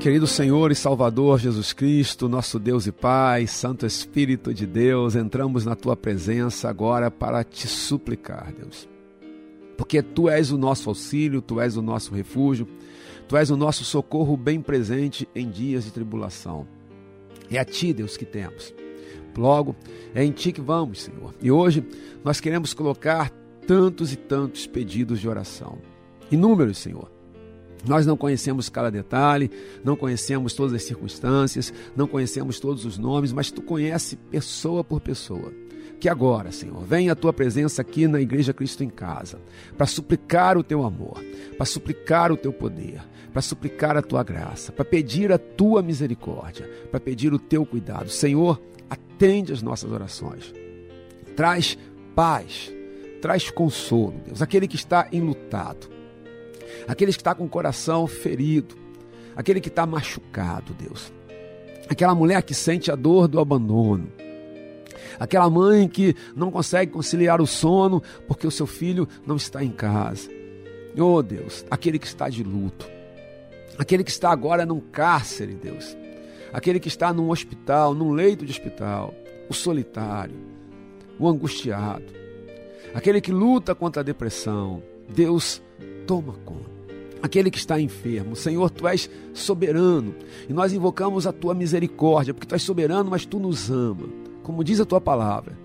Querido 0.03 0.27
Senhor 0.27 0.73
e 0.73 0.75
Salvador 0.75 1.39
Jesus 1.39 1.73
Cristo, 1.73 2.29
nosso 2.29 2.59
Deus 2.59 2.89
e 2.89 2.93
Pai, 2.93 3.47
Santo 3.47 3.87
Espírito 3.87 4.53
de 4.53 4.67
Deus, 4.67 5.15
entramos 5.15 5.65
na 5.65 5.77
tua 5.77 5.97
presença 5.97 6.69
agora 6.69 7.09
para 7.09 7.45
te 7.45 7.69
suplicar, 7.69 8.53
Deus. 8.53 8.89
Porque 9.79 10.03
tu 10.03 10.29
és 10.29 10.51
o 10.51 10.59
nosso 10.59 10.89
auxílio, 10.89 11.41
tu 11.41 11.61
és 11.61 11.77
o 11.77 11.83
nosso 11.83 12.13
refúgio, 12.13 12.67
tu 13.29 13.37
és 13.37 13.49
o 13.49 13.57
nosso 13.57 13.85
socorro 13.85 14.37
bem 14.37 14.61
presente 14.61 15.29
em 15.37 15.49
dias 15.49 15.85
de 15.85 15.93
tribulação. 15.93 16.67
É 17.49 17.61
a 17.61 17.65
ti, 17.65 17.93
Deus, 17.93 18.17
que 18.17 18.25
temos. 18.25 18.75
Logo, 19.39 19.77
é 20.17 20.25
em 20.25 20.33
ti 20.33 20.51
que 20.51 20.61
vamos, 20.61 21.03
Senhor. 21.03 21.33
E 21.41 21.49
hoje 21.49 21.87
nós 22.25 22.41
queremos 22.41 22.75
colocar 22.75 23.31
tantos 23.69 24.13
e 24.13 24.17
tantos 24.17 24.67
pedidos 24.67 25.21
de 25.21 25.29
oração. 25.29 25.79
Inúmeros, 26.29 26.79
Senhor 26.79 27.22
nós 27.87 28.07
não 28.07 28.17
conhecemos 28.17 28.69
cada 28.69 28.91
detalhe, 28.91 29.51
não 29.85 29.97
conhecemos 29.97 30.55
todas 30.55 30.75
as 30.75 30.85
circunstâncias, 30.85 31.73
não 31.97 32.07
conhecemos 32.07 32.61
todos 32.61 32.85
os 32.85 32.97
nomes, 32.97 33.33
mas 33.33 33.51
tu 33.51 33.61
conhece 33.61 34.17
pessoa 34.17 34.85
por 34.85 35.01
pessoa. 35.01 35.53
Que 35.99 36.09
agora, 36.09 36.51
Senhor, 36.51 36.83
venha 36.85 37.13
a 37.13 37.17
tua 37.17 37.33
presença 37.33 37.83
aqui 37.83 38.09
na 38.09 38.21
Igreja 38.21 38.53
Cristo 38.53 38.83
em 38.83 38.91
Casa, 38.91 39.39
para 39.77 39.87
suplicar 39.87 40.59
o 40.59 40.65
teu 40.65 40.85
amor, 40.85 41.23
para 41.57 41.67
suplicar 41.67 42.33
o 42.33 42.37
teu 42.37 42.53
poder, 42.53 43.01
para 43.33 43.43
suplicar 43.43 43.97
a 43.97 44.03
tua 44.03 44.23
graça, 44.23 44.73
para 44.73 44.85
pedir 44.85 45.33
a 45.33 45.39
tua 45.39 45.83
misericórdia, 45.83 46.69
para 46.91 47.01
pedir 47.01 47.33
o 47.33 47.39
teu 47.39 47.65
cuidado. 47.65 48.11
Senhor, 48.11 48.61
atende 48.91 49.53
as 49.53 49.63
nossas 49.63 49.91
orações. 49.91 50.53
Traz 51.37 51.79
paz, 52.15 52.73
traz 53.21 53.49
consolo, 53.51 54.21
Deus, 54.27 54.43
aquele 54.43 54.69
que 54.69 54.77
está 54.77 55.09
enlutado 55.13 56.02
aqueles 56.87 57.17
que 57.17 57.21
estão 57.21 57.33
tá 57.33 57.39
com 57.39 57.45
o 57.45 57.49
coração 57.49 58.07
ferido, 58.07 58.77
aquele 59.37 59.61
que 59.61 59.69
está 59.69 59.87
machucado, 59.87 60.75
Deus. 60.75 61.13
Aquela 61.89 62.15
mulher 62.15 62.43
que 62.43 62.55
sente 62.55 62.91
a 62.91 62.95
dor 62.95 63.29
do 63.29 63.41
abandono. 63.41 64.09
Aquela 65.19 65.49
mãe 65.51 65.89
que 65.89 66.15
não 66.35 66.51
consegue 66.51 66.93
conciliar 66.93 67.41
o 67.41 67.47
sono 67.47 68.03
porque 68.27 68.47
o 68.47 68.51
seu 68.51 68.67
filho 68.67 69.09
não 69.27 69.37
está 69.37 69.63
em 69.63 69.71
casa. 69.71 70.31
Oh 70.99 71.23
Deus, 71.23 71.65
aquele 71.71 71.99
que 71.99 72.07
está 72.07 72.29
de 72.29 72.43
luto. 72.43 72.89
Aquele 73.79 74.05
que 74.05 74.11
está 74.11 74.31
agora 74.31 74.67
num 74.67 74.81
cárcere, 74.81 75.55
Deus. 75.55 75.97
Aquele 76.53 76.79
que 76.79 76.89
está 76.89 77.13
num 77.13 77.31
hospital, 77.31 77.95
num 77.95 78.13
leito 78.13 78.45
de 78.45 78.53
hospital. 78.53 79.15
O 79.49 79.55
solitário, 79.55 80.37
o 81.19 81.27
angustiado. 81.27 82.05
Aquele 82.95 83.21
que 83.21 83.33
luta 83.33 83.75
contra 83.75 84.03
a 84.03 84.05
depressão. 84.05 84.83
Deus, 85.09 85.63
toma 86.07 86.35
conta 86.45 86.73
aquele 87.23 87.51
que 87.51 87.59
está 87.59 87.81
enfermo. 87.81 88.35
Senhor, 88.35 88.69
tu 88.69 88.87
és 88.89 89.09
soberano 89.33 90.15
e 90.49 90.53
nós 90.53 90.73
invocamos 90.73 91.27
a 91.27 91.33
tua 91.33 91.55
misericórdia, 91.55 92.35
porque 92.35 92.47
tu 92.47 92.55
és 92.55 92.63
soberano, 92.63 93.09
mas 93.09 93.25
tu 93.25 93.39
nos 93.39 93.71
ama. 93.71 94.09
Como 94.43 94.65
diz 94.65 94.81
a 94.81 94.85
tua 94.85 95.01
palavra, 95.01 95.57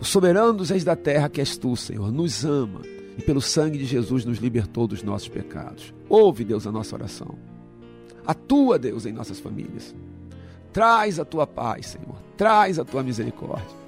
o 0.00 0.04
soberano 0.04 0.52
dos 0.52 0.70
reis 0.70 0.82
da 0.82 0.96
terra 0.96 1.28
que 1.28 1.40
és 1.40 1.56
tu, 1.56 1.76
Senhor, 1.76 2.10
nos 2.10 2.44
ama 2.44 2.80
e 3.16 3.22
pelo 3.22 3.40
sangue 3.40 3.78
de 3.78 3.84
Jesus 3.84 4.24
nos 4.24 4.38
libertou 4.38 4.88
dos 4.88 5.02
nossos 5.02 5.28
pecados. 5.28 5.94
Ouve, 6.08 6.44
Deus, 6.44 6.66
a 6.66 6.72
nossa 6.72 6.96
oração. 6.96 7.38
Atua, 8.26 8.78
Deus, 8.78 9.06
em 9.06 9.12
nossas 9.12 9.38
famílias. 9.38 9.94
Traz 10.72 11.18
a 11.18 11.24
tua 11.24 11.46
paz, 11.46 11.86
Senhor. 11.86 12.16
Traz 12.36 12.78
a 12.78 12.84
tua 12.84 13.02
misericórdia. 13.02 13.78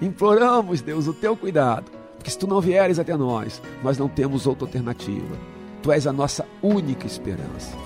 Imploramos, 0.00 0.80
Deus, 0.80 1.08
o 1.08 1.12
teu 1.12 1.36
cuidado, 1.36 1.90
porque 2.18 2.30
se 2.30 2.38
tu 2.38 2.46
não 2.46 2.60
vieres 2.60 2.98
até 2.98 3.16
nós, 3.16 3.62
nós 3.82 3.96
não 3.96 4.08
temos 4.08 4.46
outra 4.46 4.66
alternativa 4.66 5.38
Tu 5.82 5.92
és 5.92 6.06
a 6.06 6.12
nossa 6.12 6.44
única 6.62 7.06
esperança. 7.06 7.76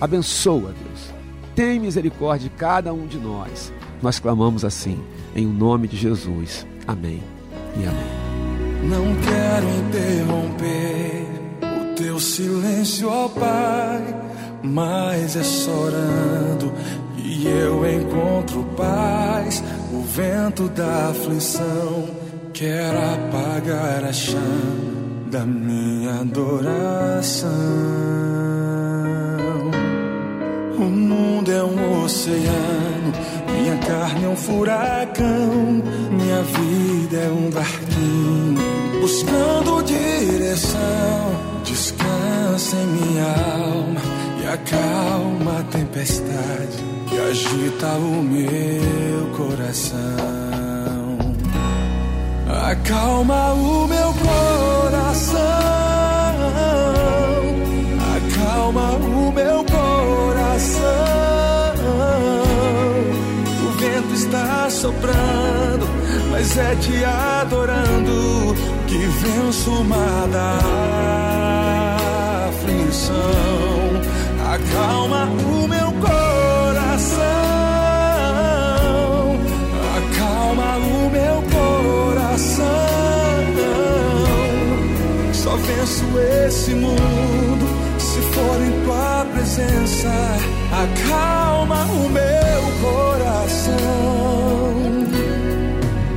Abençoa, 0.00 0.72
Deus. 0.82 1.14
Tem 1.54 1.78
misericórdia 1.78 2.48
de 2.48 2.56
cada 2.56 2.92
um 2.92 3.06
de 3.06 3.18
nós. 3.18 3.72
Nós 4.02 4.18
clamamos 4.18 4.64
assim, 4.64 4.98
em 5.36 5.46
nome 5.46 5.86
de 5.86 5.96
Jesus. 5.96 6.66
Amém 6.86 7.22
e 7.76 7.86
amém. 7.86 8.24
Não 8.88 9.14
quero 9.22 9.66
interromper 9.86 11.26
o 11.62 11.94
teu 11.94 12.18
silêncio, 12.18 13.08
ó 13.08 13.28
Pai, 13.28 14.02
mas 14.62 15.36
é 15.36 15.44
chorando 15.44 16.72
e 17.16 17.46
eu 17.46 17.88
encontro 17.88 18.64
paz. 18.76 19.62
O 19.92 20.02
vento 20.02 20.68
da 20.70 21.10
aflição 21.10 22.23
quer 22.54 22.94
apagar 22.94 24.04
a 24.04 24.12
chama 24.12 24.94
da 25.26 25.44
minha 25.44 26.20
adoração. 26.20 27.50
O 30.78 30.84
mundo 30.84 31.50
é 31.50 31.64
um 31.64 32.04
oceano, 32.04 33.12
minha 33.52 33.76
carne 33.78 34.24
é 34.24 34.28
um 34.28 34.36
furacão, 34.36 35.82
minha 36.12 36.42
vida 36.42 37.16
é 37.16 37.28
um 37.28 37.50
barquinho 37.50 38.62
buscando 39.00 39.82
direção. 39.82 41.34
Descansa 41.64 42.76
em 42.76 42.86
minha 42.86 43.24
alma 43.24 44.00
e 44.40 44.46
acalma 44.46 45.58
a 45.58 45.62
tempestade 45.64 46.84
que 47.08 47.18
agita 47.18 47.88
o 47.94 48.22
meu 48.22 49.26
coração. 49.36 50.53
Acalma 52.64 53.52
o 53.52 53.86
meu 53.86 54.14
coração. 54.14 55.38
Acalma 58.16 58.92
o 58.92 59.30
meu 59.30 59.62
coração. 59.64 60.82
O 63.68 63.70
vento 63.78 64.14
está 64.14 64.70
soprando, 64.70 65.86
mas 66.30 66.56
é 66.56 66.74
te 66.76 67.04
adorando 67.04 68.56
que 68.86 68.96
venço 68.96 69.70
uma 69.70 70.26
da 70.32 70.58
aflição. 72.48 73.14
Acalma 74.54 75.26
o 75.26 75.68
meu 75.68 75.83
Só 85.54 85.58
venço 85.58 86.04
esse 86.48 86.74
mundo 86.74 87.66
se 87.96 88.20
for 88.32 88.60
em 88.60 88.84
tua 88.84 89.24
presença. 89.32 90.10
Acalma 90.72 91.84
o 91.84 92.08
meu 92.08 92.62
coração. 92.82 93.76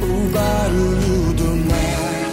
O 0.02 0.30
barulho 0.34 1.34
do 1.34 1.56
mar 1.70 2.32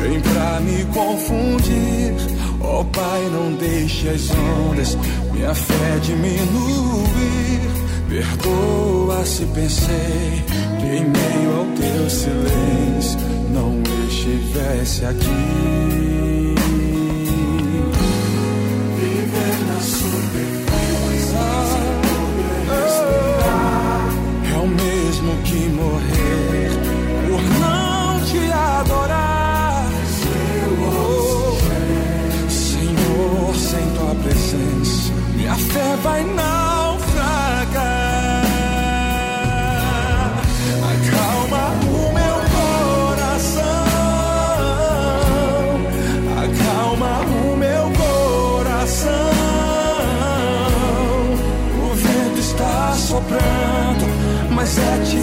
vem 0.00 0.20
pra 0.20 0.60
me 0.60 0.84
confundir. 0.94 2.14
Oh 2.60 2.84
Pai, 2.84 3.28
não 3.32 3.54
deixe 3.54 4.08
as 4.10 4.30
ondas 4.30 4.96
minha 5.32 5.52
fé 5.52 5.98
diminuir. 6.02 7.62
Perdoa 8.08 9.24
se 9.24 9.44
pensei 9.46 10.44
que 10.78 10.86
em 10.86 11.04
meio 11.04 11.58
ao 11.58 11.64
teu 11.74 12.08
silêncio 12.08 13.18
não 13.50 13.82
estivesse 14.08 15.04
aqui. 15.04 16.23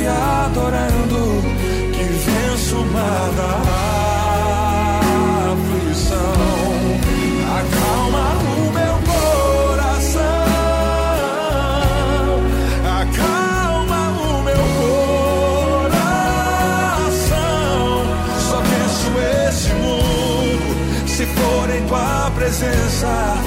Adorando 0.07 1.41
que 1.93 2.03
venço 2.03 2.75
uma 2.77 3.11
aflição. 5.51 6.17
Acalma 7.59 8.25
o 8.57 8.71
meu 8.71 8.95
coração. 9.11 10.21
Acalma 13.01 14.01
o 14.09 14.43
meu 14.43 14.63
coração. 15.89 16.11
Só 18.49 18.57
penso 18.61 19.09
esse 19.49 19.71
mundo 19.73 20.69
se 21.07 21.25
for 21.25 21.69
em 21.69 21.83
tua 21.87 22.31
presença. 22.35 23.40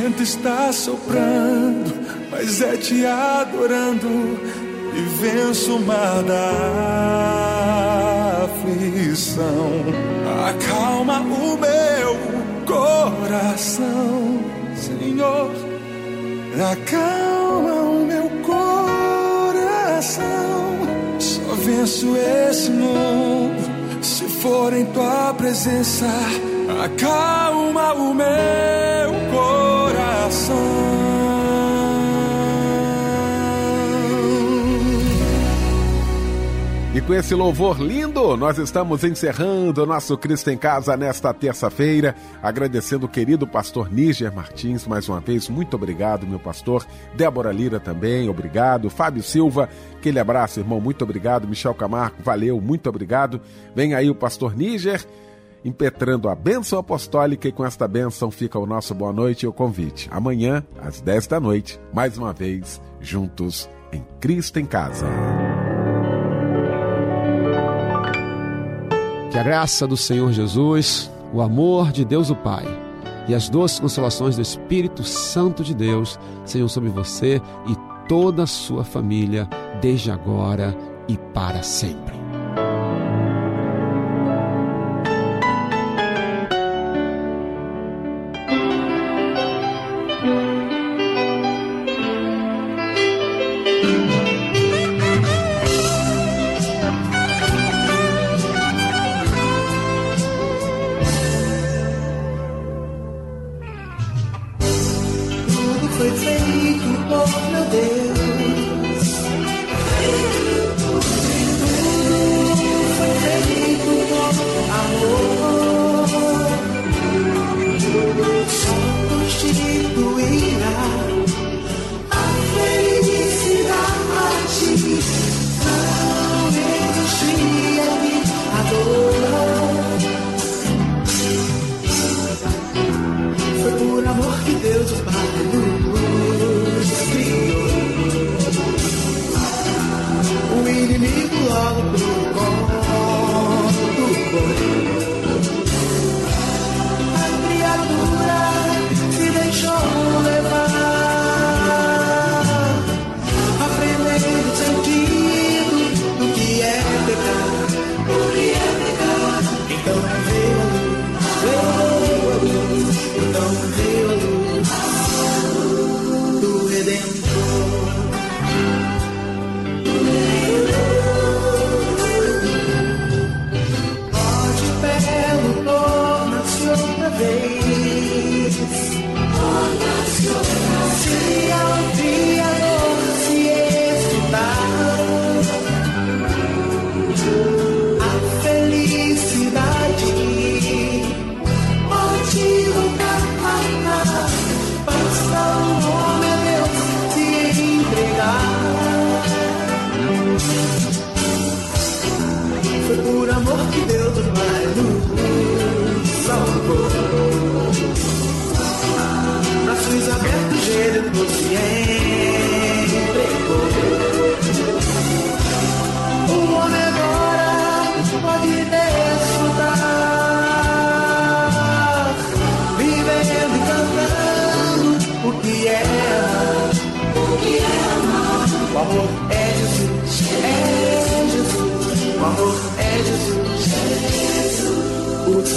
Vento 0.00 0.22
está 0.22 0.72
soprando, 0.72 1.92
mas 2.30 2.62
é 2.62 2.76
te 2.76 3.04
adorando 3.04 4.40
e 4.94 5.00
venço 5.20 5.76
o 5.76 5.84
mar 5.84 6.22
da 6.22 6.50
aflição. 8.44 9.84
Acalma 10.48 11.20
o 11.20 11.58
meu 11.58 12.16
coração, 12.66 14.40
Senhor. 14.74 15.50
Acalma 16.72 17.74
o 17.74 18.06
meu 18.06 18.30
coração. 18.42 20.20
Só 21.18 21.54
venço 21.56 22.16
esse 22.48 22.70
mundo 22.70 23.70
se 24.02 24.24
for 24.24 24.72
em 24.72 24.86
tua 24.86 25.34
presença. 25.34 26.06
Acalma 26.84 27.92
o 27.92 28.14
meu 28.14 29.10
coração. 29.30 29.59
E 36.92 37.00
com 37.00 37.14
esse 37.14 37.34
louvor 37.34 37.80
lindo, 37.80 38.36
nós 38.36 38.58
estamos 38.58 39.04
encerrando 39.04 39.82
o 39.82 39.86
nosso 39.86 40.18
Cristo 40.18 40.50
em 40.50 40.58
Casa 40.58 40.96
nesta 40.96 41.32
terça-feira, 41.32 42.14
agradecendo 42.42 43.06
o 43.06 43.08
querido 43.08 43.46
pastor 43.46 43.90
Níger 43.90 44.34
Martins 44.34 44.86
mais 44.86 45.08
uma 45.08 45.18
vez. 45.18 45.48
Muito 45.48 45.76
obrigado, 45.76 46.26
meu 46.26 46.38
pastor. 46.38 46.84
Débora 47.16 47.52
Lira 47.52 47.80
também, 47.80 48.28
obrigado. 48.28 48.90
Fábio 48.90 49.22
Silva, 49.22 49.68
aquele 49.96 50.18
abraço, 50.18 50.60
irmão, 50.60 50.80
muito 50.80 51.02
obrigado. 51.02 51.48
Michel 51.48 51.74
Camargo, 51.74 52.16
valeu, 52.24 52.60
muito 52.60 52.88
obrigado. 52.88 53.40
Vem 53.74 53.94
aí 53.94 54.10
o 54.10 54.14
pastor 54.14 54.56
Níger 54.56 55.06
impetrando 55.64 56.28
a 56.28 56.34
bênção 56.34 56.78
apostólica 56.78 57.48
e 57.48 57.52
com 57.52 57.64
esta 57.64 57.86
bênção 57.86 58.30
fica 58.30 58.58
o 58.58 58.66
nosso 58.66 58.94
boa 58.94 59.12
noite 59.12 59.44
e 59.44 59.46
o 59.46 59.52
convite. 59.52 60.08
Amanhã, 60.10 60.64
às 60.80 61.00
10 61.00 61.26
da 61.26 61.40
noite, 61.40 61.80
mais 61.92 62.16
uma 62.16 62.32
vez, 62.32 62.80
juntos 63.00 63.68
em 63.92 64.04
Cristo 64.20 64.58
em 64.58 64.66
Casa. 64.66 65.06
Que 69.30 69.38
a 69.38 69.42
graça 69.42 69.86
do 69.86 69.96
Senhor 69.96 70.32
Jesus, 70.32 71.10
o 71.32 71.40
amor 71.40 71.92
de 71.92 72.04
Deus 72.04 72.30
o 72.30 72.36
Pai 72.36 72.64
e 73.28 73.34
as 73.34 73.48
doces 73.48 73.78
consolações 73.78 74.36
do 74.36 74.42
Espírito 74.42 75.04
Santo 75.04 75.62
de 75.62 75.74
Deus 75.74 76.18
sejam 76.44 76.68
sobre 76.68 76.88
você 76.88 77.40
e 77.68 77.76
toda 78.08 78.42
a 78.42 78.46
sua 78.46 78.82
família, 78.82 79.48
desde 79.80 80.10
agora 80.10 80.76
e 81.06 81.16
para 81.16 81.62
sempre. 81.62 82.19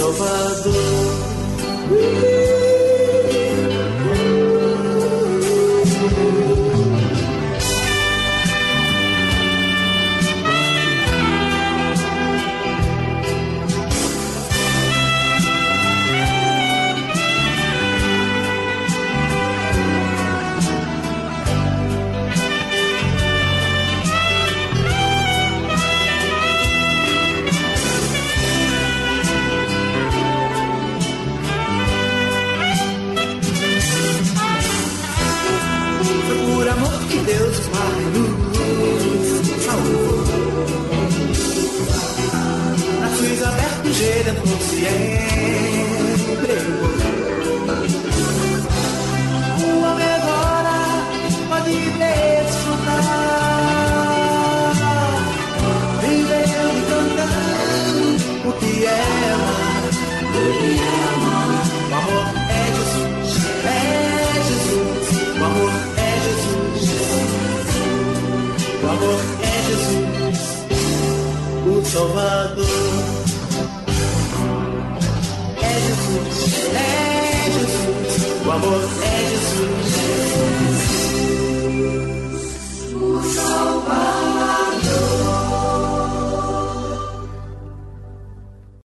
Salvador. 0.04 0.74